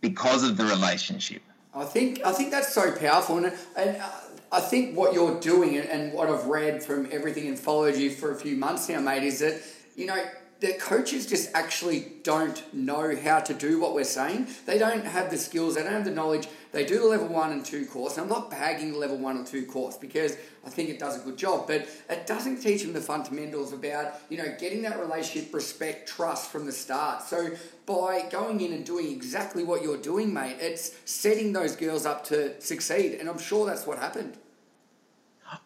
because 0.00 0.42
of 0.42 0.56
the 0.56 0.64
relationship. 0.64 1.42
I 1.74 1.84
think 1.84 2.24
I 2.24 2.32
think 2.32 2.50
that's 2.50 2.74
so 2.74 2.90
powerful, 2.96 3.36
and, 3.36 3.52
and 3.76 4.02
I 4.50 4.60
think 4.60 4.96
what 4.96 5.14
you're 5.14 5.38
doing 5.38 5.78
and 5.78 6.12
what 6.12 6.28
I've 6.28 6.46
read 6.46 6.82
from 6.82 7.08
everything 7.12 7.46
and 7.46 7.56
followed 7.56 7.94
you 7.94 8.10
for 8.10 8.32
a 8.32 8.34
few 8.34 8.56
months 8.56 8.88
now, 8.88 9.00
mate, 9.00 9.22
is 9.22 9.38
that 9.38 9.62
you 9.94 10.06
know 10.06 10.20
the 10.60 10.74
coaches 10.74 11.26
just 11.26 11.50
actually 11.54 12.12
don't 12.22 12.62
know 12.74 13.16
how 13.16 13.40
to 13.40 13.54
do 13.54 13.80
what 13.80 13.94
we're 13.94 14.04
saying. 14.04 14.46
They 14.66 14.78
don't 14.78 15.04
have 15.04 15.30
the 15.30 15.38
skills, 15.38 15.74
they 15.74 15.82
don't 15.82 15.92
have 15.92 16.04
the 16.04 16.10
knowledge. 16.10 16.48
They 16.72 16.84
do 16.84 17.00
the 17.00 17.06
level 17.06 17.26
one 17.26 17.50
and 17.50 17.64
two 17.64 17.86
course. 17.86 18.16
And 18.16 18.24
I'm 18.24 18.28
not 18.28 18.50
bagging 18.50 18.92
the 18.92 18.98
level 18.98 19.16
one 19.16 19.36
or 19.38 19.44
two 19.44 19.66
course 19.66 19.96
because 19.96 20.36
I 20.64 20.68
think 20.68 20.90
it 20.90 20.98
does 20.98 21.16
a 21.16 21.24
good 21.24 21.36
job, 21.36 21.66
but 21.66 21.88
it 22.08 22.26
doesn't 22.26 22.60
teach 22.60 22.82
them 22.82 22.92
the 22.92 23.00
fundamentals 23.00 23.72
about, 23.72 24.14
you 24.28 24.38
know, 24.38 24.54
getting 24.60 24.82
that 24.82 25.00
relationship, 25.00 25.52
respect, 25.52 26.08
trust 26.08 26.50
from 26.50 26.66
the 26.66 26.72
start. 26.72 27.22
So 27.22 27.50
by 27.86 28.28
going 28.30 28.60
in 28.60 28.72
and 28.72 28.84
doing 28.84 29.10
exactly 29.10 29.64
what 29.64 29.82
you're 29.82 29.96
doing, 29.96 30.32
mate, 30.32 30.58
it's 30.60 30.94
setting 31.06 31.52
those 31.52 31.74
girls 31.74 32.06
up 32.06 32.24
to 32.26 32.60
succeed. 32.60 33.14
And 33.18 33.28
I'm 33.28 33.38
sure 33.38 33.66
that's 33.66 33.86
what 33.86 33.98
happened. 33.98 34.36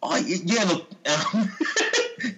Oh, 0.03 0.17
yeah, 0.17 0.65
look, 0.65 0.91
um, 1.07 1.51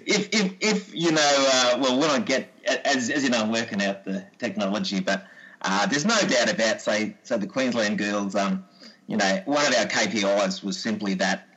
if, 0.07 0.29
if, 0.33 0.55
if, 0.61 0.95
you 0.95 1.13
know, 1.13 1.49
uh, 1.53 1.79
well, 1.81 1.99
when 1.99 2.11
I 2.11 2.19
get, 2.19 2.53
as, 2.85 3.11
as 3.11 3.23
you 3.23 3.31
know, 3.31 3.41
I'm 3.41 3.53
working 3.53 3.83
out 3.83 4.05
the 4.05 4.25
technology, 4.39 5.01
but 5.01 5.27
uh, 5.63 5.87
there's 5.87 6.05
no 6.05 6.19
doubt 6.21 6.53
about, 6.53 6.81
say, 6.81 7.17
so 7.23 7.39
the 7.39 7.47
Queensland 7.47 7.99
girls, 7.99 8.35
um, 8.35 8.65
you 9.07 9.17
know, 9.17 9.43
one 9.45 9.65
of 9.67 9.75
our 9.75 9.87
KPIs 9.87 10.63
was 10.65 10.79
simply 10.79 11.15
that 11.15 11.49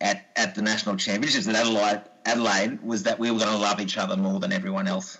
at, 0.00 0.26
at 0.36 0.54
the 0.54 0.62
national 0.62 0.96
championships 0.96 1.46
in 1.46 1.54
Adelaide, 1.54 2.02
Adelaide 2.24 2.82
was 2.82 3.04
that 3.04 3.18
we 3.18 3.30
were 3.30 3.38
going 3.38 3.50
to 3.50 3.58
love 3.58 3.80
each 3.80 3.98
other 3.98 4.16
more 4.16 4.40
than 4.40 4.52
everyone 4.52 4.86
else, 4.86 5.18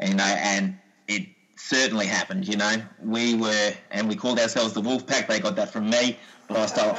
you 0.00 0.14
know, 0.14 0.24
and 0.24 0.76
it 1.08 1.28
certainly 1.56 2.06
happened. 2.06 2.46
You 2.46 2.56
know, 2.56 2.82
we 3.02 3.34
were, 3.34 3.72
and 3.90 4.08
we 4.08 4.16
called 4.16 4.38
ourselves 4.38 4.74
the 4.74 4.80
Wolf 4.80 5.06
Pack. 5.06 5.28
They 5.28 5.40
got 5.40 5.56
that 5.56 5.72
from 5.72 5.88
me, 5.88 6.18
but 6.48 6.56
I 6.56 6.66
stole 6.66 6.96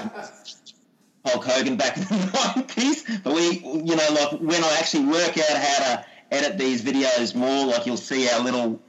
Hulk 1.26 1.46
Hogan 1.46 1.78
back 1.78 1.98
in 1.98 2.04
the 2.04 2.54
nineties. 2.56 3.04
But 3.24 3.34
we, 3.34 3.60
you 3.60 3.96
know, 3.96 4.08
like 4.12 4.40
when 4.40 4.64
I 4.64 4.78
actually 4.80 5.06
work 5.06 5.38
out 5.38 5.58
how 5.58 5.80
to 5.80 6.06
edit 6.32 6.58
these 6.58 6.82
videos 6.82 7.36
more, 7.36 7.66
like 7.66 7.86
you'll 7.86 7.98
see 7.98 8.30
our 8.30 8.42
little 8.42 8.82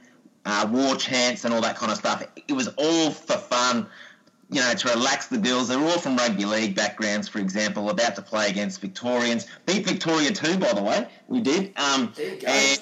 uh, 0.45 0.67
war 0.71 0.95
chants 0.95 1.45
and 1.45 1.53
all 1.53 1.61
that 1.61 1.77
kind 1.77 1.91
of 1.91 1.97
stuff. 1.97 2.23
It 2.47 2.53
was 2.53 2.67
all 2.77 3.11
for 3.11 3.37
fun, 3.37 3.87
you 4.49 4.61
know, 4.61 4.73
to 4.73 4.89
relax 4.89 5.27
the 5.27 5.37
girls. 5.37 5.69
They're 5.69 5.79
all 5.79 5.97
from 5.97 6.17
rugby 6.17 6.45
league 6.45 6.75
backgrounds, 6.75 7.27
for 7.27 7.39
example, 7.39 7.89
about 7.89 8.15
to 8.15 8.21
play 8.21 8.49
against 8.49 8.81
Victorians. 8.81 9.47
Beat 9.65 9.85
Victoria 9.85 10.31
too, 10.31 10.57
by 10.57 10.73
the 10.73 10.83
way. 10.83 11.07
We 11.27 11.41
did. 11.41 11.73
Um, 11.77 12.13
there 12.15 12.35
you 12.35 12.41
go. 12.41 12.47
And, 12.47 12.81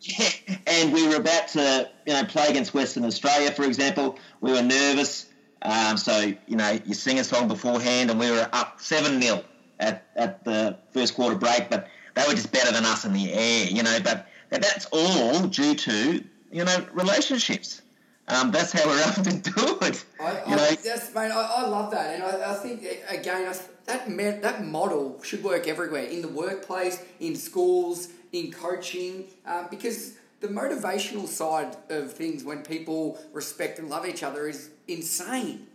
yeah, 0.00 0.30
and 0.66 0.92
we 0.92 1.06
were 1.06 1.16
about 1.16 1.48
to, 1.48 1.90
you 2.06 2.12
know, 2.12 2.24
play 2.24 2.48
against 2.48 2.74
Western 2.74 3.04
Australia, 3.04 3.50
for 3.50 3.64
example. 3.64 4.18
We 4.40 4.52
were 4.52 4.62
nervous. 4.62 5.26
Um, 5.64 5.96
so, 5.96 6.32
you 6.46 6.56
know, 6.56 6.78
you 6.84 6.94
sing 6.94 7.18
a 7.18 7.24
song 7.24 7.48
beforehand, 7.48 8.10
and 8.10 8.20
we 8.20 8.30
were 8.30 8.48
up 8.52 8.80
7 8.80 9.20
0 9.20 9.42
at, 9.80 10.06
at 10.14 10.44
the 10.44 10.78
first 10.92 11.14
quarter 11.14 11.36
break, 11.36 11.70
but 11.70 11.88
they 12.14 12.22
were 12.26 12.34
just 12.34 12.52
better 12.52 12.70
than 12.70 12.84
us 12.84 13.04
in 13.04 13.12
the 13.12 13.32
air, 13.32 13.66
you 13.66 13.82
know. 13.82 13.98
But 14.02 14.28
that's 14.50 14.86
all 14.92 15.46
due 15.46 15.74
to, 15.74 16.24
you 16.52 16.64
know, 16.64 16.86
relationships. 16.92 17.82
um, 18.28 18.50
that's 18.50 18.72
how 18.72 18.86
we're 18.86 19.02
able 19.02 19.22
to 19.22 19.50
do 19.50 19.78
it. 19.82 20.04
I, 20.20 20.30
you 20.46 20.54
I. 20.54 20.76
That's, 20.84 21.14
mate, 21.14 21.30
I, 21.30 21.54
I 21.56 21.66
love 21.66 21.90
that. 21.90 22.14
And 22.14 22.22
I, 22.22 22.52
I 22.52 22.54
think, 22.54 22.86
again, 23.08 23.48
I, 23.48 23.56
that, 23.86 24.42
that 24.42 24.64
model 24.64 25.22
should 25.22 25.42
work 25.42 25.66
everywhere 25.66 26.04
in 26.04 26.22
the 26.22 26.28
workplace, 26.28 27.02
in 27.20 27.36
schools, 27.36 28.08
in 28.32 28.52
coaching, 28.52 29.24
uh, 29.46 29.68
because 29.68 30.14
the 30.40 30.48
motivational 30.48 31.26
side 31.26 31.76
of 31.88 32.12
things 32.12 32.44
when 32.44 32.62
people 32.62 33.18
respect 33.32 33.78
and 33.78 33.88
love 33.88 34.06
each 34.06 34.22
other 34.22 34.46
is 34.48 34.70
insane. 34.88 35.66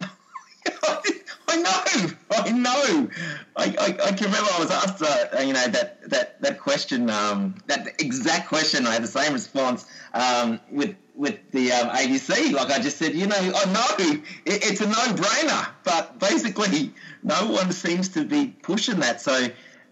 I 1.52 1.56
know, 1.56 2.10
I 2.30 2.50
know. 2.50 3.10
I, 3.56 3.64
I, 3.78 3.86
I, 4.08 4.12
can 4.12 4.26
remember 4.26 4.50
I 4.52 4.58
was 4.58 4.70
asked, 4.70 5.02
uh, 5.02 5.38
you 5.40 5.52
know, 5.52 5.68
that 5.68 6.08
that 6.08 6.40
that 6.40 6.60
question, 6.60 7.10
um, 7.10 7.54
that 7.66 8.00
exact 8.00 8.48
question. 8.48 8.86
I 8.86 8.92
had 8.94 9.02
the 9.02 9.08
same 9.08 9.32
response 9.32 9.86
um, 10.14 10.60
with 10.70 10.96
with 11.14 11.38
the 11.50 11.72
um, 11.72 11.90
ABC. 11.90 12.52
Like 12.52 12.70
I 12.70 12.80
just 12.80 12.96
said, 12.96 13.14
you 13.14 13.26
know, 13.26 13.36
I 13.36 13.72
know 13.72 13.86
it, 13.98 14.22
it's 14.46 14.80
a 14.80 14.86
no-brainer, 14.86 15.68
but 15.84 16.18
basically, 16.18 16.94
no 17.22 17.48
one 17.48 17.70
seems 17.72 18.08
to 18.10 18.24
be 18.24 18.46
pushing 18.62 19.00
that. 19.00 19.20
So, 19.20 19.34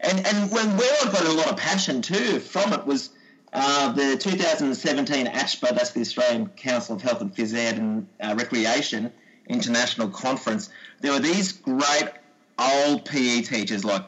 and 0.01 0.27
and 0.27 0.51
when 0.51 0.77
where 0.77 0.97
I 1.03 1.13
got 1.13 1.27
a 1.27 1.33
lot 1.33 1.49
of 1.49 1.57
passion 1.57 2.03
too 2.03 2.41
from 2.41 2.73
it 2.73 2.87
was. 2.87 3.11
Uh, 3.53 3.93
the 3.93 4.17
2017 4.17 5.27
ACHPER, 5.27 5.75
that's 5.75 5.91
the 5.91 6.01
Australian 6.01 6.49
Council 6.51 6.95
of 6.95 7.03
Health 7.03 7.21
and 7.21 7.35
Phys 7.35 7.55
Ed 7.55 7.79
and 7.79 8.07
uh, 8.21 8.35
Recreation 8.39 9.13
International 9.49 10.09
Conference, 10.09 10.71
there 11.01 11.13
were 11.13 11.19
these 11.19 11.53
great 11.53 12.09
old 12.59 13.05
PE 13.05 13.43
teachers 13.43 13.85
like, 13.85 14.05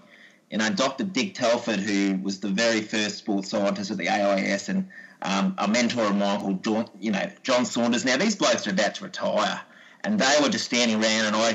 you 0.51 0.59
know, 0.59 0.71
Dr. 0.71 1.05
Dick 1.05 1.35
Telford, 1.35 1.81
who 1.81 2.19
was 2.23 2.41
the 2.41 2.49
very 2.49 2.83
first 2.83 3.19
sports 3.19 3.51
scientist 3.51 3.91
at 3.91 3.97
the 3.97 4.09
AIS, 4.09 4.69
and 4.69 4.89
um, 5.23 5.55
a 5.59 5.67
mentor 5.67 6.05
of 6.05 6.17
mine 6.17 6.41
called 6.41 6.63
John, 6.63 6.89
you 7.01 7.11
know, 7.11 7.29
John 7.43 7.65
Saunders. 7.65 8.05
Now 8.05 8.17
these 8.17 8.37
blokes 8.37 8.67
are 8.67 8.71
about 8.71 8.95
to 8.97 9.05
retire, 9.05 9.61
and 10.05 10.19
they 10.19 10.37
were 10.41 10.51
just 10.51 10.67
standing 10.67 11.03
around, 11.03 11.27
and 11.27 11.37
I, 11.37 11.51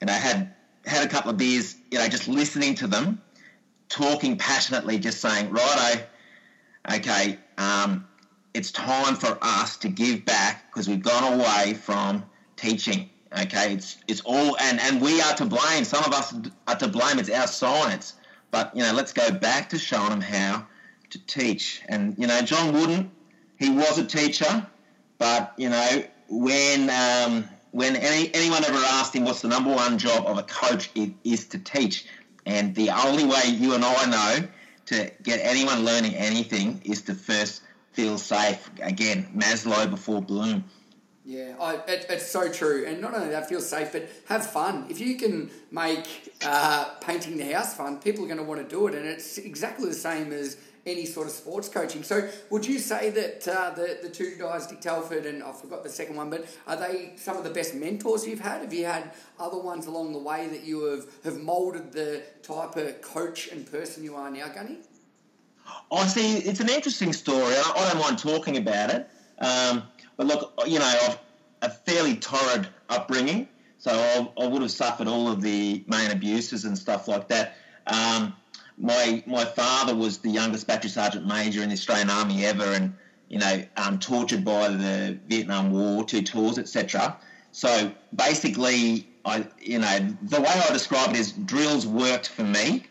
you 0.00 0.06
know, 0.06 0.12
had 0.12 0.54
had 0.84 1.06
a 1.06 1.08
couple 1.08 1.30
of 1.30 1.36
beers, 1.36 1.76
you 1.90 1.98
know, 1.98 2.08
just 2.08 2.26
listening 2.26 2.74
to 2.76 2.88
them, 2.88 3.22
talking 3.88 4.36
passionately, 4.36 4.98
just 4.98 5.20
saying, 5.20 5.50
righto, 5.50 6.02
okay, 6.90 7.38
um, 7.58 8.06
it's 8.54 8.70
time 8.70 9.16
for 9.16 9.38
us 9.40 9.76
to 9.78 9.88
give 9.88 10.24
back 10.24 10.70
because 10.70 10.88
we've 10.88 11.02
gone 11.02 11.40
away 11.40 11.74
from 11.74 12.24
teaching. 12.56 13.08
Okay, 13.36 13.74
it's 13.74 13.96
it's 14.06 14.20
all 14.22 14.56
and 14.58 14.78
and 14.80 15.00
we 15.00 15.20
are 15.22 15.34
to 15.34 15.46
blame. 15.46 15.84
Some 15.84 16.04
of 16.04 16.12
us 16.12 16.34
are 16.66 16.76
to 16.76 16.88
blame. 16.88 17.18
It's 17.18 17.30
our 17.30 17.46
science. 17.46 18.14
But 18.50 18.76
you 18.76 18.82
know, 18.82 18.92
let's 18.92 19.12
go 19.14 19.30
back 19.30 19.70
to 19.70 19.78
showing 19.78 20.10
them 20.10 20.20
how 20.20 20.66
to 21.10 21.26
teach. 21.26 21.82
And 21.88 22.14
you 22.18 22.26
know, 22.26 22.42
John 22.42 22.74
Wooden, 22.74 23.10
he 23.58 23.70
was 23.70 23.98
a 23.98 24.04
teacher, 24.04 24.66
but 25.18 25.54
you 25.56 25.70
know, 25.70 26.04
when 26.28 26.90
um, 26.90 27.48
when 27.70 27.96
any, 27.96 28.30
anyone 28.34 28.64
ever 28.64 28.76
asked 28.76 29.16
him 29.16 29.24
what's 29.24 29.40
the 29.40 29.48
number 29.48 29.70
one 29.70 29.96
job 29.96 30.26
of 30.26 30.36
a 30.36 30.42
coach, 30.42 30.90
it 30.94 31.12
is 31.24 31.46
to 31.48 31.58
teach. 31.58 32.06
And 32.44 32.74
the 32.74 32.90
only 32.90 33.24
way 33.24 33.42
you 33.46 33.74
and 33.74 33.84
I 33.84 34.06
know 34.06 34.48
to 34.92 35.10
get 35.22 35.40
anyone 35.42 35.84
learning 35.84 36.14
anything 36.14 36.80
is 36.84 37.02
to 37.02 37.14
first 37.14 37.62
feel 37.92 38.18
safe. 38.18 38.70
Again, 38.80 39.28
Maslow 39.34 39.88
before 39.90 40.22
Bloom. 40.22 40.64
Yeah, 41.24 41.54
I, 41.60 41.76
it, 41.86 42.06
it's 42.10 42.26
so 42.26 42.50
true. 42.50 42.84
And 42.86 43.00
not 43.00 43.14
only 43.14 43.28
that, 43.28 43.48
feel 43.48 43.60
safe, 43.60 43.92
but 43.92 44.08
have 44.26 44.44
fun. 44.44 44.86
If 44.88 44.98
you 44.98 45.16
can 45.16 45.50
make 45.70 46.34
uh, 46.44 46.94
painting 47.00 47.36
the 47.36 47.52
house 47.52 47.74
fun, 47.74 48.00
people 48.00 48.24
are 48.24 48.26
going 48.26 48.38
to 48.38 48.44
want 48.44 48.60
to 48.60 48.68
do 48.68 48.88
it. 48.88 48.94
And 48.94 49.06
it's 49.06 49.38
exactly 49.38 49.88
the 49.88 49.94
same 49.94 50.32
as 50.32 50.56
any 50.84 51.06
sort 51.06 51.26
of 51.26 51.32
sports 51.32 51.68
coaching. 51.68 52.02
So, 52.02 52.28
would 52.50 52.66
you 52.66 52.78
say 52.78 53.10
that 53.10 53.46
uh, 53.48 53.70
the, 53.70 53.98
the 54.02 54.08
two 54.08 54.34
guys, 54.38 54.66
Dick 54.66 54.80
Telford 54.80 55.26
and 55.26 55.42
I 55.42 55.52
forgot 55.52 55.82
the 55.82 55.88
second 55.88 56.16
one, 56.16 56.30
but 56.30 56.46
are 56.66 56.76
they 56.76 57.12
some 57.16 57.36
of 57.36 57.44
the 57.44 57.50
best 57.50 57.74
mentors 57.74 58.26
you've 58.26 58.40
had? 58.40 58.62
Have 58.62 58.72
you 58.72 58.84
had 58.84 59.12
other 59.38 59.58
ones 59.58 59.86
along 59.86 60.12
the 60.12 60.18
way 60.18 60.48
that 60.48 60.64
you 60.64 60.84
have, 60.84 61.06
have 61.24 61.40
moulded 61.40 61.92
the 61.92 62.22
type 62.42 62.76
of 62.76 63.00
coach 63.00 63.48
and 63.48 63.70
person 63.70 64.02
you 64.02 64.16
are 64.16 64.30
now, 64.30 64.48
Gunny? 64.48 64.78
I 65.90 66.06
see. 66.06 66.38
It's 66.38 66.60
an 66.60 66.68
interesting 66.68 67.12
story. 67.12 67.54
I, 67.54 67.72
I 67.76 67.92
don't 67.92 68.00
mind 68.00 68.18
talking 68.18 68.56
about 68.56 68.90
it. 68.90 69.08
Um, 69.38 69.84
but 70.16 70.26
look, 70.26 70.52
you 70.66 70.78
know, 70.78 70.84
I've 70.84 71.18
a 71.62 71.70
fairly 71.70 72.16
torrid 72.16 72.68
upbringing, 72.88 73.48
so 73.78 73.92
I, 73.92 74.42
I, 74.42 74.46
would 74.46 74.62
have 74.62 74.70
suffered 74.70 75.08
all 75.08 75.28
of 75.28 75.40
the 75.40 75.84
main 75.86 76.10
abuses 76.10 76.64
and 76.64 76.76
stuff 76.76 77.08
like 77.08 77.28
that. 77.28 77.56
Um, 77.86 78.34
my 78.82 79.22
my 79.26 79.44
father 79.44 79.94
was 79.94 80.18
the 80.18 80.28
youngest 80.28 80.66
battery 80.66 80.90
sergeant 80.90 81.26
major 81.26 81.62
in 81.62 81.68
the 81.68 81.74
Australian 81.74 82.10
Army 82.10 82.44
ever, 82.44 82.64
and 82.64 82.94
you 83.28 83.38
know, 83.38 83.62
um, 83.76 83.98
tortured 83.98 84.44
by 84.44 84.68
the 84.68 85.18
Vietnam 85.28 85.70
War, 85.72 86.04
two 86.04 86.20
tours, 86.22 86.58
etc. 86.58 87.16
So 87.52 87.92
basically, 88.14 89.08
I 89.24 89.46
you 89.60 89.78
know 89.78 90.16
the 90.22 90.40
way 90.40 90.48
I 90.48 90.72
describe 90.72 91.10
it 91.10 91.16
is 91.16 91.32
drills 91.32 91.86
worked 91.86 92.28
for 92.28 92.42
me, 92.42 92.84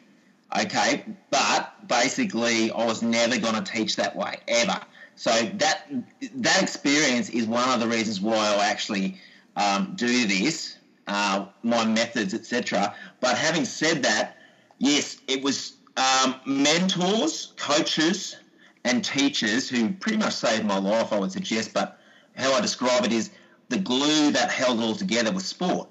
okay, 0.58 1.04
but 1.30 1.88
basically 1.88 2.71
I 2.71 2.86
was 2.86 3.01
never 3.01 3.38
going 3.38 3.62
to 3.62 3.71
teach 3.71 3.97
that 3.97 4.15
way 4.15 4.38
ever. 4.47 4.80
So 5.17 5.32
that 5.32 5.91
that 6.36 6.63
experience 6.63 7.30
is 7.30 7.47
one 7.47 7.67
of 7.67 7.82
the 7.82 7.88
reasons 7.88 8.21
why 8.21 8.38
I 8.38 8.67
actually 8.67 9.17
um, 9.58 9.93
do 9.97 10.25
this, 10.25 10.77
uh, 11.08 11.47
my 11.63 11.84
methods, 11.84 12.34
etc. 12.34 12.95
But 13.19 13.38
having 13.38 13.65
said 13.65 14.04
that, 14.04 14.38
yes, 14.80 15.17
it 15.27 15.43
was 15.43 15.73
um, 15.97 16.36
mentors, 16.45 17.54
coaches, 17.58 18.36
and 18.84 19.04
teachers 19.04 19.69
who 19.69 19.91
pretty 19.93 20.17
much 20.17 20.34
saved 20.34 20.65
my 20.65 20.77
life. 20.77 21.13
I 21.13 21.19
would 21.19 21.32
suggest, 21.32 21.73
but 21.73 21.99
how 22.36 22.54
I 22.54 22.62
describe 22.62 23.06
it 23.06 23.12
is 23.12 23.32
the 23.69 23.77
glue 23.77 24.32
that 24.32 24.51
held 24.51 24.80
it 24.80 24.84
all 24.84 24.95
together 24.95 25.32
was 25.32 25.45
sport. 25.45 25.89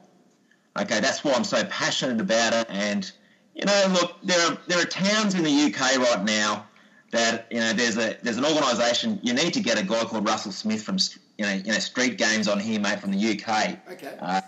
Okay, 0.78 1.00
that's 1.00 1.24
why 1.24 1.32
I'm 1.32 1.44
so 1.44 1.64
passionate 1.64 2.20
about 2.20 2.52
it. 2.52 2.66
And 2.70 3.10
you 3.54 3.64
know, 3.64 3.86
look, 3.92 4.16
there 4.22 4.40
are 4.46 4.58
there 4.66 4.80
are 4.80 4.86
towns 4.86 5.34
in 5.34 5.42
the 5.42 5.50
UK 5.50 5.98
right 5.98 6.24
now 6.24 6.66
that 7.10 7.46
you 7.50 7.58
know 7.58 7.72
there's 7.72 7.96
a 7.96 8.16
there's 8.22 8.38
an 8.38 8.44
organisation. 8.44 9.18
You 9.22 9.34
need 9.34 9.52
to 9.54 9.60
get 9.60 9.78
a 9.78 9.84
guy 9.84 10.04
called 10.04 10.26
Russell 10.26 10.52
Smith 10.52 10.82
from 10.82 10.98
you 11.38 11.44
know 11.44 11.52
you 11.52 11.72
know 11.72 11.78
Street 11.78 12.18
Games 12.18 12.48
on 12.48 12.60
here, 12.60 12.80
mate, 12.80 13.00
from 13.00 13.10
the 13.10 13.18
UK. 13.18 13.78
Okay. 13.92 14.16
Uh, 14.20 14.40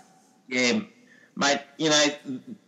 yeah, 0.47 0.79
mate. 1.35 1.61
You 1.77 1.89
know 1.89 2.05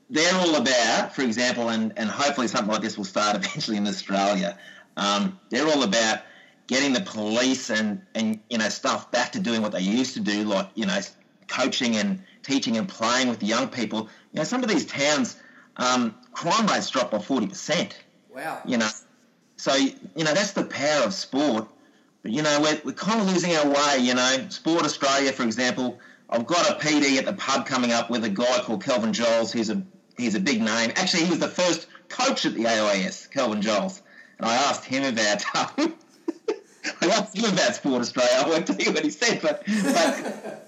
they're 0.09 0.35
all 0.35 0.55
about, 0.55 1.15
for 1.15 1.21
example, 1.21 1.69
and 1.69 1.93
and 1.97 2.09
hopefully 2.09 2.47
something 2.47 2.71
like 2.71 2.81
this 2.81 2.97
will 2.97 3.05
start 3.05 3.35
eventually 3.43 3.77
in 3.77 3.87
Australia. 3.87 4.57
Um, 4.97 5.39
they're 5.49 5.67
all 5.67 5.83
about 5.83 6.19
getting 6.67 6.93
the 6.93 7.01
police 7.01 7.69
and 7.69 8.01
and 8.13 8.39
you 8.49 8.57
know 8.57 8.69
stuff 8.69 9.11
back 9.11 9.33
to 9.33 9.39
doing 9.39 9.61
what 9.61 9.71
they 9.71 9.81
used 9.81 10.13
to 10.15 10.19
do, 10.19 10.43
like 10.43 10.69
you 10.75 10.85
know 10.85 10.99
coaching 11.47 11.95
and 11.95 12.21
teaching 12.43 12.77
and 12.77 12.87
playing 12.87 13.29
with 13.29 13.39
the 13.39 13.45
young 13.45 13.67
people. 13.67 14.09
You 14.33 14.39
know, 14.39 14.43
some 14.43 14.63
of 14.63 14.69
these 14.69 14.85
towns, 14.85 15.37
um, 15.77 16.15
crime 16.31 16.67
rates 16.67 16.89
dropped 16.89 17.11
by 17.11 17.19
forty 17.19 17.47
percent. 17.47 17.97
Wow. 18.33 18.61
You 18.65 18.77
know, 18.77 18.89
so, 19.57 19.73
you 19.75 20.23
know, 20.23 20.33
that's 20.33 20.51
the 20.51 20.65
power 20.65 21.03
of 21.03 21.13
sport. 21.13 21.67
But, 22.21 22.31
you 22.31 22.41
know, 22.41 22.59
we're, 22.61 22.81
we're 22.83 22.91
kind 22.91 23.21
of 23.21 23.27
losing 23.27 23.55
our 23.55 23.67
way, 23.67 23.99
you 23.99 24.13
know. 24.13 24.47
Sport 24.49 24.83
Australia, 24.83 25.31
for 25.31 25.43
example, 25.43 25.99
I've 26.29 26.45
got 26.45 26.69
a 26.69 26.85
PD 26.85 27.17
at 27.17 27.25
the 27.25 27.33
pub 27.33 27.65
coming 27.65 27.91
up 27.91 28.09
with 28.09 28.23
a 28.23 28.29
guy 28.29 28.59
called 28.61 28.83
Kelvin 28.83 29.13
Giles. 29.13 29.53
He's 29.53 29.69
a, 29.69 29.81
he's 30.17 30.35
a 30.35 30.39
big 30.39 30.61
name. 30.61 30.91
Actually, 30.95 31.25
he 31.25 31.29
was 31.29 31.39
the 31.39 31.47
first 31.47 31.87
coach 32.09 32.45
at 32.45 32.53
the 32.53 32.67
AIS, 32.67 33.27
Kelvin 33.27 33.61
Giles. 33.61 34.01
And 34.37 34.47
I 34.47 34.55
asked 34.55 34.85
him 34.85 35.03
about... 35.03 35.43
I 37.01 37.07
asked 37.07 37.37
him 37.37 37.51
about 37.51 37.75
Sport 37.75 38.01
Australia. 38.01 38.43
I 38.45 38.49
won't 38.49 38.67
tell 38.67 38.75
you 38.75 38.91
what 38.91 39.03
he 39.03 39.09
said, 39.09 39.41
but... 39.41 39.63
but 39.65 40.65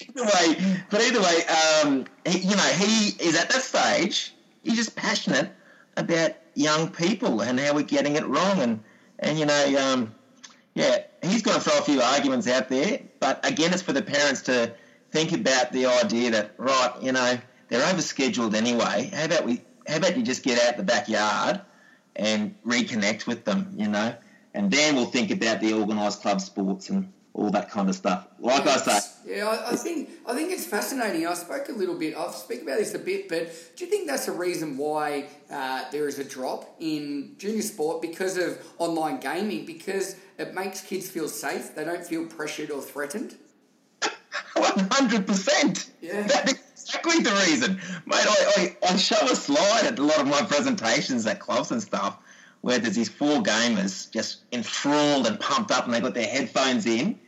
either 0.00 0.24
way, 0.24 0.82
but 0.90 1.00
either 1.00 1.20
way, 1.20 1.44
um, 1.46 2.06
he, 2.26 2.38
you 2.38 2.56
know, 2.56 2.62
he 2.62 3.08
is 3.22 3.36
at 3.36 3.48
that 3.50 3.62
stage. 3.62 4.34
He's 4.62 4.76
just 4.76 4.96
passionate 4.96 5.50
about 5.96 6.32
young 6.54 6.90
people 6.90 7.42
and 7.42 7.58
how 7.58 7.74
we're 7.74 7.82
getting 7.82 8.16
it 8.16 8.26
wrong. 8.26 8.60
And, 8.60 8.80
and 9.18 9.38
you 9.38 9.46
know, 9.46 9.92
um, 9.92 10.14
yeah, 10.74 11.04
he's 11.22 11.42
going 11.42 11.58
to 11.58 11.62
throw 11.62 11.78
a 11.78 11.82
few 11.82 12.00
arguments 12.00 12.48
out 12.48 12.68
there. 12.68 13.00
But 13.20 13.46
again, 13.46 13.72
it's 13.72 13.82
for 13.82 13.92
the 13.92 14.02
parents 14.02 14.42
to 14.42 14.74
think 15.10 15.32
about 15.32 15.72
the 15.72 15.86
idea 15.86 16.30
that, 16.32 16.54
right, 16.58 16.92
you 17.00 17.12
know, 17.12 17.38
they're 17.74 17.92
overscheduled 17.92 18.54
anyway. 18.54 19.10
How 19.12 19.24
about 19.24 19.44
we? 19.44 19.60
How 19.88 19.96
about 19.96 20.16
you 20.16 20.22
just 20.22 20.44
get 20.44 20.62
out 20.66 20.76
the 20.76 20.84
backyard 20.84 21.60
and 22.16 22.54
reconnect 22.64 23.26
with 23.26 23.44
them, 23.44 23.74
you 23.76 23.88
know? 23.88 24.14
And 24.54 24.70
then 24.70 24.94
we'll 24.94 25.06
think 25.06 25.30
about 25.30 25.60
the 25.60 25.74
organised 25.74 26.22
club 26.22 26.40
sports 26.40 26.88
and 26.88 27.12
all 27.32 27.50
that 27.50 27.70
kind 27.70 27.88
of 27.88 27.96
stuff. 27.96 28.28
Like 28.38 28.64
yes. 28.64 28.86
I 28.86 28.98
say. 28.98 29.38
Yeah, 29.38 29.48
I, 29.48 29.72
I, 29.72 29.76
think 29.76 30.08
I 30.24 30.34
think 30.34 30.52
it's 30.52 30.64
fascinating. 30.64 31.26
I 31.26 31.34
spoke 31.34 31.68
a 31.68 31.72
little 31.72 31.98
bit. 31.98 32.14
I'll 32.16 32.32
speak 32.32 32.62
about 32.62 32.78
this 32.78 32.94
a 32.94 32.98
bit, 32.98 33.28
but 33.28 33.52
do 33.76 33.84
you 33.84 33.90
think 33.90 34.06
that's 34.06 34.28
a 34.28 34.32
reason 34.32 34.78
why 34.78 35.26
uh, 35.50 35.84
there 35.90 36.06
is 36.06 36.20
a 36.20 36.24
drop 36.24 36.76
in 36.78 37.34
junior 37.38 37.62
sport 37.62 38.00
because 38.00 38.38
of 38.38 38.64
online 38.78 39.18
gaming? 39.18 39.66
Because 39.66 40.14
it 40.38 40.54
makes 40.54 40.80
kids 40.80 41.10
feel 41.10 41.28
safe. 41.28 41.74
They 41.74 41.84
don't 41.84 42.06
feel 42.06 42.26
pressured 42.26 42.70
or 42.70 42.80
threatened. 42.80 43.34
One 44.54 44.88
hundred 44.92 45.26
percent. 45.26 45.90
Yeah. 46.00 46.22
That 46.28 46.52
is 46.52 46.63
exactly 46.86 47.20
the 47.20 47.30
reason, 47.46 47.80
mate. 48.06 48.26
I, 48.26 48.76
I, 48.82 48.92
I 48.92 48.96
show 48.96 49.16
a 49.22 49.36
slide 49.36 49.84
at 49.84 49.98
a 49.98 50.02
lot 50.02 50.20
of 50.20 50.26
my 50.26 50.42
presentations 50.42 51.26
at 51.26 51.40
clubs 51.40 51.70
and 51.70 51.82
stuff 51.82 52.18
where 52.60 52.78
there's 52.78 52.96
these 52.96 53.08
four 53.08 53.42
gamers 53.42 54.10
just 54.10 54.38
enthralled 54.52 55.26
and 55.26 55.38
pumped 55.38 55.70
up 55.70 55.84
and 55.84 55.92
they've 55.92 56.02
got 56.02 56.14
their 56.14 56.26
headphones 56.26 56.86
in 56.86 57.18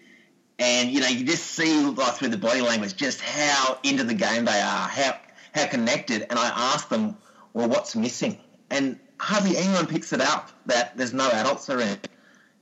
and 0.58 0.90
you 0.90 1.00
know 1.00 1.08
you 1.08 1.24
just 1.24 1.44
see 1.44 1.84
like 1.84 2.14
through 2.14 2.28
the 2.28 2.38
body 2.38 2.62
language 2.62 2.96
just 2.96 3.20
how 3.20 3.78
into 3.82 4.04
the 4.04 4.14
game 4.14 4.46
they 4.46 4.60
are, 4.60 4.88
how 4.88 5.14
how 5.56 5.66
connected. 5.66 6.26
And 6.28 6.38
I 6.38 6.72
ask 6.74 6.88
them, 6.88 7.16
well, 7.52 7.68
what's 7.68 7.96
missing? 7.96 8.38
And 8.70 8.98
hardly 9.18 9.56
anyone 9.56 9.86
picks 9.86 10.12
it 10.12 10.20
up 10.20 10.50
that 10.66 10.96
there's 10.96 11.14
no 11.14 11.28
adults 11.30 11.70
around. 11.70 12.08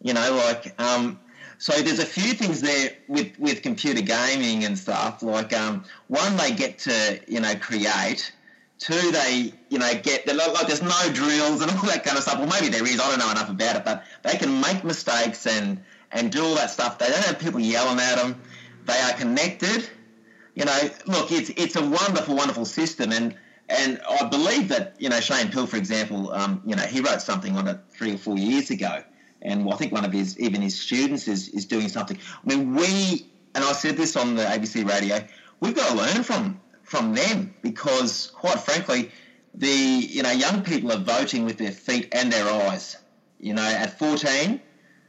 You 0.00 0.14
know, 0.14 0.42
like 0.46 0.80
um, 0.80 1.18
so 1.58 1.72
there's 1.82 1.98
a 1.98 2.06
few 2.06 2.34
things 2.34 2.60
there 2.60 2.90
with, 3.08 3.38
with 3.38 3.62
computer 3.62 4.02
gaming 4.02 4.64
and 4.64 4.78
stuff. 4.78 5.22
Like 5.22 5.52
um, 5.52 5.84
one, 6.08 6.36
they 6.36 6.52
get 6.52 6.78
to 6.80 7.20
you 7.26 7.40
know 7.40 7.54
create. 7.56 8.32
Two, 8.78 9.12
they 9.12 9.52
you 9.68 9.78
know 9.78 9.92
get 9.94 10.26
like 10.26 10.66
there's 10.66 10.82
no 10.82 11.12
drills 11.12 11.62
and 11.62 11.70
all 11.76 11.86
that 11.86 12.04
kind 12.04 12.16
of 12.16 12.22
stuff. 12.22 12.38
Well, 12.38 12.48
maybe 12.48 12.68
there 12.68 12.86
is. 12.86 13.00
I 13.00 13.08
don't 13.08 13.18
know 13.18 13.30
enough 13.30 13.50
about 13.50 13.76
it, 13.76 13.84
but 13.84 14.04
they 14.22 14.36
can 14.36 14.60
make 14.60 14.84
mistakes 14.84 15.46
and 15.46 15.82
and 16.10 16.30
do 16.30 16.44
all 16.44 16.54
that 16.56 16.70
stuff. 16.70 16.98
They 16.98 17.06
don't 17.06 17.24
have 17.24 17.38
people 17.38 17.60
yelling 17.60 17.98
at 18.00 18.16
them. 18.16 18.40
They 18.86 18.98
are 19.00 19.12
connected. 19.12 19.88
You 20.54 20.64
know, 20.64 20.78
look, 21.06 21.32
it's 21.32 21.50
it's 21.50 21.76
a 21.76 21.82
wonderful, 21.82 22.36
wonderful 22.36 22.64
system, 22.64 23.12
and 23.12 23.34
and 23.68 24.00
I 24.08 24.28
believe 24.28 24.68
that 24.68 24.94
you 24.98 25.08
know 25.08 25.20
Shane 25.20 25.50
Pill, 25.50 25.66
for 25.66 25.76
example, 25.76 26.32
um, 26.32 26.62
you 26.64 26.76
know 26.76 26.82
he 26.82 27.00
wrote 27.00 27.22
something 27.22 27.56
on 27.56 27.66
it 27.68 27.78
three 27.90 28.14
or 28.14 28.18
four 28.18 28.36
years 28.36 28.70
ago, 28.70 29.02
and 29.44 29.70
I 29.72 29.76
think 29.76 29.92
one 29.92 30.04
of 30.04 30.12
his 30.12 30.38
even 30.40 30.62
his 30.62 30.80
students 30.80 31.28
is 31.28 31.48
is 31.48 31.66
doing 31.66 31.88
something. 31.88 32.18
I 32.18 32.48
mean, 32.48 32.74
we 32.74 33.26
and 33.54 33.64
I 33.64 33.72
said 33.72 33.96
this 33.96 34.16
on 34.16 34.34
the 34.34 34.42
ABC 34.42 34.88
radio, 34.88 35.24
we've 35.60 35.74
got 35.74 35.90
to 35.90 35.94
learn 35.94 36.22
from 36.22 36.60
from 36.82 37.14
them 37.14 37.54
because, 37.62 38.30
quite 38.34 38.60
frankly, 38.60 39.10
the 39.54 39.68
you 39.68 40.22
know 40.22 40.30
young 40.30 40.62
people 40.62 40.92
are 40.92 40.98
voting 40.98 41.44
with 41.44 41.58
their 41.58 41.72
feet 41.72 42.08
and 42.12 42.32
their 42.32 42.48
eyes. 42.48 42.96
You 43.40 43.52
know, 43.52 43.62
at 43.62 43.98
14, 43.98 44.58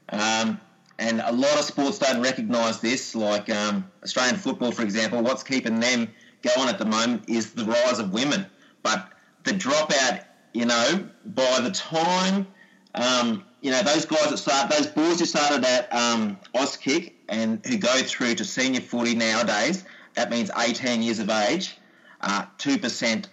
um, 0.10 0.60
and 1.00 1.21
a 1.21 1.32
lot 1.32 1.58
of 1.58 1.63
sports 1.63 2.00
don't 2.00 2.21
recognise 2.21 2.82
this, 2.82 3.15
like 3.15 3.50
um, 3.50 3.89
Australian 4.04 4.36
football, 4.36 4.71
for 4.71 4.82
example. 4.82 5.21
What's 5.21 5.43
keeping 5.43 5.80
them 5.80 6.10
going 6.41 6.67
at 6.67 6.78
the 6.78 6.86
moment 6.86 7.30
is 7.30 7.54
the 7.54 7.63
rise 7.63 8.00
of 8.00 8.12
women. 8.12 8.45
But 8.84 9.10
the 9.43 9.52
dropout, 9.52 10.26
you 10.54 10.65
know, 10.65 11.08
by 11.26 11.62
the 11.62 11.71
time, 11.71 12.48
um, 12.93 13.45
you 13.65 13.71
know, 13.71 13.82
those 13.82 14.06
guys 14.06 14.30
that 14.30 14.38
start, 14.38 14.69
those 14.69 14.86
boys 14.86 15.19
who 15.19 15.25
started 15.25 15.65
at 15.65 15.91
um, 15.91 16.38
Auskick 16.54 17.13
and 17.28 17.65
who 17.65 17.78
go 17.78 17.97
through 18.04 18.36
to 18.36 18.45
senior 18.45 18.80
footy 18.80 19.15
nowadays, 19.15 19.86
that 20.13 20.30
means 20.30 20.51
18 20.56 21.01
years 21.01 21.17
of 21.17 21.32
age, 21.32 21.75
uh, 22.21 22.45
2%, 22.60 23.25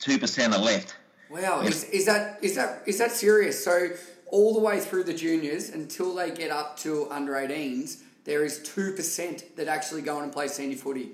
2% 0.00 0.52
are 0.52 0.58
left. 0.58 0.96
Wow, 1.30 1.60
is, 1.60 1.84
is 1.84 2.04
that 2.06 2.38
is 2.42 2.56
that 2.56 2.82
is 2.86 2.98
that 2.98 3.12
serious? 3.12 3.64
So 3.64 3.90
all 4.32 4.54
the 4.54 4.60
way 4.60 4.80
through 4.80 5.04
the 5.04 5.14
juniors 5.14 5.70
until 5.70 6.16
they 6.16 6.32
get 6.32 6.50
up 6.50 6.76
to 6.78 7.08
under 7.08 7.34
18s, 7.34 8.02
there 8.24 8.44
is 8.44 8.58
2% 8.60 9.54
that 9.54 9.68
actually 9.68 10.02
go 10.02 10.16
on 10.16 10.24
and 10.24 10.32
play 10.32 10.48
senior 10.48 10.76
footy. 10.76 11.10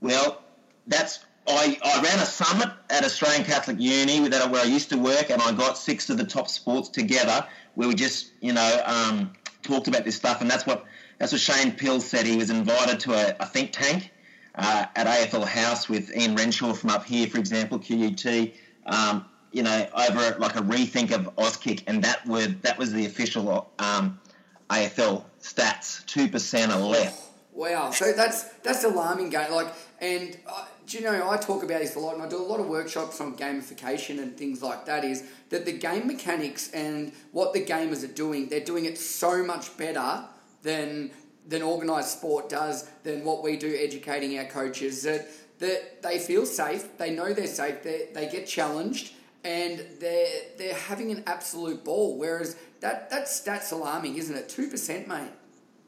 Well, 0.00 0.42
that's 0.88 1.20
I, 1.56 1.78
I 1.82 2.02
ran 2.02 2.18
a 2.18 2.26
summit 2.26 2.70
at 2.88 3.04
Australian 3.04 3.44
Catholic 3.44 3.78
Uni 3.78 4.20
where 4.20 4.60
I 4.60 4.64
used 4.64 4.90
to 4.90 4.98
work, 4.98 5.30
and 5.30 5.40
I 5.40 5.52
got 5.52 5.78
six 5.78 6.10
of 6.10 6.18
the 6.18 6.24
top 6.24 6.48
sports 6.48 6.88
together 6.88 7.46
where 7.74 7.88
we 7.88 7.94
just, 7.94 8.32
you 8.40 8.52
know, 8.52 8.82
um, 8.84 9.32
talked 9.62 9.88
about 9.88 10.04
this 10.04 10.16
stuff, 10.16 10.40
and 10.40 10.50
that's 10.50 10.66
what 10.66 10.84
that's 11.18 11.32
what 11.32 11.40
Shane 11.40 11.72
Pill 11.72 12.00
said. 12.00 12.26
He 12.26 12.36
was 12.36 12.50
invited 12.50 13.00
to 13.00 13.12
a, 13.12 13.36
a 13.40 13.46
think 13.46 13.72
tank 13.72 14.10
uh, 14.54 14.86
at 14.96 15.06
AFL 15.06 15.46
House 15.46 15.88
with 15.88 16.14
Ian 16.16 16.34
Renshaw 16.34 16.72
from 16.72 16.90
up 16.90 17.04
here, 17.04 17.26
for 17.26 17.38
example, 17.38 17.78
QUT. 17.78 18.52
Um, 18.86 19.26
you 19.52 19.62
know, 19.62 19.86
over 19.94 20.38
like 20.38 20.56
a 20.56 20.62
rethink 20.62 21.12
of 21.12 21.34
Auskick, 21.36 21.82
and 21.86 22.04
that 22.04 22.26
were 22.26 22.46
that 22.62 22.78
was 22.78 22.92
the 22.92 23.06
official 23.06 23.70
um, 23.78 24.20
AFL 24.68 25.24
stats. 25.42 26.04
Two 26.06 26.28
percent 26.28 26.72
are 26.72 26.80
left. 26.80 27.30
Wow, 27.52 27.90
so 27.90 28.12
that's 28.12 28.44
that's 28.62 28.84
alarming. 28.84 29.30
Game 29.30 29.50
like, 29.50 29.72
and 30.00 30.38
uh, 30.46 30.64
do 30.90 30.98
you 30.98 31.04
know 31.04 31.30
I 31.30 31.36
talk 31.36 31.62
about 31.62 31.80
this 31.80 31.94
a 31.94 32.00
lot, 32.00 32.14
and 32.14 32.22
I 32.22 32.28
do 32.28 32.36
a 32.36 32.42
lot 32.42 32.58
of 32.58 32.66
workshops 32.66 33.20
on 33.20 33.36
gamification 33.36 34.18
and 34.18 34.36
things 34.36 34.60
like 34.60 34.86
that. 34.86 35.04
Is 35.04 35.22
that 35.50 35.64
the 35.64 35.72
game 35.72 36.08
mechanics 36.08 36.68
and 36.72 37.12
what 37.30 37.52
the 37.52 37.64
gamers 37.64 38.02
are 38.02 38.12
doing? 38.12 38.48
They're 38.48 38.58
doing 38.58 38.86
it 38.86 38.98
so 38.98 39.44
much 39.44 39.76
better 39.76 40.24
than 40.62 41.12
than 41.46 41.62
organised 41.62 42.18
sport 42.18 42.48
does. 42.48 42.90
Than 43.04 43.22
what 43.24 43.44
we 43.44 43.56
do 43.56 43.72
educating 43.80 44.36
our 44.40 44.46
coaches 44.46 45.04
that 45.04 45.28
that 45.60 46.02
they 46.02 46.18
feel 46.18 46.44
safe. 46.44 46.98
They 46.98 47.10
know 47.10 47.32
they're 47.32 47.46
safe. 47.46 47.84
They 47.84 48.08
they 48.12 48.28
get 48.28 48.48
challenged 48.48 49.12
and 49.44 49.86
they're 50.00 50.42
they're 50.58 50.74
having 50.74 51.12
an 51.12 51.22
absolute 51.28 51.84
ball. 51.84 52.18
Whereas 52.18 52.56
that 52.80 53.10
that's 53.10 53.40
that's 53.40 53.70
alarming, 53.70 54.16
isn't 54.16 54.34
it? 54.34 54.48
Two 54.48 54.68
percent, 54.68 55.06
mate. 55.06 55.30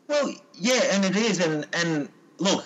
Well, 0.06 0.32
yeah, 0.54 0.80
and 0.92 1.04
it 1.04 1.16
is, 1.16 1.40
and 1.40 1.66
and 1.72 2.08
look, 2.38 2.64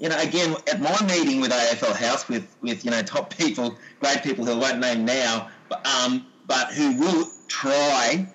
you 0.00 0.08
know, 0.08 0.18
again 0.18 0.56
at 0.72 0.80
my 0.80 1.00
meeting 1.06 1.40
with 1.40 1.52
AFL 1.52 1.94
House 1.94 2.28
with 2.28 2.48
with 2.60 2.84
you 2.84 2.90
know 2.90 3.02
top 3.02 3.36
people, 3.36 3.76
great 4.00 4.22
people 4.22 4.44
who 4.44 4.52
I 4.52 4.56
won't 4.56 4.80
name 4.80 5.04
now, 5.04 5.48
but 5.68 5.86
um, 5.86 6.26
but 6.46 6.72
who 6.72 6.98
will 6.98 7.26
try 7.46 8.26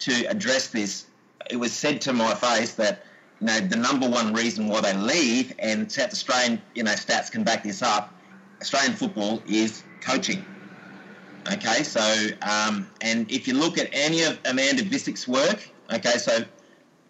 to 0.00 0.24
address 0.24 0.68
this. 0.68 1.06
It 1.50 1.56
was 1.56 1.72
said 1.72 2.00
to 2.02 2.12
my 2.12 2.34
face 2.34 2.74
that 2.74 3.06
you 3.40 3.46
know 3.46 3.60
the 3.60 3.76
number 3.76 4.08
one 4.08 4.34
reason 4.34 4.68
why 4.68 4.80
they 4.82 4.94
leave, 4.94 5.54
and 5.58 5.90
South 5.90 6.12
Australian 6.12 6.60
you 6.74 6.82
know 6.82 6.92
stats 6.92 7.30
can 7.30 7.44
back 7.44 7.62
this 7.62 7.80
up. 7.80 8.12
Australian 8.60 8.92
football 8.92 9.42
is 9.46 9.82
coaching 10.02 10.44
Okay, 11.50 11.82
so 11.82 12.28
um, 12.42 12.86
and 13.00 13.30
if 13.30 13.48
you 13.48 13.54
look 13.54 13.76
at 13.76 13.88
any 13.92 14.22
of 14.22 14.38
Amanda 14.44 14.84
Visek's 14.84 15.26
work, 15.26 15.68
okay, 15.92 16.16
so 16.18 16.44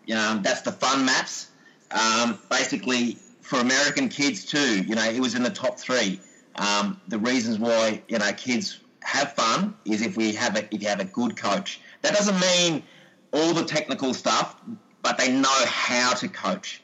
you 0.07 0.15
know 0.15 0.41
that's 0.43 0.63
the 0.63 0.73
fun 0.73 1.05
maps. 1.05 1.49
Um, 1.91 2.39
basically, 2.49 3.19
for 3.53 3.61
American 3.61 4.09
kids 4.09 4.47
too, 4.47 4.83
you 4.83 4.95
know, 4.95 5.05
it 5.05 5.21
was 5.21 5.35
in 5.35 5.43
the 5.43 5.51
top 5.51 5.79
three. 5.79 6.19
Um, 6.57 6.99
the 7.09 7.19
reasons 7.19 7.59
why 7.59 8.01
you 8.09 8.19
know 8.19 8.33
kids 8.33 8.81
have 9.01 9.35
fun 9.35 9.75
is 9.85 10.01
if 10.01 10.17
we 10.17 10.33
have 10.33 10.57
a, 10.57 10.75
if 10.75 10.83
you 10.83 10.89
have 10.89 11.01
a 11.01 11.05
good 11.05 11.37
coach. 11.37 11.79
That 12.01 12.15
doesn't 12.15 12.41
mean 12.41 12.83
all 13.31 13.53
the 13.53 13.65
technical 13.65 14.15
stuff, 14.15 14.57
but 15.03 15.19
they 15.19 15.31
know 15.31 15.65
how 15.67 16.15
to 16.15 16.29
coach. 16.29 16.83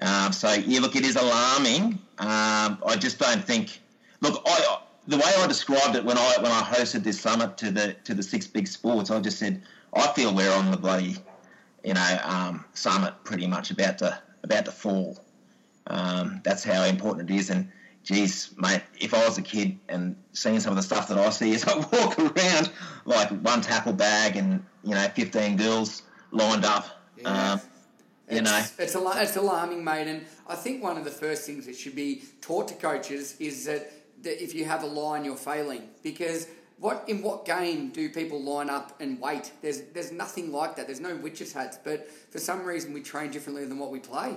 Um, 0.00 0.32
so 0.32 0.52
yeah, 0.52 0.78
look, 0.78 0.94
it 0.94 1.04
is 1.04 1.16
alarming. 1.16 1.98
Um, 2.18 2.78
I 2.86 2.96
just 2.96 3.18
don't 3.18 3.44
think. 3.44 3.80
Look, 4.20 4.40
I 4.46 4.78
the 5.08 5.16
way 5.16 5.32
I 5.36 5.48
described 5.48 5.96
it 5.96 6.04
when 6.04 6.16
I 6.16 6.34
when 6.36 6.52
I 6.52 6.62
hosted 6.62 7.02
this 7.02 7.20
summit 7.20 7.58
to 7.58 7.72
the 7.72 7.94
to 8.04 8.14
the 8.14 8.22
six 8.22 8.46
big 8.46 8.68
sports, 8.68 9.10
I 9.10 9.18
just 9.18 9.40
said 9.40 9.62
I 9.92 10.06
feel 10.12 10.32
we're 10.32 10.52
on 10.52 10.70
the 10.70 10.76
bloody 10.76 11.16
you 11.82 11.94
know 11.94 12.18
um, 12.22 12.64
summit 12.74 13.14
pretty 13.24 13.48
much 13.48 13.72
about 13.72 13.98
to 13.98 14.16
about 14.44 14.66
to 14.66 14.70
fall. 14.70 15.23
Um, 15.86 16.40
that's 16.44 16.64
how 16.64 16.84
important 16.84 17.30
it 17.30 17.34
is. 17.34 17.50
And 17.50 17.70
geez, 18.02 18.50
mate, 18.56 18.82
if 18.98 19.14
I 19.14 19.24
was 19.26 19.38
a 19.38 19.42
kid 19.42 19.78
and 19.88 20.16
seeing 20.32 20.60
some 20.60 20.70
of 20.70 20.76
the 20.76 20.82
stuff 20.82 21.08
that 21.08 21.18
I 21.18 21.30
see 21.30 21.54
as 21.54 21.64
I 21.64 21.76
walk 21.76 22.18
around, 22.18 22.70
like 23.04 23.30
one 23.30 23.60
tackle 23.60 23.92
bag 23.92 24.36
and 24.36 24.64
you 24.82 24.94
know 24.94 25.08
fifteen 25.14 25.56
girls 25.56 26.02
lined 26.30 26.64
up. 26.64 26.86
Yeah. 27.18 27.52
Um, 27.52 27.60
you 28.30 28.38
it's, 28.38 28.50
know, 28.50 28.64
it's, 28.78 28.96
al- 28.96 29.18
it's 29.18 29.36
alarming, 29.36 29.84
mate. 29.84 30.08
And 30.08 30.24
I 30.48 30.54
think 30.54 30.82
one 30.82 30.96
of 30.96 31.04
the 31.04 31.10
first 31.10 31.44
things 31.44 31.66
that 31.66 31.76
should 31.76 31.94
be 31.94 32.22
taught 32.40 32.68
to 32.68 32.74
coaches 32.74 33.36
is 33.38 33.66
that 33.66 33.92
that 34.22 34.42
if 34.42 34.54
you 34.54 34.64
have 34.64 34.82
a 34.82 34.86
line, 34.86 35.24
you're 35.24 35.36
failing 35.36 35.88
because 36.02 36.48
what 36.78 37.04
in 37.06 37.22
what 37.22 37.44
game 37.44 37.90
do 37.90 38.08
people 38.08 38.42
line 38.42 38.70
up 38.70 38.98
and 39.00 39.20
wait? 39.20 39.52
There's 39.62 39.82
there's 39.92 40.12
nothing 40.12 40.52
like 40.52 40.76
that. 40.76 40.86
There's 40.86 41.00
no 41.00 41.16
witches 41.16 41.52
hats, 41.52 41.78
but 41.82 42.10
for 42.30 42.38
some 42.38 42.64
reason 42.64 42.92
we 42.92 43.02
train 43.02 43.30
differently 43.30 43.64
than 43.66 43.78
what 43.78 43.90
we 43.90 44.00
play. 44.00 44.36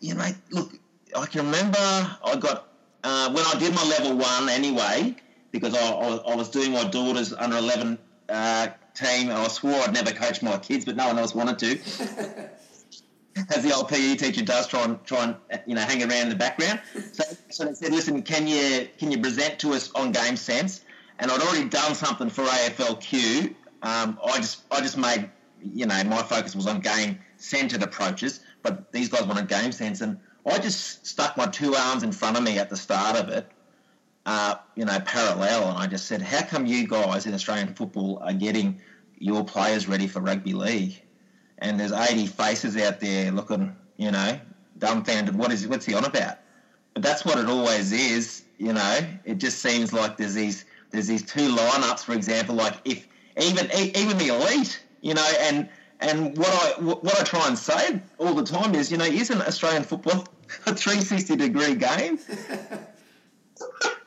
You 0.00 0.14
know, 0.14 0.28
look, 0.50 0.78
I 1.16 1.26
can 1.26 1.46
remember 1.46 1.78
I 1.78 2.36
got 2.38 2.68
uh, 3.04 3.30
when 3.32 3.44
I 3.44 3.58
did 3.58 3.74
my 3.74 3.84
level 3.84 4.16
one 4.16 4.48
anyway 4.48 5.16
because 5.50 5.74
I, 5.74 5.80
I, 5.80 6.32
I 6.32 6.36
was 6.36 6.50
doing 6.50 6.72
my 6.72 6.84
daughter's 6.84 7.32
under 7.32 7.56
eleven 7.56 7.98
uh, 8.28 8.68
team 8.94 9.28
and 9.28 9.32
I 9.32 9.48
swore 9.48 9.74
I'd 9.74 9.92
never 9.92 10.12
coach 10.12 10.42
my 10.42 10.58
kids, 10.58 10.84
but 10.84 10.96
no 10.96 11.06
one 11.08 11.18
else 11.18 11.34
wanted 11.34 11.58
to. 11.60 12.48
as 13.54 13.62
the 13.62 13.74
old 13.74 13.88
PE 13.88 14.16
teacher 14.16 14.44
does, 14.44 14.66
try 14.66 14.84
and 14.84 15.02
try 15.04 15.24
and 15.24 15.62
you 15.66 15.74
know 15.74 15.80
hang 15.82 16.02
around 16.02 16.22
in 16.22 16.28
the 16.28 16.34
background. 16.34 16.80
So, 17.12 17.24
so 17.50 17.64
they 17.64 17.74
said, 17.74 17.92
listen, 17.92 18.22
can 18.22 18.46
you 18.46 18.88
can 18.98 19.10
you 19.10 19.20
present 19.20 19.58
to 19.60 19.72
us 19.72 19.90
on 19.94 20.12
Game 20.12 20.36
Sense? 20.36 20.84
And 21.18 21.30
I'd 21.30 21.40
already 21.40 21.68
done 21.68 21.94
something 21.94 22.30
for 22.30 22.42
AFLQ. 22.44 23.54
Um, 23.82 24.18
I 24.24 24.36
just 24.36 24.62
I 24.70 24.80
just 24.80 24.98
made 24.98 25.30
you 25.62 25.86
know 25.86 26.02
my 26.04 26.22
focus 26.22 26.54
was 26.54 26.66
on 26.66 26.80
game 26.80 27.18
centered 27.36 27.82
approaches, 27.82 28.40
but 28.62 28.92
these 28.92 29.08
guys 29.08 29.26
wanted 29.26 29.48
game 29.48 29.72
sense, 29.72 30.00
and 30.00 30.18
I 30.46 30.58
just 30.58 31.06
stuck 31.06 31.36
my 31.36 31.46
two 31.46 31.74
arms 31.74 32.02
in 32.02 32.12
front 32.12 32.36
of 32.36 32.42
me 32.42 32.58
at 32.58 32.70
the 32.70 32.76
start 32.76 33.16
of 33.16 33.28
it. 33.28 33.46
Uh, 34.24 34.54
you 34.76 34.84
know, 34.84 34.98
parallel, 35.00 35.68
and 35.70 35.78
I 35.78 35.86
just 35.86 36.06
said, 36.06 36.22
"How 36.22 36.42
come 36.42 36.66
you 36.66 36.86
guys 36.86 37.26
in 37.26 37.34
Australian 37.34 37.74
football 37.74 38.18
are 38.22 38.32
getting 38.32 38.80
your 39.18 39.44
players 39.44 39.88
ready 39.88 40.06
for 40.06 40.20
rugby 40.20 40.52
league?" 40.54 41.02
and 41.62 41.78
there's 41.78 41.92
80 41.92 42.26
faces 42.26 42.76
out 42.76 43.00
there 43.00 43.30
looking, 43.30 43.74
you 43.96 44.10
know, 44.10 44.38
dumbfounded. 44.78 45.36
What 45.36 45.52
is 45.52 45.66
what's 45.66 45.86
he 45.86 45.94
on 45.94 46.04
about? 46.04 46.38
But 46.92 47.02
that's 47.02 47.24
what 47.24 47.38
it 47.38 47.46
always 47.46 47.92
is, 47.92 48.42
you 48.58 48.72
know. 48.72 48.98
It 49.24 49.38
just 49.38 49.60
seems 49.60 49.92
like 49.92 50.16
there's 50.16 50.34
these 50.34 50.64
there's 50.90 51.06
these 51.06 51.24
two 51.24 51.54
lineups, 51.54 52.00
for 52.00 52.12
example, 52.12 52.56
like 52.56 52.74
if 52.84 53.06
even 53.40 53.70
even 53.72 54.18
the 54.18 54.28
elite, 54.28 54.82
you 55.00 55.14
know, 55.14 55.28
and 55.40 55.68
And 56.02 56.36
what 56.36 56.48
I 56.48 56.82
what 56.82 57.20
I 57.20 57.24
try 57.24 57.46
and 57.48 57.56
say 57.56 58.00
all 58.18 58.34
the 58.34 58.44
time 58.44 58.74
is, 58.74 58.90
you 58.90 58.98
know, 58.98 59.04
isn't 59.04 59.40
Australian 59.40 59.84
football 59.84 60.26
a 60.66 60.74
360 60.74 61.36
degree 61.36 61.74
game? 61.76 62.18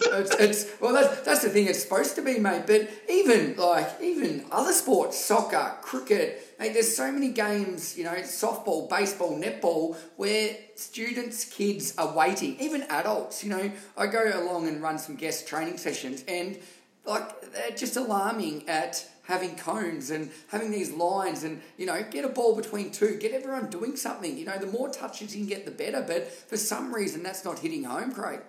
it's, 0.01 0.35
it's 0.35 0.81
well 0.81 0.93
that's 0.93 1.21
that's 1.21 1.43
the 1.43 1.49
thing 1.49 1.67
it's 1.67 1.81
supposed 1.81 2.15
to 2.15 2.21
be 2.21 2.39
mate 2.39 2.63
but 2.67 2.89
even 3.09 3.55
like 3.57 3.89
even 4.01 4.45
other 4.51 4.71
sports 4.71 5.17
soccer 5.17 5.73
cricket 5.81 6.55
mate, 6.59 6.73
there's 6.73 6.95
so 6.95 7.11
many 7.11 7.29
games 7.29 7.97
you 7.97 8.03
know 8.03 8.13
softball 8.15 8.89
baseball 8.89 9.37
netball 9.37 9.95
where 10.17 10.55
students 10.75 11.45
kids 11.45 11.95
are 11.97 12.15
waiting 12.15 12.59
even 12.59 12.83
adults 12.83 13.43
you 13.43 13.49
know 13.49 13.71
i 13.97 14.05
go 14.05 14.23
along 14.41 14.67
and 14.67 14.81
run 14.81 14.97
some 14.97 15.15
guest 15.15 15.47
training 15.47 15.77
sessions 15.77 16.23
and 16.27 16.57
like 17.05 17.51
they're 17.53 17.71
just 17.71 17.95
alarming 17.95 18.67
at 18.67 19.07
having 19.27 19.55
cones 19.55 20.11
and 20.11 20.29
having 20.47 20.71
these 20.71 20.91
lines 20.91 21.43
and 21.43 21.61
you 21.77 21.85
know 21.85 22.03
get 22.11 22.25
a 22.25 22.29
ball 22.29 22.55
between 22.55 22.91
two 22.91 23.17
get 23.19 23.31
everyone 23.31 23.69
doing 23.69 23.95
something 23.95 24.37
you 24.37 24.45
know 24.45 24.57
the 24.57 24.67
more 24.67 24.89
touches 24.89 25.35
you 25.35 25.41
can 25.41 25.49
get 25.49 25.65
the 25.65 25.71
better 25.71 26.01
but 26.01 26.31
for 26.31 26.57
some 26.57 26.93
reason 26.93 27.23
that's 27.23 27.43
not 27.43 27.59
hitting 27.59 27.83
home 27.83 28.11
craig 28.11 28.41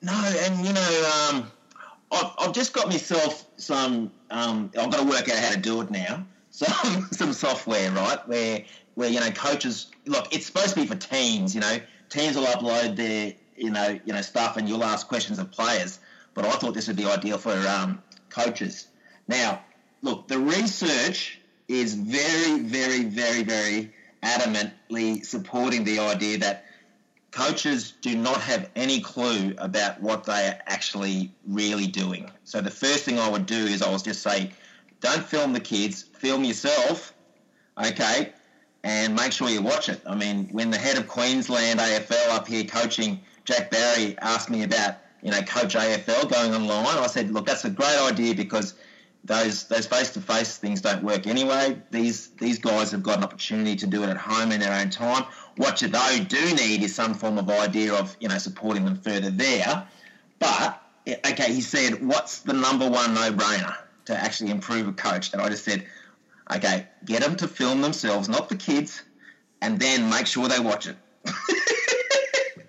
no, 0.00 0.12
and 0.12 0.64
you 0.64 0.72
know, 0.72 1.28
um, 1.30 1.50
I've, 2.12 2.32
I've 2.38 2.52
just 2.52 2.72
got 2.72 2.88
myself 2.88 3.44
some. 3.56 4.12
Um, 4.30 4.70
I've 4.78 4.90
got 4.90 5.00
to 5.00 5.08
work 5.08 5.28
out 5.28 5.38
how 5.38 5.50
to 5.50 5.58
do 5.58 5.80
it 5.80 5.90
now. 5.90 6.24
Some 6.50 7.06
some 7.12 7.32
software, 7.34 7.92
right? 7.92 8.26
Where 8.26 8.64
where 8.96 9.08
you 9.08 9.20
know 9.20 9.30
coaches 9.30 9.92
look. 10.06 10.34
It's 10.34 10.46
supposed 10.46 10.70
to 10.70 10.80
be 10.80 10.86
for 10.86 10.96
teams. 10.96 11.54
You 11.54 11.60
know, 11.60 11.78
teams 12.08 12.36
will 12.36 12.46
upload 12.46 12.96
their 12.96 13.34
you 13.56 13.70
know 13.70 14.00
you 14.04 14.12
know 14.12 14.22
stuff, 14.22 14.56
and 14.56 14.68
you'll 14.68 14.82
ask 14.82 15.06
questions 15.06 15.38
of 15.38 15.52
players. 15.52 16.00
But 16.34 16.46
I 16.46 16.52
thought 16.52 16.74
this 16.74 16.88
would 16.88 16.96
be 16.96 17.04
ideal 17.04 17.38
for 17.38 17.52
um, 17.52 18.02
coaches. 18.28 18.88
Now, 19.28 19.62
look, 20.02 20.28
the 20.28 20.38
research 20.38 21.38
is 21.68 21.94
very, 21.94 22.60
very, 22.60 23.04
very, 23.04 23.42
very 23.42 23.92
adamantly 24.22 25.24
supporting 25.24 25.84
the 25.84 25.98
idea 25.98 26.38
that 26.38 26.64
coaches 27.30 27.92
do 28.00 28.16
not 28.16 28.40
have 28.40 28.70
any 28.74 29.00
clue 29.00 29.54
about 29.58 30.00
what 30.00 30.24
they 30.24 30.48
are 30.48 30.58
actually 30.66 31.30
really 31.46 31.86
doing. 31.86 32.30
So 32.44 32.60
the 32.60 32.70
first 32.70 33.04
thing 33.04 33.18
I 33.18 33.28
would 33.28 33.46
do 33.46 33.54
is 33.54 33.82
I 33.82 33.90
would 33.90 34.02
just 34.02 34.22
say, 34.22 34.52
don't 35.00 35.22
film 35.22 35.52
the 35.52 35.60
kids, 35.60 36.02
film 36.02 36.42
yourself, 36.44 37.14
okay, 37.80 38.32
and 38.82 39.14
make 39.14 39.32
sure 39.32 39.48
you 39.48 39.62
watch 39.62 39.88
it. 39.88 40.00
I 40.06 40.14
mean, 40.14 40.48
when 40.50 40.70
the 40.70 40.78
head 40.78 40.96
of 40.96 41.06
Queensland 41.06 41.78
AFL 41.78 42.30
up 42.30 42.48
here 42.48 42.64
coaching, 42.64 43.20
Jack 43.44 43.70
Barry, 43.70 44.16
asked 44.20 44.50
me 44.50 44.62
about, 44.62 44.96
you 45.22 45.30
know, 45.30 45.42
coach 45.42 45.74
AFL 45.74 46.30
going 46.30 46.54
online, 46.54 46.98
I 46.98 47.06
said, 47.06 47.30
look, 47.30 47.46
that's 47.46 47.64
a 47.64 47.70
great 47.70 47.98
idea 48.00 48.34
because 48.34 48.74
those 49.24 49.64
those 49.64 49.86
face 49.86 50.10
to 50.10 50.20
face 50.20 50.56
things 50.56 50.80
don't 50.80 51.02
work 51.02 51.26
anyway. 51.26 51.80
These 51.90 52.28
these 52.38 52.58
guys 52.58 52.90
have 52.92 53.02
got 53.02 53.18
an 53.18 53.24
opportunity 53.24 53.76
to 53.76 53.86
do 53.86 54.02
it 54.04 54.08
at 54.08 54.16
home 54.16 54.52
in 54.52 54.60
their 54.60 54.72
own 54.72 54.90
time. 54.90 55.24
What 55.56 55.82
you 55.82 55.88
though 55.88 56.18
do 56.26 56.54
need 56.54 56.82
is 56.82 56.94
some 56.94 57.14
form 57.14 57.38
of 57.38 57.50
idea 57.50 57.94
of 57.94 58.16
you 58.20 58.28
know 58.28 58.38
supporting 58.38 58.84
them 58.84 58.96
further 58.96 59.30
there. 59.30 59.86
But 60.38 60.80
okay, 61.08 61.52
he 61.52 61.60
said, 61.60 62.06
what's 62.06 62.40
the 62.40 62.52
number 62.52 62.88
one 62.88 63.14
no 63.14 63.32
brainer 63.32 63.76
to 64.06 64.16
actually 64.16 64.50
improve 64.50 64.88
a 64.88 64.92
coach? 64.92 65.32
And 65.32 65.40
I 65.40 65.48
just 65.48 65.64
said, 65.64 65.86
okay, 66.54 66.86
get 67.04 67.22
them 67.22 67.36
to 67.36 67.48
film 67.48 67.80
themselves, 67.80 68.28
not 68.28 68.48
the 68.48 68.56
kids, 68.56 69.02
and 69.60 69.78
then 69.78 70.10
make 70.10 70.26
sure 70.26 70.48
they 70.48 70.60
watch 70.60 70.86
it. 70.86 70.96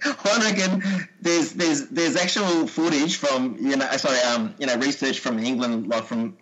I 0.05 0.51
reckon 0.51 0.83
there's 1.21 1.53
there's 1.53 1.87
there's 1.87 2.15
actual 2.15 2.67
footage 2.67 3.17
from 3.17 3.57
you 3.59 3.75
know 3.75 3.89
sorry 3.97 4.19
um 4.19 4.53
you 4.57 4.65
know 4.65 4.77
research 4.77 5.19
from 5.19 5.39
England 5.39 5.87
like 5.87 6.05
from 6.05 6.37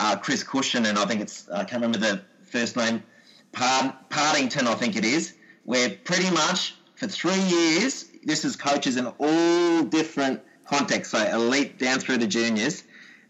uh, 0.00 0.16
Chris 0.16 0.42
Cushion 0.42 0.86
and 0.86 0.98
I 0.98 1.04
think 1.04 1.20
it's 1.20 1.48
I 1.50 1.64
can't 1.64 1.82
remember 1.82 1.98
the 1.98 2.22
first 2.42 2.76
name 2.76 3.02
Pard- 3.52 3.94
Partington 4.08 4.66
I 4.66 4.74
think 4.74 4.96
it 4.96 5.04
is 5.04 5.34
where 5.64 5.90
pretty 5.90 6.30
much 6.30 6.74
for 6.94 7.06
three 7.06 7.40
years 7.40 8.06
this 8.24 8.44
is 8.44 8.56
coaches 8.56 8.96
in 8.96 9.06
all 9.18 9.82
different 9.82 10.40
contexts 10.64 11.12
so 11.12 11.18
elite 11.18 11.78
down 11.78 11.98
through 11.98 12.18
the 12.18 12.26
juniors. 12.26 12.84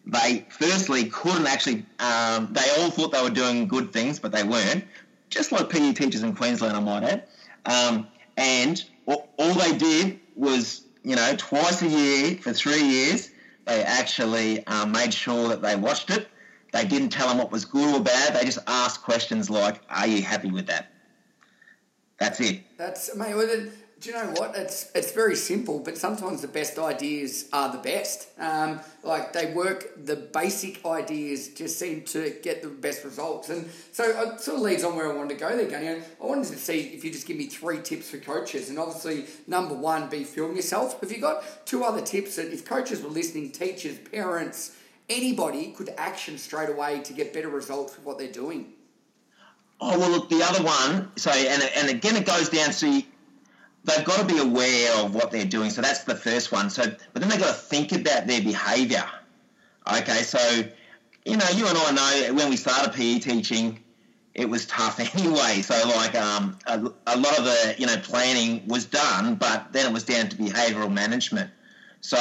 They 0.06 0.46
firstly 0.50 1.06
couldn't 1.06 1.46
actually 1.46 1.86
um, 1.98 2.52
they 2.52 2.68
all 2.78 2.90
thought 2.90 3.12
they 3.12 3.22
were 3.22 3.30
doing 3.30 3.66
good 3.66 3.92
things 3.92 4.18
but 4.18 4.32
they 4.32 4.44
weren't. 4.44 4.84
Just 5.30 5.50
like 5.50 5.70
PE 5.70 5.94
teachers 5.94 6.22
in 6.22 6.34
Queensland 6.34 6.76
I 6.76 6.80
might 6.80 7.02
add. 7.02 7.28
Um, 7.64 8.06
and 8.36 8.84
all 9.06 9.54
they 9.54 9.76
did 9.76 10.20
was, 10.34 10.84
you 11.02 11.16
know, 11.16 11.34
twice 11.36 11.82
a 11.82 11.88
year 11.88 12.36
for 12.36 12.52
three 12.52 12.82
years, 12.82 13.30
they 13.66 13.82
actually 13.82 14.66
um, 14.66 14.92
made 14.92 15.12
sure 15.14 15.48
that 15.48 15.62
they 15.62 15.76
watched 15.76 16.10
it. 16.10 16.28
They 16.72 16.84
didn't 16.84 17.10
tell 17.10 17.28
them 17.28 17.38
what 17.38 17.52
was 17.52 17.64
good 17.64 17.94
or 17.94 18.02
bad. 18.02 18.34
They 18.34 18.44
just 18.44 18.58
asked 18.66 19.02
questions 19.02 19.50
like, 19.50 19.80
"Are 19.90 20.06
you 20.06 20.22
happy 20.22 20.50
with 20.50 20.66
that?" 20.66 20.92
That's 22.18 22.40
it. 22.40 22.62
That's 22.78 23.14
mate. 23.14 23.34
Do 24.02 24.10
you 24.10 24.16
know 24.16 24.32
what? 24.32 24.56
It's 24.56 24.90
it's 24.96 25.12
very 25.12 25.36
simple, 25.36 25.78
but 25.78 25.96
sometimes 25.96 26.40
the 26.40 26.48
best 26.48 26.76
ideas 26.76 27.48
are 27.52 27.70
the 27.70 27.78
best. 27.78 28.30
Um, 28.36 28.80
like 29.04 29.32
they 29.32 29.52
work, 29.52 29.92
the 30.04 30.16
basic 30.16 30.84
ideas 30.84 31.50
just 31.50 31.78
seem 31.78 32.02
to 32.06 32.36
get 32.42 32.62
the 32.62 32.68
best 32.68 33.04
results, 33.04 33.48
and 33.48 33.70
so 33.92 34.02
it 34.02 34.40
sort 34.40 34.56
of 34.56 34.62
leads 34.64 34.82
on 34.82 34.96
where 34.96 35.12
I 35.12 35.14
wanted 35.14 35.34
to 35.34 35.40
go 35.40 35.56
there. 35.56 35.68
Going, 35.70 36.02
I 36.20 36.26
wanted 36.26 36.48
to 36.48 36.58
see 36.58 36.80
if 36.80 37.04
you 37.04 37.12
just 37.12 37.28
give 37.28 37.36
me 37.36 37.46
three 37.46 37.80
tips 37.80 38.10
for 38.10 38.18
coaches, 38.18 38.70
and 38.70 38.78
obviously 38.80 39.26
number 39.46 39.74
one, 39.74 40.08
be 40.08 40.24
film 40.24 40.56
yourself. 40.56 41.00
Have 41.00 41.12
you 41.12 41.20
got 41.20 41.64
two 41.64 41.84
other 41.84 42.02
tips 42.02 42.34
that 42.36 42.52
if 42.52 42.64
coaches 42.64 43.02
were 43.02 43.10
listening, 43.10 43.52
teachers, 43.52 43.98
parents, 43.98 44.76
anybody 45.08 45.70
could 45.70 45.94
action 45.96 46.38
straight 46.38 46.70
away 46.70 47.02
to 47.02 47.12
get 47.12 47.32
better 47.32 47.48
results 47.48 47.96
with 47.96 48.04
what 48.04 48.18
they're 48.18 48.32
doing? 48.32 48.72
Oh 49.80 49.96
well, 49.96 50.10
look, 50.10 50.28
the 50.28 50.42
other 50.42 50.64
one. 50.64 51.12
So, 51.16 51.30
and 51.30 51.62
and 51.76 51.88
again, 51.88 52.16
it 52.16 52.26
goes 52.26 52.48
down 52.48 52.72
to 52.72 53.02
they've 53.84 54.04
got 54.04 54.20
to 54.20 54.34
be 54.34 54.38
aware 54.40 54.94
of 54.98 55.14
what 55.14 55.30
they're 55.30 55.44
doing. 55.44 55.70
So 55.70 55.82
that's 55.82 56.04
the 56.04 56.14
first 56.14 56.52
one. 56.52 56.70
So, 56.70 56.84
but 57.12 57.20
then 57.20 57.28
they've 57.28 57.40
got 57.40 57.48
to 57.48 57.60
think 57.60 57.92
about 57.92 58.26
their 58.26 58.40
behaviour. 58.40 59.04
Okay, 59.86 60.22
so 60.22 60.38
you 61.24 61.36
know, 61.36 61.48
you 61.54 61.66
and 61.66 61.78
I 61.78 62.26
know 62.26 62.34
when 62.34 62.50
we 62.50 62.56
started 62.56 62.94
PE 62.94 63.20
teaching, 63.20 63.80
it 64.34 64.48
was 64.48 64.66
tough 64.66 65.00
anyway. 65.14 65.62
So 65.62 65.74
like 65.88 66.14
um, 66.14 66.58
a, 66.66 66.78
a 67.06 67.16
lot 67.16 67.38
of 67.38 67.44
the 67.44 67.74
you 67.78 67.86
know 67.86 67.96
planning 67.98 68.66
was 68.66 68.84
done, 68.84 69.36
but 69.36 69.72
then 69.72 69.86
it 69.86 69.92
was 69.92 70.04
down 70.04 70.28
to 70.28 70.36
behavioural 70.36 70.92
management. 70.92 71.50
So 72.00 72.18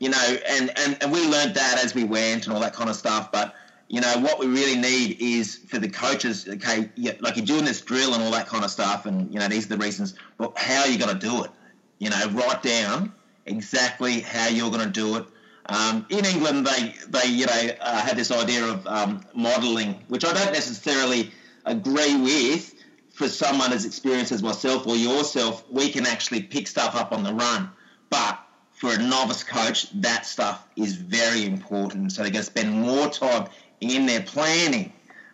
you 0.00 0.08
know, 0.08 0.36
and, 0.48 0.72
and, 0.78 1.02
and 1.02 1.12
we 1.12 1.28
learned 1.28 1.54
that 1.54 1.78
as 1.84 1.94
we 1.94 2.04
went 2.04 2.46
and 2.46 2.54
all 2.54 2.60
that 2.60 2.72
kind 2.72 2.88
of 2.88 2.96
stuff. 2.96 3.30
But 3.30 3.54
you 3.90 4.00
know, 4.00 4.18
what 4.20 4.38
we 4.38 4.46
really 4.46 4.76
need 4.76 5.16
is 5.18 5.56
for 5.66 5.80
the 5.80 5.88
coaches, 5.88 6.46
okay, 6.48 6.88
yeah, 6.94 7.14
like 7.18 7.36
you're 7.36 7.44
doing 7.44 7.64
this 7.64 7.80
drill 7.80 8.14
and 8.14 8.22
all 8.22 8.30
that 8.30 8.46
kind 8.46 8.64
of 8.64 8.70
stuff, 8.70 9.04
and, 9.04 9.34
you 9.34 9.40
know, 9.40 9.48
these 9.48 9.66
are 9.66 9.70
the 9.70 9.78
reasons, 9.78 10.14
but 10.38 10.56
how 10.56 10.82
are 10.82 10.86
you 10.86 10.96
going 10.96 11.12
to 11.12 11.18
do 11.18 11.42
it? 11.42 11.50
You 11.98 12.10
know, 12.10 12.28
write 12.28 12.62
down 12.62 13.12
exactly 13.46 14.20
how 14.20 14.46
you're 14.46 14.70
going 14.70 14.84
to 14.84 14.90
do 14.90 15.16
it. 15.16 15.26
Um, 15.66 16.06
in 16.08 16.24
England, 16.24 16.68
they, 16.68 16.94
they 17.08 17.28
you 17.30 17.46
know, 17.46 17.70
uh, 17.80 18.00
have 18.02 18.16
this 18.16 18.30
idea 18.30 18.64
of 18.64 18.86
um, 18.86 19.24
modelling, 19.34 19.94
which 20.06 20.24
I 20.24 20.32
don't 20.34 20.52
necessarily 20.52 21.32
agree 21.66 22.16
with. 22.16 22.74
For 23.10 23.28
someone 23.28 23.72
as 23.72 23.84
experienced 23.84 24.30
as 24.30 24.40
myself 24.40 24.86
or 24.86 24.96
yourself, 24.96 25.64
we 25.68 25.90
can 25.90 26.06
actually 26.06 26.44
pick 26.44 26.68
stuff 26.68 26.94
up 26.94 27.12
on 27.12 27.24
the 27.24 27.34
run. 27.34 27.70
But 28.08 28.38
for 28.72 28.94
a 28.94 28.98
novice 28.98 29.42
coach, 29.42 29.90
that 30.00 30.24
stuff 30.24 30.64
is 30.76 30.94
very 30.94 31.44
important. 31.44 32.12
So 32.12 32.22
they're 32.22 32.30
going 32.30 32.44
to 32.44 32.50
spend 32.50 32.72
more 32.72 33.08
time 33.10 33.48
in 33.80 34.06
their 34.06 34.22
planning. 34.22 34.92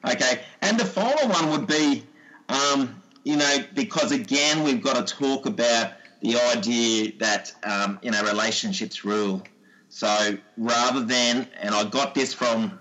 Okay, 0.08 0.40
and 0.62 0.78
the 0.78 0.84
final 0.84 1.28
one 1.28 1.50
would 1.50 1.66
be, 1.66 2.04
um, 2.48 3.02
you 3.24 3.36
know, 3.36 3.58
because 3.74 4.12
again 4.12 4.62
we've 4.62 4.82
got 4.82 5.06
to 5.06 5.14
talk 5.14 5.46
about 5.46 5.92
the 6.22 6.36
idea 6.36 7.12
that 7.18 7.52
um, 7.64 7.98
you 8.02 8.10
know 8.10 8.22
relationships 8.22 9.04
rule. 9.04 9.42
So 9.88 10.38
rather 10.56 11.00
than, 11.00 11.48
and 11.60 11.74
I 11.74 11.84
got 11.84 12.14
this 12.14 12.32
from 12.32 12.78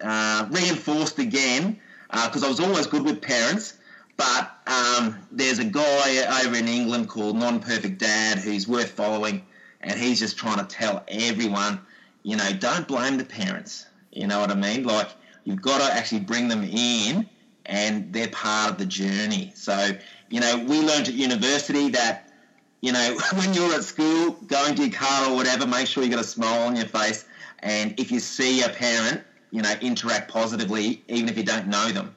uh, 0.00 0.46
reinforced 0.50 1.18
again 1.18 1.80
because 2.10 2.42
uh, 2.42 2.46
I 2.46 2.48
was 2.48 2.60
always 2.60 2.86
good 2.86 3.04
with 3.04 3.22
parents. 3.22 3.74
But 4.16 4.50
um, 4.66 5.18
there's 5.32 5.58
a 5.58 5.64
guy 5.64 6.44
over 6.44 6.54
in 6.54 6.68
England 6.68 7.08
called 7.08 7.36
Non 7.36 7.60
Perfect 7.60 7.98
Dad 7.98 8.38
who's 8.38 8.68
worth 8.68 8.92
following, 8.92 9.44
and 9.80 9.98
he's 9.98 10.20
just 10.20 10.36
trying 10.36 10.58
to 10.58 10.64
tell 10.64 11.02
everyone, 11.08 11.80
you 12.22 12.36
know, 12.36 12.52
don't 12.52 12.86
blame 12.86 13.18
the 13.18 13.24
parents. 13.24 13.86
You 14.14 14.26
know 14.26 14.40
what 14.40 14.50
I 14.50 14.54
mean? 14.54 14.84
Like 14.84 15.08
you've 15.44 15.62
got 15.62 15.78
to 15.78 15.94
actually 15.94 16.20
bring 16.20 16.48
them 16.48 16.62
in, 16.64 17.28
and 17.66 18.12
they're 18.12 18.28
part 18.28 18.70
of 18.70 18.78
the 18.78 18.86
journey. 18.86 19.52
So 19.54 19.92
you 20.30 20.40
know, 20.40 20.58
we 20.58 20.80
learned 20.80 21.08
at 21.08 21.14
university 21.14 21.90
that 21.90 22.32
you 22.80 22.92
know 22.92 23.16
when 23.34 23.52
you're 23.54 23.74
at 23.74 23.84
school, 23.84 24.32
going 24.46 24.74
to 24.76 24.90
car 24.90 25.30
or 25.30 25.36
whatever, 25.36 25.66
make 25.66 25.86
sure 25.86 26.02
you 26.02 26.10
got 26.10 26.20
a 26.20 26.24
smile 26.24 26.66
on 26.66 26.76
your 26.76 26.86
face, 26.86 27.24
and 27.60 27.98
if 27.98 28.10
you 28.10 28.20
see 28.20 28.62
a 28.62 28.68
parent, 28.68 29.22
you 29.50 29.62
know, 29.62 29.72
interact 29.80 30.30
positively, 30.30 31.02
even 31.08 31.28
if 31.28 31.36
you 31.36 31.44
don't 31.44 31.68
know 31.68 31.90
them, 31.90 32.14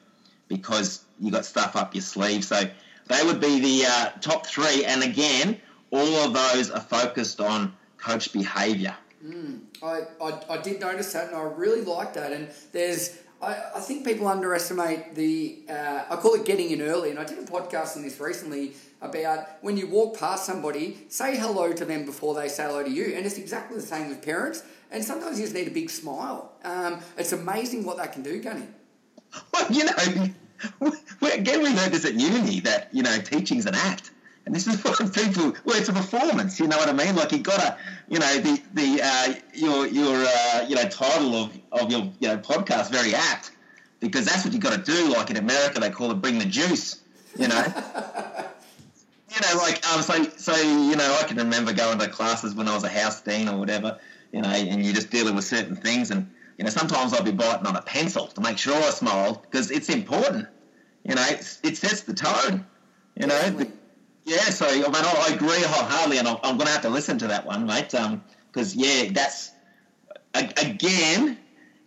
because 0.48 1.04
you 1.20 1.30
got 1.30 1.44
stuff 1.44 1.76
up 1.76 1.94
your 1.94 2.02
sleeve. 2.02 2.44
So 2.44 2.68
they 3.08 3.24
would 3.24 3.40
be 3.40 3.60
the 3.60 3.86
uh, 3.86 4.10
top 4.20 4.46
three, 4.46 4.84
and 4.84 5.02
again, 5.02 5.60
all 5.90 6.16
of 6.16 6.34
those 6.34 6.70
are 6.70 6.80
focused 6.80 7.40
on 7.40 7.72
coach 7.96 8.32
behaviour. 8.32 8.94
Mm, 9.24 9.60
I, 9.82 10.02
I, 10.20 10.40
I 10.50 10.58
did 10.58 10.80
notice 10.80 11.12
that 11.12 11.28
and 11.28 11.36
I 11.36 11.42
really 11.42 11.82
like 11.82 12.14
that. 12.14 12.32
And 12.32 12.48
there's 12.72 13.18
I, 13.40 13.56
I 13.76 13.80
think 13.80 14.04
people 14.04 14.26
underestimate 14.26 15.14
the, 15.14 15.60
uh, 15.68 16.04
I 16.10 16.16
call 16.16 16.34
it 16.34 16.44
getting 16.44 16.70
in 16.70 16.82
early. 16.82 17.10
And 17.10 17.18
I 17.18 17.24
did 17.24 17.38
a 17.38 17.42
podcast 17.42 17.96
on 17.96 18.02
this 18.02 18.18
recently 18.18 18.72
about 19.00 19.46
when 19.60 19.76
you 19.76 19.86
walk 19.86 20.18
past 20.18 20.44
somebody, 20.44 21.06
say 21.08 21.36
hello 21.36 21.72
to 21.72 21.84
them 21.84 22.04
before 22.04 22.34
they 22.34 22.48
say 22.48 22.64
hello 22.64 22.82
to 22.82 22.90
you. 22.90 23.14
And 23.14 23.24
it's 23.24 23.38
exactly 23.38 23.76
the 23.76 23.86
same 23.86 24.08
with 24.08 24.22
parents. 24.22 24.64
And 24.90 25.04
sometimes 25.04 25.38
you 25.38 25.44
just 25.44 25.54
need 25.54 25.68
a 25.68 25.72
big 25.72 25.90
smile. 25.90 26.52
Um, 26.64 27.00
it's 27.16 27.32
amazing 27.32 27.84
what 27.84 27.98
that 27.98 28.12
can 28.12 28.22
do, 28.22 28.40
Gunny. 28.40 28.66
Well, 29.52 29.70
you 29.70 29.84
know, 29.84 29.92
again, 31.32 31.62
we 31.62 31.68
learned 31.74 31.92
this 31.92 32.04
at 32.06 32.14
uni 32.14 32.60
that, 32.60 32.88
you 32.92 33.02
know, 33.02 33.18
teaching's 33.18 33.66
an 33.66 33.74
act. 33.74 34.10
And 34.48 34.54
this 34.54 34.66
is 34.66 34.82
what 34.84 34.96
people, 35.12 35.54
well, 35.66 35.76
it's 35.76 35.90
a 35.90 35.92
performance, 35.92 36.58
you 36.58 36.68
know 36.68 36.78
what 36.78 36.88
I 36.88 36.94
mean? 36.94 37.14
Like 37.14 37.32
you 37.32 37.38
gotta, 37.40 37.76
you 38.08 38.18
know, 38.18 38.38
the, 38.38 38.62
the, 38.72 39.02
uh, 39.02 39.34
your, 39.52 39.86
your, 39.86 40.24
uh, 40.26 40.64
you 40.66 40.74
know, 40.74 40.88
title 40.88 41.34
of, 41.34 41.60
of 41.70 41.92
your, 41.92 42.10
you 42.18 42.28
know, 42.28 42.38
podcast, 42.38 42.90
very 42.90 43.14
apt, 43.14 43.50
because 44.00 44.24
that's 44.24 44.46
what 44.46 44.54
you 44.54 44.58
gotta 44.58 44.82
do. 44.82 45.10
Like 45.10 45.28
in 45.28 45.36
America, 45.36 45.80
they 45.80 45.90
call 45.90 46.10
it 46.12 46.22
bring 46.22 46.38
the 46.38 46.46
juice, 46.46 46.98
you 47.38 47.46
know? 47.46 47.62
you 49.28 49.40
know, 49.42 49.58
like, 49.58 49.86
um, 49.86 50.00
so, 50.00 50.24
so, 50.38 50.56
you 50.56 50.96
know, 50.96 51.18
I 51.20 51.24
can 51.24 51.36
remember 51.36 51.74
going 51.74 51.98
to 51.98 52.08
classes 52.08 52.54
when 52.54 52.68
I 52.68 52.74
was 52.74 52.84
a 52.84 52.88
house 52.88 53.20
dean 53.20 53.50
or 53.50 53.58
whatever, 53.58 53.98
you 54.32 54.40
know, 54.40 54.48
and 54.48 54.82
you're 54.82 54.94
just 54.94 55.10
dealing 55.10 55.34
with 55.34 55.44
certain 55.44 55.76
things 55.76 56.10
and, 56.10 56.26
you 56.56 56.64
know, 56.64 56.70
sometimes 56.70 57.12
I'll 57.12 57.22
be 57.22 57.32
biting 57.32 57.66
on 57.66 57.76
a 57.76 57.82
pencil 57.82 58.28
to 58.28 58.40
make 58.40 58.56
sure 58.56 58.74
I 58.74 58.88
smile 58.92 59.42
because 59.42 59.70
it's 59.70 59.90
important. 59.90 60.48
You 61.04 61.16
know, 61.16 61.26
it 61.28 61.76
sets 61.76 62.00
the 62.00 62.14
tone. 62.14 62.64
You 63.14 63.26
know, 63.26 63.50
the, 63.50 63.70
yeah. 64.24 64.50
So 64.50 64.66
I 64.66 64.74
mean, 64.74 64.86
I 64.94 65.32
agree 65.34 65.62
wholeheartedly, 65.62 66.18
and 66.18 66.28
I'm, 66.28 66.36
I'm 66.42 66.56
going 66.56 66.66
to 66.66 66.72
have 66.72 66.82
to 66.82 66.90
listen 66.90 67.18
to 67.18 67.28
that 67.28 67.46
one, 67.46 67.66
mate. 67.66 67.90
Because 67.90 68.74
um, 68.74 68.80
yeah, 68.80 69.10
that's 69.10 69.52
again, 70.34 71.38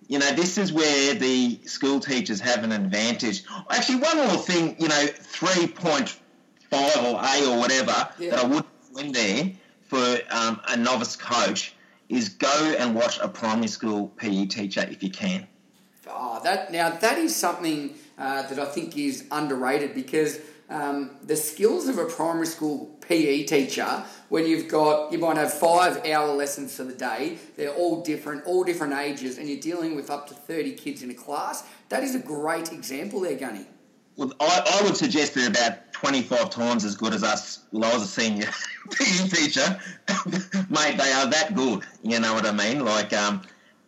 you 0.07 0.19
know, 0.19 0.31
this 0.33 0.57
is 0.57 0.73
where 0.73 1.13
the 1.13 1.59
school 1.65 1.99
teachers 1.99 2.39
have 2.39 2.63
an 2.63 2.71
advantage. 2.71 3.43
Actually, 3.69 3.99
one 3.99 4.17
more 4.17 4.37
thing, 4.37 4.75
you 4.79 4.87
know, 4.87 5.07
three 5.07 5.67
point 5.67 6.17
five 6.69 6.97
or 6.97 7.19
A 7.21 7.51
or 7.51 7.59
whatever 7.59 8.09
yeah. 8.17 8.31
that 8.31 8.45
I 8.45 8.47
would 8.47 8.63
put 8.93 9.03
in 9.03 9.11
there 9.11 9.51
for 9.83 10.19
um, 10.31 10.61
a 10.67 10.77
novice 10.77 11.15
coach 11.15 11.75
is 12.09 12.29
go 12.29 12.75
and 12.77 12.95
watch 12.95 13.19
a 13.21 13.27
primary 13.27 13.67
school 13.67 14.07
PE 14.17 14.45
teacher 14.47 14.87
if 14.89 15.03
you 15.03 15.09
can. 15.09 15.47
Oh, 16.07 16.41
that 16.43 16.71
now 16.71 16.89
that 16.89 17.17
is 17.17 17.35
something 17.35 17.95
uh, 18.17 18.43
that 18.43 18.59
I 18.59 18.65
think 18.65 18.97
is 18.97 19.25
underrated 19.31 19.93
because 19.93 20.39
um, 20.71 21.11
the 21.23 21.35
skills 21.35 21.87
of 21.87 21.97
a 21.97 22.05
primary 22.05 22.47
school 22.47 22.97
PE 23.01 23.43
teacher, 23.43 24.03
when 24.29 24.47
you've 24.47 24.69
got 24.69 25.11
you 25.11 25.19
might 25.19 25.37
have 25.37 25.53
five 25.53 26.05
hour 26.05 26.33
lessons 26.33 26.75
for 26.75 26.83
the 26.83 26.93
day, 26.93 27.37
they're 27.57 27.73
all 27.73 28.01
different, 28.01 28.45
all 28.45 28.63
different 28.63 28.93
ages, 28.93 29.37
and 29.37 29.49
you're 29.49 29.59
dealing 29.59 29.95
with 29.95 30.09
up 30.09 30.27
to 30.29 30.33
thirty 30.33 30.71
kids 30.71 31.03
in 31.03 31.11
a 31.11 31.13
class. 31.13 31.63
That 31.89 32.03
is 32.03 32.15
a 32.15 32.19
great 32.19 32.71
example 32.71 33.19
there, 33.19 33.35
Gunny. 33.35 33.65
Well, 34.15 34.33
I, 34.39 34.79
I 34.79 34.83
would 34.83 34.97
suggest 34.97 35.35
they're 35.35 35.47
about 35.47 35.93
25 35.93 36.49
times 36.49 36.83
as 36.83 36.95
good 36.95 37.13
as 37.13 37.23
us. 37.23 37.59
Well, 37.71 37.89
I 37.89 37.93
was 37.93 38.03
a 38.03 38.07
senior 38.07 38.49
PE 38.91 39.29
teacher. 39.29 39.79
Mate, 40.69 40.97
they 40.97 41.11
are 41.13 41.27
that 41.27 41.53
good. 41.55 41.83
You 42.03 42.19
know 42.19 42.33
what 42.33 42.45
I 42.45 42.51
mean? 42.51 42.83
Like, 42.83 43.13
um, 43.13 43.41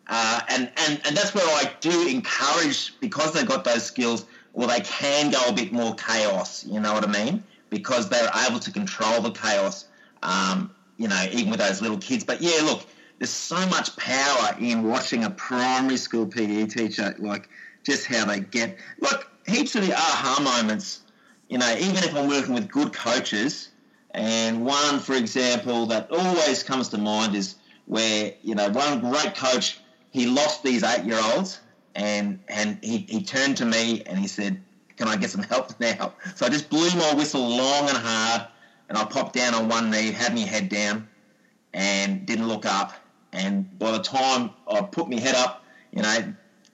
uh, 0.08 0.40
and, 0.48 0.72
and, 0.78 1.02
and 1.06 1.16
that's 1.16 1.36
where 1.36 1.46
I 1.46 1.72
do 1.82 2.08
encourage, 2.08 3.00
because 3.00 3.34
they've 3.34 3.46
got 3.46 3.64
those 3.66 3.84
skills, 3.84 4.26
well, 4.54 4.68
they 4.68 4.82
can 4.82 5.32
go 5.32 5.41
a 5.47 5.54
bit 5.54 5.72
more 5.72 5.95
chaos. 5.95 6.66
You 6.66 6.80
know 6.80 6.93
what 6.93 7.04
I 7.04 7.12
mean? 7.12 7.43
Because 7.70 8.10
they're 8.10 8.30
able 8.47 8.60
to 8.60 8.72
control 8.72 9.22
the 9.22 9.32
chaos, 9.32 9.86
um, 10.22 10.72
you 10.97 11.08
know, 11.08 11.26
even 11.32 11.49
with 11.49 11.60
those 11.60 11.82
little 11.82 11.97
kids. 11.97 12.24
But 12.24 12.41
yeah, 12.41 12.62
look, 12.64 12.86
there's 13.18 13.32
so 13.32 13.56
much 13.68 13.95
power 13.97 14.56
in 14.60 14.84
watching 14.84 15.24
a 15.24 15.32
primary 15.32 15.97
school 15.97 16.28
PE 16.28 16.68
teacher, 16.68 17.16
like 17.18 17.49
just 17.84 18.06
how 18.06 18.26
they 18.26 18.41
get. 18.41 18.78
Look, 18.99 19.28
heaps 19.47 19.76
of 19.76 19.86
the 19.86 19.93
aha 19.93 20.39
moments, 20.43 21.01
you 21.49 21.58
know, 21.58 21.76
even 21.76 21.97
if 21.97 22.16
I'm 22.16 22.30
working 22.30 22.54
with 22.54 22.70
good 22.70 22.93
coaches, 22.93 23.70
and 24.12 24.64
one, 24.64 24.99
for 24.99 25.14
example, 25.14 25.88
that 25.88 26.12
always 26.12 26.62
comes 26.62 26.89
to 26.89 26.99
mind 26.99 27.36
is 27.36 27.56
where, 27.86 28.34
you 28.43 28.54
know, 28.54 28.70
one 28.70 28.99
great 28.99 29.36
coach, 29.36 29.80
he 30.12 30.28
lost 30.28 30.62
these 30.62 30.84
eight 30.84 31.06
year 31.06 31.20
olds 31.20 31.60
and, 31.96 32.39
and 32.48 32.80
he, 32.82 33.00
he 33.10 33.24
turned 33.24 33.58
to 33.58 33.66
me 33.66 34.04
and 34.06 34.18
he 34.18 34.28
said, 34.28 34.62
Can 34.98 35.08
I 35.08 35.16
get 35.16 35.30
some 35.30 35.44
help 35.44 35.80
now? 35.80 36.14
So 36.36 36.46
I 36.46 36.50
just 36.50 36.70
blew 36.70 36.89
my 36.91 37.14
whistle 37.14 37.48
long 37.48 37.89
and 37.89 37.98
hard 37.98 38.48
and 38.89 38.98
I 38.98 39.06
popped 39.06 39.34
down 39.34 39.54
on 39.54 39.70
one 39.70 39.89
knee, 39.89 40.12
had 40.12 40.34
my 40.34 40.41
head 40.41 40.70
down 40.70 41.08
and 41.74 42.26
didn't 42.26 42.48
look 42.48 42.66
up. 42.66 42.94
And 43.32 43.78
by 43.80 43.91
the 43.91 44.04
time 44.04 44.52
I 44.68 44.82
put 44.82 45.10
my 45.10 45.20
head 45.20 45.36
up, 45.36 45.64
you 45.91 46.02
know, 46.02 46.34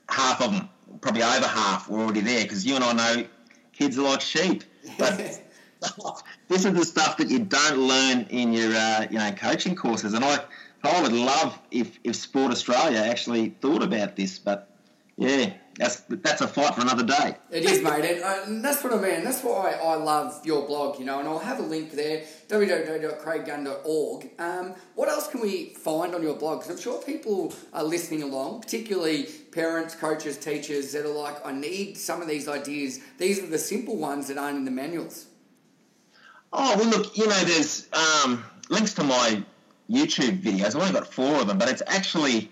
half 0.09 0.41
of 0.41 0.51
them 0.51 0.69
probably 1.01 1.23
over 1.23 1.47
half 1.47 1.89
were 1.89 1.99
already 1.99 2.21
there 2.21 2.43
because 2.43 2.65
you 2.65 2.75
and 2.75 2.83
I 2.83 2.93
know 2.93 3.25
kids 3.73 3.97
are 3.97 4.03
like 4.03 4.21
sheep. 4.21 4.63
But 4.97 5.17
this 6.47 6.65
is 6.65 6.73
the 6.73 6.85
stuff 6.85 7.17
that 7.17 7.29
you 7.29 7.39
don't 7.39 7.79
learn 7.79 8.27
in 8.29 8.53
your 8.53 8.73
uh, 8.75 9.07
you 9.09 9.17
know 9.17 9.31
coaching 9.31 9.75
courses, 9.75 10.13
and 10.13 10.23
I 10.23 10.39
I 10.83 11.01
would 11.01 11.13
love 11.13 11.57
if 11.71 11.99
if 12.03 12.15
Sport 12.15 12.51
Australia 12.51 12.99
actually 12.99 13.49
thought 13.61 13.83
about 13.83 14.15
this, 14.15 14.39
but 14.39 14.68
yeah, 15.19 15.51
that's 15.75 15.97
that's 16.07 16.39
a 16.39 16.47
fight 16.47 16.75
for 16.75 16.81
another 16.81 17.03
day. 17.03 17.35
It 17.51 17.65
is, 17.65 17.81
mate, 17.83 18.05
and, 18.05 18.23
uh, 18.23 18.43
and 18.45 18.63
that's 18.63 18.81
what 18.81 18.93
I 18.93 19.01
mean. 19.01 19.25
That's 19.25 19.43
why 19.43 19.73
I 19.73 19.95
love 19.95 20.45
your 20.45 20.65
blog, 20.65 20.97
you 20.97 21.03
know. 21.03 21.19
And 21.19 21.27
I'll 21.27 21.39
have 21.39 21.59
a 21.59 21.63
link 21.63 21.91
there, 21.91 22.23
www.craiggunn.org. 22.47 24.29
Um, 24.39 24.75
what 24.95 25.09
else 25.09 25.27
can 25.27 25.41
we 25.41 25.73
find 25.73 26.15
on 26.15 26.23
your 26.23 26.37
blog? 26.37 26.59
Because 26.59 26.73
I'm 26.73 26.81
sure 26.81 27.01
people 27.03 27.53
are 27.73 27.83
listening 27.83 28.23
along, 28.23 28.61
particularly 28.61 29.23
parents, 29.51 29.93
coaches, 29.93 30.37
teachers 30.37 30.93
that 30.93 31.05
are 31.05 31.09
like, 31.09 31.45
I 31.45 31.51
need 31.51 31.97
some 31.97 32.21
of 32.21 32.29
these 32.29 32.47
ideas. 32.47 33.01
These 33.17 33.43
are 33.43 33.47
the 33.47 33.59
simple 33.59 33.97
ones 33.97 34.29
that 34.29 34.37
aren't 34.37 34.55
in 34.57 34.63
the 34.63 34.71
manuals. 34.71 35.25
Oh 36.53 36.77
well, 36.77 36.87
look, 36.87 37.17
you 37.17 37.27
know, 37.27 37.43
there's 37.43 37.89
um, 37.91 38.45
links 38.69 38.93
to 38.93 39.03
my 39.03 39.43
YouTube 39.89 40.41
videos. 40.41 40.67
I've 40.67 40.77
only 40.77 40.93
got 40.93 41.11
four 41.11 41.41
of 41.41 41.47
them, 41.47 41.57
but 41.57 41.67
it's 41.67 41.83
actually 41.87 42.49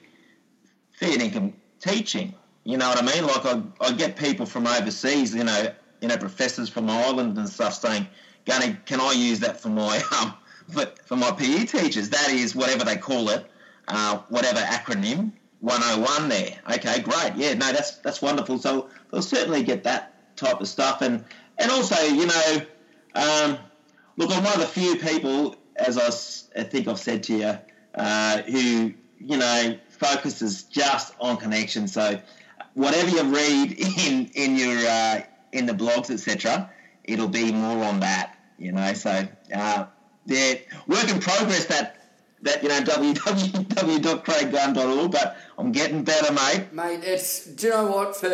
fair 0.91 1.17
income 1.17 1.53
teaching. 1.79 2.33
You 2.67 2.75
know 2.75 2.89
what 2.89 3.01
I 3.01 3.15
mean? 3.15 3.25
Like 3.25 3.45
I, 3.45 3.61
I 3.79 3.93
get 3.93 4.17
people 4.17 4.45
from 4.45 4.67
overseas, 4.67 5.33
you 5.33 5.45
know, 5.45 5.73
you 6.01 6.09
know, 6.09 6.17
professors 6.17 6.67
from 6.67 6.89
Ireland 6.89 7.37
and 7.37 7.47
stuff 7.47 7.75
saying, 7.75 8.05
"Gunny, 8.43 8.75
can 8.85 8.99
I 8.99 9.13
use 9.13 9.39
that 9.39 9.61
for 9.61 9.69
my 9.69 10.03
um, 10.21 10.33
for, 10.67 10.85
for 11.05 11.15
my 11.15 11.31
PE 11.31 11.63
teachers?" 11.63 12.09
That 12.09 12.29
is 12.29 12.57
whatever 12.57 12.83
they 12.83 12.97
call 12.97 13.29
it, 13.29 13.49
uh, 13.87 14.17
whatever 14.27 14.59
acronym. 14.59 15.31
101 15.61 16.27
there. 16.27 16.59
Okay, 16.73 16.99
great. 16.99 17.35
Yeah, 17.37 17.53
no, 17.53 17.71
that's 17.71 17.99
that's 17.99 18.21
wonderful. 18.21 18.59
So 18.59 18.89
they'll 19.11 19.21
certainly 19.21 19.63
get 19.63 19.85
that 19.85 20.35
type 20.35 20.59
of 20.59 20.67
stuff, 20.67 21.01
and 21.01 21.23
and 21.57 21.71
also, 21.71 21.95
you 22.03 22.25
know, 22.25 22.61
um, 23.15 23.57
look, 24.17 24.29
I'm 24.29 24.43
one 24.43 24.55
of 24.55 24.59
the 24.59 24.67
few 24.67 24.97
people, 24.97 25.55
as 25.77 25.97
I, 25.97 26.63
think 26.63 26.89
I've 26.89 26.99
said 26.99 27.23
to 27.23 27.33
you, 27.33 27.57
uh, 27.95 28.41
who 28.41 28.93
you 29.19 29.37
know 29.37 29.79
focuses 29.87 30.63
just 30.63 31.13
on 31.21 31.37
connection. 31.37 31.87
So 31.87 32.19
whatever 32.77 33.09
you 33.09 33.23
read 33.23 33.71
in 34.07 34.31
in 34.35 34.55
your 34.55 34.77
uh, 34.77 35.23
in 35.51 35.65
the 35.65 35.73
blogs, 35.73 36.09
etc., 36.09 36.69
it'll 37.03 37.27
be 37.27 37.51
more 37.51 37.83
on 37.83 37.99
that. 37.99 38.37
You 38.57 38.71
know, 38.71 38.93
so 38.93 39.27
uh, 39.53 39.85
yeah, 40.25 40.53
work 40.87 41.09
in 41.09 41.19
progress. 41.19 41.65
That 41.65 41.95
that 42.43 42.63
you 42.63 42.69
know 42.69 42.79
www.craiggunn.org, 42.81 45.11
but 45.11 45.37
I'm 45.57 45.71
getting 45.71 46.03
better, 46.03 46.31
mate. 46.33 46.71
Mate, 46.71 46.99
it's 47.03 47.45
do 47.45 47.67
you 47.67 47.73
know 47.73 47.87
what 47.87 48.15
for 48.15 48.29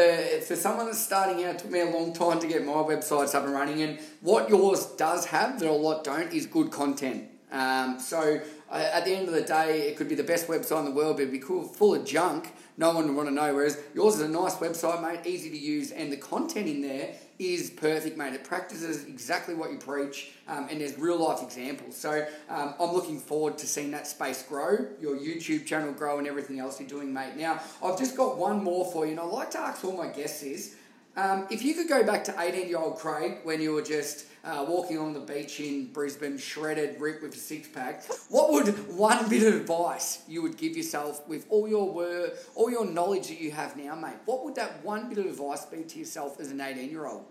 for 0.46 0.56
someone 0.56 0.86
that's 0.88 1.02
starting 1.02 1.44
out, 1.46 1.56
it 1.56 1.60
took 1.60 1.72
me 1.72 1.80
a 1.80 1.90
long 1.90 2.12
time 2.14 2.40
to 2.40 2.48
get 2.48 2.66
my 2.66 2.74
websites 2.74 3.34
up 3.34 3.46
and 3.46 3.54
running, 3.54 3.82
and 3.82 3.98
what 4.22 4.50
yours 4.50 4.88
does 4.98 5.26
have 5.28 5.58
that 5.60 5.70
a 5.70 5.72
lot 5.72 6.04
don't 6.04 6.34
is 6.34 6.46
good 6.46 6.70
content. 6.72 7.30
Um, 7.52 8.00
so 8.00 8.42
uh, 8.72 8.90
at 8.94 9.06
the 9.06 9.14
end 9.14 9.28
of 9.28 9.36
the 9.36 9.44
day, 9.44 9.88
it 9.88 9.96
could 9.96 10.10
be 10.10 10.16
the 10.16 10.24
best 10.24 10.48
website 10.48 10.80
in 10.80 10.86
the 10.86 10.92
world, 10.92 11.18
but 11.18 11.22
it'd 11.22 11.32
be 11.32 11.40
cool, 11.40 11.64
full 11.64 11.94
of 11.94 12.04
junk 12.04 12.52
no 12.78 12.94
one 12.94 13.08
would 13.08 13.16
want 13.16 13.30
to 13.30 13.36
know. 13.36 13.54
Whereas 13.54 13.80
yours 13.94 14.16
is 14.16 14.22
a 14.22 14.28
nice 14.28 14.56
website, 14.56 15.02
mate, 15.02 15.26
easy 15.26 15.50
to 15.50 15.58
use, 15.58 15.92
and 15.92 16.12
the 16.12 16.18
content 16.18 16.68
in 16.68 16.82
there 16.82 17.16
is 17.40 17.70
perfect, 17.70 18.18
mate. 18.18 18.34
It 18.34 18.44
practices 18.44 19.06
exactly 19.06 19.54
what 19.54 19.72
you 19.72 19.78
preach, 19.78 20.32
um, 20.48 20.68
and 20.70 20.82
there's 20.82 20.98
real 20.98 21.18
life 21.18 21.42
examples. 21.42 21.96
So 21.96 22.26
um, 22.50 22.74
I'm 22.80 22.92
looking 22.92 23.20
forward 23.20 23.58
to 23.60 23.68
seeing 23.68 23.92
that 23.92 24.08
space 24.08 24.44
grow, 24.44 24.88
your 25.00 25.18
YouTube 25.18 25.66
channel 25.66 25.94
grow, 25.94 26.18
and 26.18 26.28
everything 26.28 26.60
else 26.60 26.80
you're 26.80 26.90
doing, 26.90 27.14
mate. 27.14 27.36
Now, 27.38 27.62
I've 27.84 27.98
just 27.98 28.16
got 28.18 28.38
one 28.38 28.64
more 28.64 28.92
for 28.92 29.06
you, 29.06 29.12
and 29.12 29.20
I 29.20 29.24
like 29.24 29.52
to 29.52 29.60
ask 29.60 29.84
all 29.84 29.98
my 29.98 30.08
guests 30.08 30.44
is 30.44 30.76
um, 31.16 31.46
if 31.52 31.62
you 31.64 31.76
could 31.76 31.88
go 31.88 32.04
back 32.04 32.24
to 32.26 32.36
18 32.40 32.68
year 32.68 32.80
old 32.80 32.98
Craig 32.98 33.40
when 33.44 33.62
you 33.62 33.74
were 33.74 33.84
just 33.84 34.26
uh, 34.44 34.66
walking 34.68 34.98
on 34.98 35.14
the 35.14 35.20
beach 35.20 35.60
in 35.60 35.88
Brisbane, 35.88 36.38
shredded, 36.38 37.00
ripped 37.00 37.24
with 37.24 37.34
a 37.34 37.38
six 37.38 37.68
pack, 37.68 38.04
what 38.30 38.52
would 38.52 38.68
one 38.96 39.30
bit 39.30 39.44
of 39.44 39.54
advice 39.54 40.24
you 40.28 40.42
would 40.42 40.58
give 40.58 40.76
yourself 40.76 41.26
with 41.28 41.46
all 41.50 41.68
your 41.68 41.92
work, 41.92 42.38
all 42.56 42.70
your 42.70 42.86
knowledge 42.86 43.28
that 43.28 43.40
you 43.40 43.52
have 43.52 43.78
now, 43.78 43.96
mate? 43.96 44.18
What 44.26 44.44
would 44.44 44.56
that 44.56 44.84
one 44.84 45.08
bit 45.08 45.18
of 45.20 45.26
advice 45.26 45.66
be 45.66 45.84
to 45.84 46.00
yourself 46.00 46.40
as 46.40 46.52
an 46.52 46.60
18 46.60 46.90
year 46.90 47.06
old? 47.06 47.26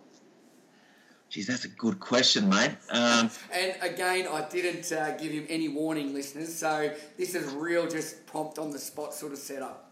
Geez, 1.28 1.46
that's 1.46 1.64
a 1.64 1.68
good 1.68 1.98
question, 1.98 2.48
mate. 2.48 2.72
Um, 2.90 3.30
and 3.50 3.74
again, 3.80 4.26
I 4.30 4.46
didn't 4.50 4.92
uh, 4.92 5.16
give 5.16 5.32
him 5.32 5.46
any 5.48 5.68
warning, 5.68 6.12
listeners. 6.12 6.54
So 6.54 6.94
this 7.16 7.34
is 7.34 7.50
real, 7.54 7.88
just 7.88 8.26
prompt 8.26 8.58
on 8.58 8.70
the 8.70 8.78
spot 8.78 9.14
sort 9.14 9.32
of 9.32 9.38
setup. 9.38 9.90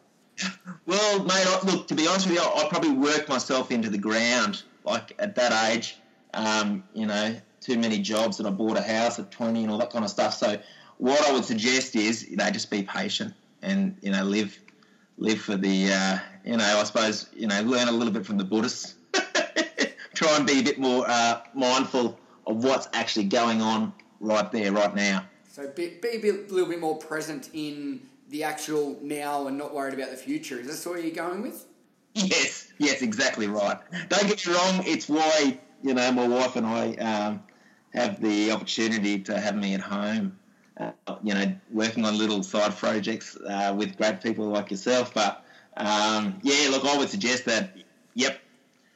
Well, 0.86 1.22
mate, 1.24 1.46
I, 1.46 1.60
look, 1.64 1.88
to 1.88 1.94
be 1.94 2.06
honest 2.06 2.26
with 2.26 2.36
you, 2.36 2.42
I, 2.42 2.64
I 2.64 2.68
probably 2.68 2.92
worked 2.92 3.28
myself 3.28 3.70
into 3.70 3.88
the 3.88 3.98
ground. 3.98 4.62
Like 4.84 5.14
at 5.18 5.34
that 5.36 5.70
age, 5.70 5.96
um, 6.34 6.84
you 6.94 7.06
know, 7.06 7.36
too 7.60 7.78
many 7.78 7.98
jobs, 7.98 8.38
and 8.38 8.48
I 8.48 8.50
bought 8.50 8.76
a 8.76 8.82
house 8.82 9.18
at 9.18 9.30
20 9.30 9.62
and 9.62 9.70
all 9.70 9.78
that 9.78 9.90
kind 9.90 10.04
of 10.04 10.10
stuff. 10.10 10.34
So, 10.34 10.58
what 10.98 11.20
I 11.28 11.32
would 11.32 11.44
suggest 11.44 11.96
is, 11.96 12.28
you 12.28 12.36
know, 12.36 12.50
just 12.50 12.70
be 12.70 12.82
patient 12.82 13.34
and 13.62 13.96
you 14.02 14.10
know, 14.12 14.24
live, 14.24 14.58
live 15.18 15.40
for 15.40 15.56
the, 15.56 15.92
uh, 15.92 16.18
you 16.44 16.56
know, 16.56 16.64
I 16.64 16.84
suppose, 16.84 17.28
you 17.34 17.46
know, 17.46 17.60
learn 17.62 17.88
a 17.88 17.92
little 17.92 18.12
bit 18.12 18.26
from 18.26 18.38
the 18.38 18.44
Buddhists. 18.44 18.94
Try 20.14 20.36
and 20.36 20.46
be 20.46 20.60
a 20.60 20.62
bit 20.62 20.78
more 20.78 21.04
uh, 21.08 21.40
mindful 21.54 22.18
of 22.46 22.62
what's 22.64 22.88
actually 22.92 23.24
going 23.24 23.62
on 23.62 23.92
right 24.20 24.50
there, 24.52 24.72
right 24.72 24.94
now. 24.94 25.24
So 25.48 25.68
be, 25.68 25.98
be 26.00 26.08
a 26.08 26.18
bit, 26.18 26.50
little 26.50 26.68
bit 26.68 26.80
more 26.80 26.96
present 26.96 27.50
in 27.52 28.00
the 28.28 28.44
actual 28.44 28.98
now 29.02 29.46
and 29.46 29.58
not 29.58 29.74
worried 29.74 29.94
about 29.94 30.10
the 30.10 30.16
future. 30.16 30.60
Is 30.60 30.66
this 30.66 30.86
what 30.86 31.02
you're 31.02 31.14
going 31.14 31.42
with? 31.42 31.66
Yes, 32.14 32.72
yes, 32.78 33.02
exactly 33.02 33.46
right. 33.46 33.78
Don't 34.08 34.26
get 34.26 34.46
me 34.46 34.52
wrong. 34.52 34.82
It's 34.86 35.08
why 35.08 35.58
you 35.82 35.94
know 35.94 36.12
my 36.12 36.26
wife 36.26 36.56
and 36.56 36.66
I 36.66 36.94
um, 36.94 37.42
have 37.94 38.20
the 38.20 38.52
opportunity 38.52 39.20
to 39.20 39.38
have 39.38 39.56
me 39.56 39.74
at 39.74 39.80
home. 39.80 40.36
Uh, 40.76 40.92
you 41.22 41.34
know, 41.34 41.54
working 41.70 42.06
on 42.06 42.16
little 42.16 42.42
side 42.42 42.74
projects 42.74 43.36
uh, 43.36 43.74
with 43.76 43.98
great 43.98 44.22
people 44.22 44.46
like 44.46 44.70
yourself. 44.70 45.12
But 45.12 45.44
um, 45.76 46.38
yeah, 46.42 46.70
look, 46.70 46.86
I 46.86 46.96
would 46.96 47.10
suggest 47.10 47.44
that. 47.44 47.76
Yep, 48.14 48.40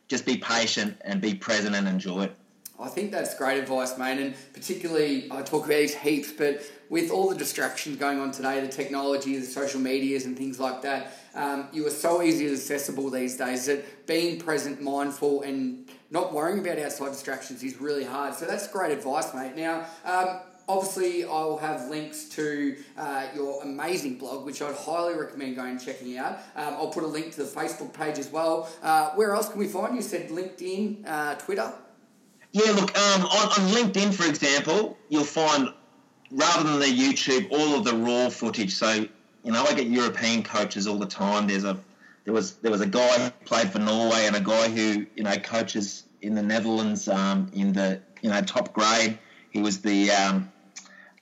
just 0.08 0.24
be 0.24 0.38
patient 0.38 0.96
and 1.02 1.20
be 1.20 1.34
present 1.34 1.74
and 1.74 1.86
enjoy 1.86 2.24
it. 2.24 2.36
I 2.80 2.88
think 2.88 3.12
that's 3.12 3.36
great 3.36 3.58
advice, 3.58 3.96
mate. 3.98 4.18
And 4.18 4.34
particularly, 4.52 5.28
I 5.30 5.42
talk 5.42 5.66
about 5.66 5.76
these 5.76 5.94
heaps, 5.94 6.32
but 6.32 6.62
with 6.94 7.10
all 7.10 7.28
the 7.28 7.34
distractions 7.34 7.96
going 7.96 8.20
on 8.20 8.30
today, 8.30 8.60
the 8.60 8.68
technology, 8.68 9.36
the 9.36 9.44
social 9.44 9.80
medias, 9.80 10.26
and 10.26 10.38
things 10.38 10.60
like 10.60 10.80
that, 10.80 11.10
um, 11.34 11.66
you 11.72 11.84
are 11.84 11.90
so 11.90 12.22
easily 12.22 12.52
accessible 12.52 13.10
these 13.10 13.36
days 13.36 13.66
that 13.66 14.06
being 14.06 14.38
present, 14.38 14.80
mindful, 14.80 15.42
and 15.42 15.90
not 16.12 16.32
worrying 16.32 16.60
about 16.60 16.78
outside 16.78 17.08
distractions 17.08 17.64
is 17.64 17.80
really 17.80 18.04
hard. 18.04 18.32
So 18.36 18.46
that's 18.46 18.68
great 18.68 18.92
advice, 18.92 19.34
mate. 19.34 19.56
Now, 19.56 19.84
um, 20.04 20.38
obviously 20.68 21.24
I'll 21.24 21.56
have 21.56 21.88
links 21.88 22.26
to 22.36 22.76
uh, 22.96 23.26
your 23.34 23.64
amazing 23.64 24.18
blog, 24.18 24.46
which 24.46 24.62
I'd 24.62 24.76
highly 24.76 25.16
recommend 25.16 25.56
going 25.56 25.70
and 25.70 25.84
checking 25.84 26.16
out. 26.16 26.34
Um, 26.54 26.74
I'll 26.74 26.92
put 26.92 27.02
a 27.02 27.08
link 27.08 27.32
to 27.32 27.42
the 27.42 27.50
Facebook 27.50 27.92
page 27.92 28.20
as 28.20 28.30
well. 28.30 28.68
Uh, 28.84 29.10
where 29.16 29.34
else 29.34 29.48
can 29.48 29.58
we 29.58 29.66
find 29.66 29.96
you? 29.96 30.00
Said 30.00 30.28
LinkedIn, 30.28 31.08
uh, 31.08 31.34
Twitter. 31.34 31.72
Yeah, 32.52 32.70
look, 32.70 32.96
um, 32.96 33.22
on, 33.22 33.46
on 33.48 33.72
LinkedIn, 33.74 34.14
for 34.14 34.28
example, 34.28 34.96
you'll 35.08 35.24
find 35.24 35.70
rather 36.34 36.68
than 36.68 36.80
the 36.80 36.86
YouTube, 36.86 37.50
all 37.50 37.78
of 37.78 37.84
the 37.84 37.94
raw 37.94 38.28
footage. 38.28 38.74
So, 38.74 39.06
you 39.42 39.52
know, 39.52 39.64
I 39.64 39.74
get 39.74 39.86
European 39.86 40.42
coaches 40.42 40.86
all 40.86 40.98
the 40.98 41.06
time. 41.06 41.46
There's 41.46 41.64
a 41.64 41.78
there 42.24 42.34
was 42.34 42.54
there 42.56 42.70
was 42.70 42.80
a 42.80 42.86
guy 42.86 43.18
who 43.18 43.30
played 43.44 43.70
for 43.70 43.78
Norway 43.78 44.26
and 44.26 44.34
a 44.34 44.40
guy 44.40 44.68
who 44.68 45.06
you 45.14 45.22
know 45.22 45.36
coaches 45.36 46.04
in 46.22 46.34
the 46.34 46.42
Netherlands 46.42 47.06
um, 47.08 47.50
in 47.54 47.72
the 47.72 48.00
you 48.22 48.30
know 48.30 48.40
top 48.42 48.72
grade. 48.72 49.18
He 49.50 49.62
was 49.62 49.80
the 49.80 50.10
um, 50.10 50.50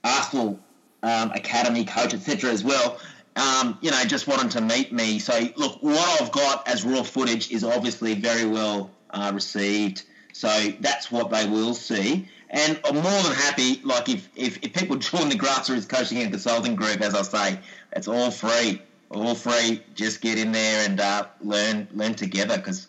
Arsenal 0.02 0.58
um, 1.02 1.32
academy 1.32 1.84
coach, 1.84 2.14
etc. 2.14 2.50
As 2.50 2.64
well. 2.64 2.98
Um, 3.34 3.78
you 3.80 3.90
know, 3.90 4.04
just 4.04 4.26
wanted 4.26 4.50
to 4.52 4.60
meet 4.60 4.92
me. 4.92 5.18
So, 5.18 5.32
look, 5.56 5.82
what 5.82 6.20
I've 6.20 6.32
got 6.32 6.68
as 6.68 6.84
raw 6.84 7.02
footage 7.02 7.50
is 7.50 7.64
obviously 7.64 8.14
very 8.14 8.44
well 8.44 8.90
uh, 9.10 9.32
received. 9.34 10.02
So 10.32 10.72
that's 10.80 11.10
what 11.10 11.30
they 11.30 11.46
will 11.46 11.74
see. 11.74 12.28
And 12.50 12.78
I'm 12.84 12.94
more 12.94 13.22
than 13.22 13.32
happy, 13.32 13.80
like 13.82 14.08
if, 14.08 14.28
if, 14.36 14.58
if 14.62 14.72
people 14.74 14.96
join 15.10 15.28
the 15.28 15.36
grassroots 15.36 15.88
coaching 15.88 16.18
and 16.18 16.30
consulting 16.30 16.76
group, 16.76 17.00
as 17.00 17.14
I 17.14 17.22
say, 17.22 17.58
it's 17.92 18.08
all 18.08 18.30
free, 18.30 18.82
all 19.10 19.34
free. 19.34 19.82
Just 19.94 20.20
get 20.20 20.38
in 20.38 20.52
there 20.52 20.88
and 20.88 21.00
uh, 21.00 21.26
learn 21.40 21.88
learn 21.92 22.14
together 22.14 22.56
because, 22.56 22.88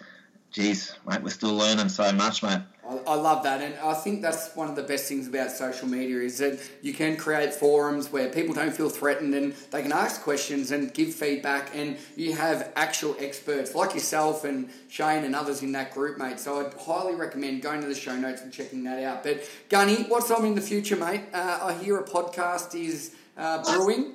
geez, 0.54 0.96
mate, 1.06 1.22
we're 1.22 1.30
still 1.30 1.54
learning 1.54 1.90
so 1.90 2.12
much, 2.14 2.44
mate. 2.44 2.62
I, 3.08 3.16
love 3.16 3.44
that, 3.44 3.62
and 3.62 3.76
I 3.76 3.94
think 3.94 4.22
that's 4.22 4.54
one 4.56 4.70
of 4.70 4.76
the 4.76 4.84
best 4.84 5.08
things 5.08 5.28
about 5.28 5.52
social 5.52 5.88
media 5.88 6.20
is 6.20 6.38
that 6.40 6.60
you 6.82 6.94
can 6.94 7.16
create 7.16 7.54
forums 7.54 8.12
where 8.12 8.30
people 8.30 8.54
don't 8.54 8.76
feel 8.76 8.90
threatened 8.90 9.34
and 9.34 9.54
they 9.72 9.82
can 9.82 9.94
ask 9.94 10.22
questions 10.22 10.70
and 10.72 10.94
give 10.94 11.14
feedback, 11.14 11.72
and 11.74 11.98
you 12.16 12.34
have 12.34 12.72
actual 12.76 13.16
experts 13.20 13.74
like 13.74 13.94
yourself 13.94 14.44
and 14.44 14.70
Shane 14.90 15.24
and 15.24 15.34
others 15.34 15.64
in 15.64 15.72
that 15.72 15.94
group, 15.94 16.18
mate. 16.18 16.40
So 16.40 16.66
I'd 16.66 16.74
highly 16.74 17.16
recommend 17.16 17.62
going 17.62 17.82
to 17.82 17.88
the 17.88 17.96
show 17.96 18.16
notes 18.16 18.42
and 18.42 18.52
checking 18.52 18.84
that 18.84 19.02
out. 19.04 19.24
But 19.24 19.50
Gunny, 19.70 20.04
what's 20.04 20.30
on 20.30 20.46
in 20.46 20.54
the 20.54 20.62
future, 20.62 20.98
mate? 20.98 21.22
Uh, 21.34 21.60
I 21.64 21.74
hear 21.82 21.98
a 21.98 22.04
podcast 22.04 22.76
is 22.76 23.16
uh, 23.38 23.64
brewing. 23.64 24.14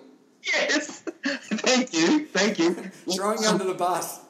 Yes, 0.52 1.00
thank 1.24 1.94
you, 1.94 2.26
thank 2.26 2.58
you. 2.58 2.74
Throwing 3.10 3.44
under 3.44 3.64
the 3.64 3.74
bus. 3.74 4.20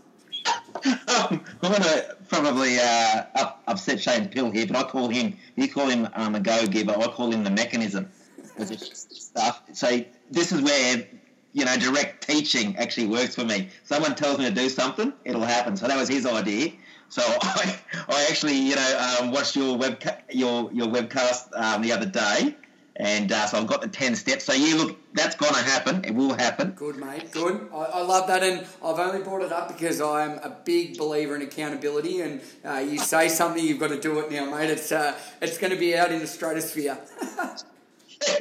Um, 0.87 1.45
I'm 1.63 1.71
going 1.71 1.83
to 1.83 2.17
probably 2.29 2.79
uh, 2.79 3.25
up, 3.35 3.63
upset 3.67 4.01
Shane 4.01 4.29
Pill 4.29 4.51
here, 4.51 4.67
but 4.67 4.77
I 4.77 4.83
call 4.85 5.09
him, 5.09 5.37
you 5.57 5.69
call 5.69 5.89
him 5.89 6.09
um, 6.15 6.35
a 6.35 6.41
go 6.41 6.67
giver, 6.67 6.93
I 6.93 7.07
call 7.09 7.33
him 7.33 7.45
the 7.45 7.51
mechanism. 7.51 8.11
stuff. 8.59 9.63
So 9.73 10.05
this 10.31 10.53
is 10.53 10.63
where, 10.63 11.07
you 11.53 11.65
know, 11.65 11.77
direct 11.77 12.27
teaching 12.27 12.77
actually 12.77 13.07
works 13.07 13.35
for 13.35 13.45
me. 13.45 13.69
Someone 13.85 14.15
tells 14.15 14.39
me 14.39 14.45
to 14.47 14.55
do 14.55 14.69
something, 14.69 15.13
it'll 15.25 15.43
happen. 15.43 15.77
So 15.77 15.89
that 15.89 15.97
was 15.97 16.09
his 16.09 16.27
idea. 16.27 16.73
So 17.09 17.23
I, 17.43 17.79
I 18.09 18.27
actually, 18.29 18.57
you 18.57 18.77
know, 18.77 19.17
um, 19.21 19.31
watched 19.31 19.57
your 19.57 19.77
web 19.77 20.03
your 20.31 20.71
your 20.73 20.89
webcast 20.89 21.49
um, 21.55 21.83
the 21.83 21.93
other 21.93 22.07
day, 22.07 22.55
and 22.99 23.31
uh, 23.31 23.47
so 23.47 23.59
I've 23.59 23.69
got 23.69 23.81
the 23.81 23.87
10 23.87 24.17
steps. 24.17 24.45
So, 24.45 24.53
yeah, 24.53 24.75
look, 24.75 24.99
that's 25.15 25.37
going 25.37 25.55
to 25.55 25.63
happen. 25.63 26.05
It 26.05 26.15
will 26.15 26.35
happen. 26.35 26.73
Good, 26.73 26.97
mate. 26.97 27.31
Good. 27.31 27.69
I, 27.73 27.77
I, 27.77 28.03
love 28.03 28.27
that. 28.27 28.43
And 28.43 28.67
I've 28.85 28.99
only 28.99 29.23
brought 29.23 29.43
it 29.43 29.53
up 29.53 29.69
because 29.69 30.01
I'm 30.01 30.33
a 30.39 30.57
big 30.65 30.99
believer 30.99 31.37
in 31.37 31.43
accountability. 31.43 32.23
And 32.23 32.41
uh, 32.65 32.79
you 32.79 32.99
say 32.99 33.29
something, 33.29 33.65
you've 33.65 33.79
got 33.79 33.91
to 33.91 34.01
do 34.01 34.19
it 34.19 34.33
now, 34.33 34.51
mate. 34.51 34.71
It's, 34.71 34.91
uh, 34.91 35.17
it's 35.41 35.59
going 35.59 35.73
to 35.73 35.79
be 35.79 35.97
out 35.97 36.11
in 36.11 36.19
the 36.19 36.27
stratosphere. 36.27 36.99
yeah, 37.21 37.57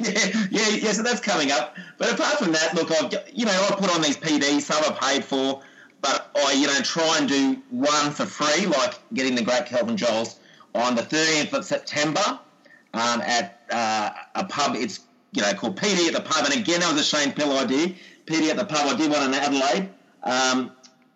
yeah, 0.50 0.68
yeah, 0.70 0.92
so 0.92 1.04
that's 1.04 1.20
coming 1.20 1.52
up. 1.52 1.76
But 1.96 2.14
apart 2.14 2.38
from 2.38 2.50
that, 2.50 2.74
look, 2.74 2.90
I've, 2.90 3.12
you 3.32 3.46
know, 3.46 3.52
I 3.70 3.76
put 3.76 3.94
on 3.94 4.02
these 4.02 4.16
PDs, 4.16 4.62
some 4.62 4.82
are 4.82 4.98
paid 4.98 5.24
for, 5.24 5.62
but 6.00 6.32
I, 6.34 6.54
you 6.54 6.66
know, 6.66 6.80
try 6.80 7.18
and 7.18 7.28
do 7.28 7.62
one 7.70 8.10
for 8.10 8.26
free, 8.26 8.66
like 8.66 8.98
getting 9.14 9.36
the 9.36 9.42
great 9.42 9.66
Kelvin 9.66 9.96
Giles 9.96 10.40
on 10.74 10.96
the 10.96 11.02
13th 11.02 11.52
of 11.52 11.64
September 11.64 12.40
um, 12.92 13.20
at 13.20 13.57
uh, 13.70 14.10
a 14.34 14.44
pub. 14.44 14.76
It's 14.76 15.00
you 15.32 15.42
know 15.42 15.52
called 15.54 15.76
PD 15.76 16.08
at 16.08 16.14
the 16.14 16.20
pub, 16.20 16.44
and 16.44 16.54
again 16.54 16.80
that 16.80 16.92
was 16.92 17.00
a 17.00 17.04
Shane 17.04 17.32
Pill 17.32 17.56
idea. 17.58 17.94
PD 18.26 18.50
at 18.50 18.56
the 18.56 18.64
pub. 18.64 18.86
I 18.86 18.96
did 18.96 19.10
one 19.10 19.22
in 19.22 19.34
Adelaide. 19.34 19.88
Um, 20.22 20.72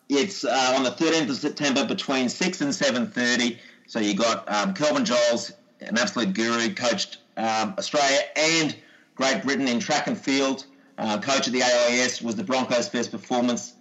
it's 0.09 0.43
uh, 0.43 0.73
on 0.75 0.83
the 0.83 0.91
13th 0.91 1.29
of 1.29 1.35
September 1.37 1.85
between 1.85 2.29
six 2.29 2.61
and 2.61 2.71
7:30. 2.71 3.57
So 3.87 3.99
you 3.99 4.15
got 4.15 4.51
um, 4.51 4.73
Kelvin 4.73 5.05
Giles, 5.05 5.51
an 5.81 5.97
absolute 5.97 6.33
guru, 6.33 6.73
coached 6.73 7.19
um, 7.37 7.75
Australia 7.77 8.19
and 8.35 8.75
Great 9.15 9.43
Britain 9.43 9.67
in 9.67 9.79
track 9.79 10.07
and 10.07 10.17
field. 10.17 10.65
Uh, 10.97 11.19
coach 11.19 11.47
of 11.47 11.53
the 11.53 11.63
AIS 11.63 12.21
was 12.21 12.35
the 12.35 12.43
Broncos' 12.43 12.87
first 12.87 13.11
performance, 13.11 13.73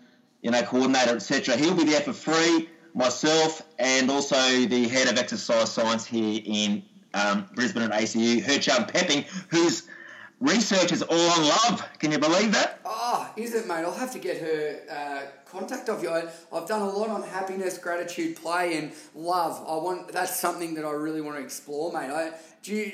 you 0.43 0.51
know, 0.51 0.63
coordinator, 0.63 1.17
etc. 1.17 1.57
He'll 1.57 1.75
be 1.75 1.85
there 1.85 2.01
for 2.01 2.13
free. 2.13 2.69
Myself 2.95 3.63
and 3.79 4.11
also 4.11 4.37
the 4.67 4.87
head 4.89 5.09
of 5.09 5.17
exercise 5.17 5.73
science 5.73 6.05
here 6.05 6.43
in 6.45 6.83
um, 7.15 7.49
Brisbane 7.55 7.83
at 7.83 7.93
ACU, 7.93 8.47
Gert-Jan 8.47 8.87
Pepping, 8.87 9.25
whose 9.49 9.89
research 10.43 10.93
is 10.93 11.03
all 11.03 11.31
on 11.31 11.49
love. 11.49 11.89
Can 11.99 12.13
you 12.13 12.19
believe 12.19 12.53
that? 12.53 12.81
Oh, 12.85 13.31
is 13.37 13.55
it, 13.55 13.67
mate? 13.67 13.85
I'll 13.85 13.93
have 13.95 14.13
to 14.13 14.19
get 14.19 14.39
her 14.39 14.81
uh, 14.91 15.23
contact 15.51 15.89
of 15.89 16.03
you. 16.03 16.11
I, 16.11 16.25
have 16.53 16.69
done 16.69 16.83
a 16.83 16.91
lot 16.91 17.09
on 17.09 17.23
happiness, 17.23 17.79
gratitude, 17.79 18.37
play, 18.37 18.77
and 18.77 18.93
love. 19.15 19.65
I 19.67 19.77
want 19.77 20.13
that's 20.13 20.39
something 20.39 20.75
that 20.75 20.85
I 20.85 20.91
really 20.91 21.21
want 21.21 21.39
to 21.39 21.43
explore, 21.43 21.93
mate. 21.93 22.11
I 22.11 22.33
do. 22.63 22.75
You, 22.75 22.93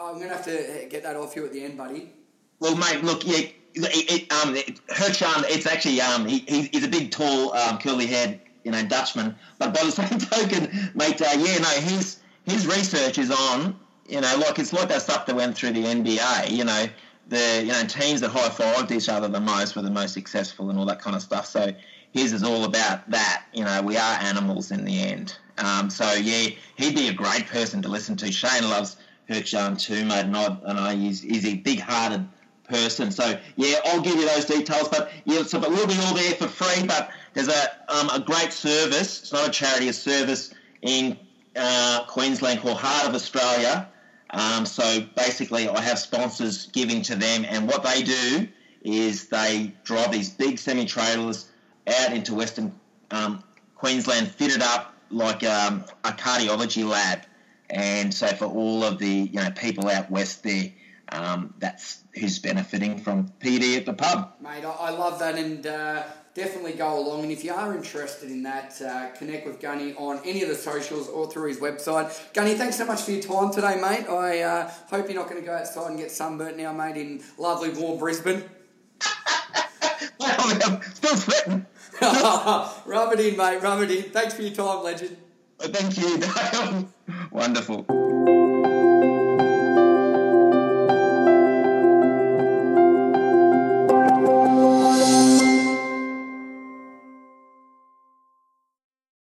I'm 0.00 0.18
gonna 0.18 0.28
have 0.28 0.44
to 0.46 0.86
get 0.88 1.02
that 1.02 1.16
off 1.16 1.36
you 1.36 1.44
at 1.44 1.52
the 1.52 1.64
end, 1.64 1.76
buddy. 1.76 2.12
Well, 2.60 2.76
mate, 2.76 3.02
look, 3.02 3.26
yeah. 3.26 3.48
It, 3.76 4.12
it, 4.12 4.32
um, 4.32 4.54
it, 4.54 4.80
Herchan, 4.86 5.44
it's 5.48 5.66
actually 5.66 6.00
um, 6.00 6.26
he, 6.26 6.38
he's 6.70 6.84
a 6.84 6.88
big, 6.88 7.10
tall, 7.10 7.56
um, 7.56 7.78
curly-haired, 7.78 8.38
you 8.62 8.70
know, 8.70 8.84
Dutchman. 8.84 9.34
But 9.58 9.74
by 9.74 9.82
the 9.82 9.90
same 9.90 10.20
token, 10.20 10.92
mate, 10.94 11.20
uh, 11.20 11.30
yeah, 11.36 11.58
no, 11.58 11.68
he's 11.68 12.20
his 12.44 12.66
research 12.66 13.18
is 13.18 13.30
on, 13.30 13.78
you 14.08 14.20
know, 14.20 14.36
like 14.38 14.58
it's 14.58 14.72
like 14.72 14.88
that 14.88 15.02
stuff 15.02 15.26
that 15.26 15.34
went 15.34 15.56
through 15.56 15.72
the 15.72 15.84
NBA, 15.84 16.50
you 16.50 16.64
know, 16.64 16.86
the 17.28 17.62
you 17.62 17.72
know 17.72 17.84
teams 17.84 18.20
that 18.20 18.30
high 18.30 18.48
fived 18.48 18.90
each 18.90 19.08
other 19.08 19.28
the 19.28 19.40
most 19.40 19.76
were 19.76 19.82
the 19.82 19.90
most 19.90 20.12
successful 20.12 20.68
and 20.70 20.78
all 20.78 20.84
that 20.86 21.00
kind 21.00 21.16
of 21.16 21.22
stuff. 21.22 21.46
So 21.46 21.72
his 22.12 22.32
is 22.32 22.42
all 22.42 22.64
about 22.64 23.10
that. 23.10 23.44
You 23.52 23.64
know, 23.64 23.82
we 23.82 23.96
are 23.96 24.18
animals 24.20 24.70
in 24.70 24.84
the 24.84 25.00
end. 25.00 25.36
Um, 25.58 25.88
so 25.88 26.12
yeah, 26.12 26.50
he'd 26.76 26.94
be 26.94 27.08
a 27.08 27.12
great 27.12 27.46
person 27.46 27.80
to 27.82 27.88
listen 27.88 28.16
to. 28.16 28.30
Shane 28.30 28.68
loves 28.68 28.96
Gert-Jan 29.28 29.76
too, 29.76 30.04
mate, 30.04 30.26
and 30.26 30.36
I, 30.36 30.46
and 30.64 30.78
I 30.78 30.94
he's, 30.94 31.22
he's 31.22 31.46
a 31.46 31.54
big-hearted 31.54 32.28
person. 32.68 33.10
So 33.10 33.38
yeah, 33.56 33.76
I'll 33.86 34.00
give 34.00 34.16
you 34.16 34.26
those 34.26 34.44
details. 34.44 34.88
But 34.88 35.10
yeah, 35.24 35.42
so 35.44 35.60
but 35.60 35.70
we'll 35.70 35.86
be 35.86 35.98
all 35.98 36.14
there 36.14 36.34
for 36.34 36.48
free. 36.48 36.86
But 36.86 37.10
there's 37.32 37.48
a 37.48 37.70
um, 37.88 38.10
a 38.10 38.20
great 38.20 38.52
service. 38.52 39.22
It's 39.22 39.32
not 39.32 39.48
a 39.48 39.50
charity, 39.50 39.88
a 39.88 39.92
service 39.92 40.52
in 40.82 41.18
uh, 41.56 42.04
Queensland 42.06 42.60
called 42.60 42.78
Heart 42.78 43.08
of 43.08 43.14
Australia. 43.14 43.88
Um, 44.30 44.66
so 44.66 45.00
basically, 45.16 45.68
I 45.68 45.80
have 45.80 45.98
sponsors 45.98 46.66
giving 46.66 47.02
to 47.02 47.14
them, 47.14 47.44
and 47.48 47.68
what 47.68 47.82
they 47.82 48.02
do 48.02 48.48
is 48.82 49.28
they 49.28 49.72
drive 49.84 50.12
these 50.12 50.30
big 50.30 50.58
semi 50.58 50.84
trailers 50.84 51.50
out 51.86 52.12
into 52.12 52.34
Western 52.34 52.72
um, 53.10 53.42
Queensland, 53.76 54.28
fitted 54.28 54.62
up 54.62 54.94
like 55.10 55.44
um, 55.44 55.84
a 56.04 56.10
cardiology 56.10 56.88
lab. 56.88 57.20
And 57.70 58.12
so 58.12 58.26
for 58.28 58.46
all 58.46 58.84
of 58.84 58.98
the 58.98 59.08
you 59.08 59.40
know 59.40 59.50
people 59.50 59.88
out 59.88 60.10
west 60.10 60.42
there, 60.42 60.70
um, 61.10 61.54
that's 61.58 62.02
who's 62.14 62.38
benefiting 62.38 62.98
from 62.98 63.28
PD 63.40 63.76
at 63.76 63.86
the 63.86 63.94
pub. 63.94 64.34
Mate, 64.40 64.64
I, 64.64 64.70
I 64.70 64.90
love 64.90 65.18
that, 65.20 65.36
and 65.36 65.66
uh, 65.66 66.02
definitely 66.34 66.72
go 66.72 66.98
along. 66.98 67.22
And 67.22 67.32
if 67.32 67.44
you 67.44 67.52
are 67.52 67.74
interested 67.74 68.30
in 68.30 68.42
that, 68.42 68.80
uh, 68.82 69.10
connect 69.16 69.46
with 69.46 69.60
Gunny 69.60 69.94
on 69.94 70.20
any 70.24 70.42
of 70.42 70.48
the 70.48 70.54
socials 70.54 71.08
or 71.08 71.30
through 71.30 71.48
his 71.48 71.58
website. 71.58 72.32
Gunny, 72.32 72.54
thanks 72.54 72.76
so 72.76 72.84
much 72.84 73.02
for 73.02 73.12
your 73.12 73.22
time 73.22 73.52
today, 73.52 73.80
mate. 73.80 74.08
I 74.08 74.40
uh, 74.40 74.70
hope 74.90 75.08
you're 75.08 75.18
not 75.18 75.28
going 75.28 75.40
to 75.40 75.46
go 75.46 75.54
outside 75.54 75.90
and 75.90 75.98
get 75.98 76.10
sunburnt 76.10 76.56
now, 76.56 76.72
mate, 76.72 76.96
in 76.96 77.22
lovely 77.38 77.70
warm 77.70 77.98
Brisbane. 77.98 78.44
I'm 80.20 80.82
still 80.82 81.16
sweating. 81.16 81.66
rub 82.02 83.12
it 83.12 83.20
in, 83.20 83.36
mate. 83.36 83.62
Rub 83.62 83.80
it 83.82 83.90
in. 83.90 84.02
Thanks 84.10 84.34
for 84.34 84.42
your 84.42 84.54
time, 84.54 84.82
legend. 84.82 85.16
Thank 85.60 85.96
you. 85.98 86.88
Wonderful. 87.30 88.03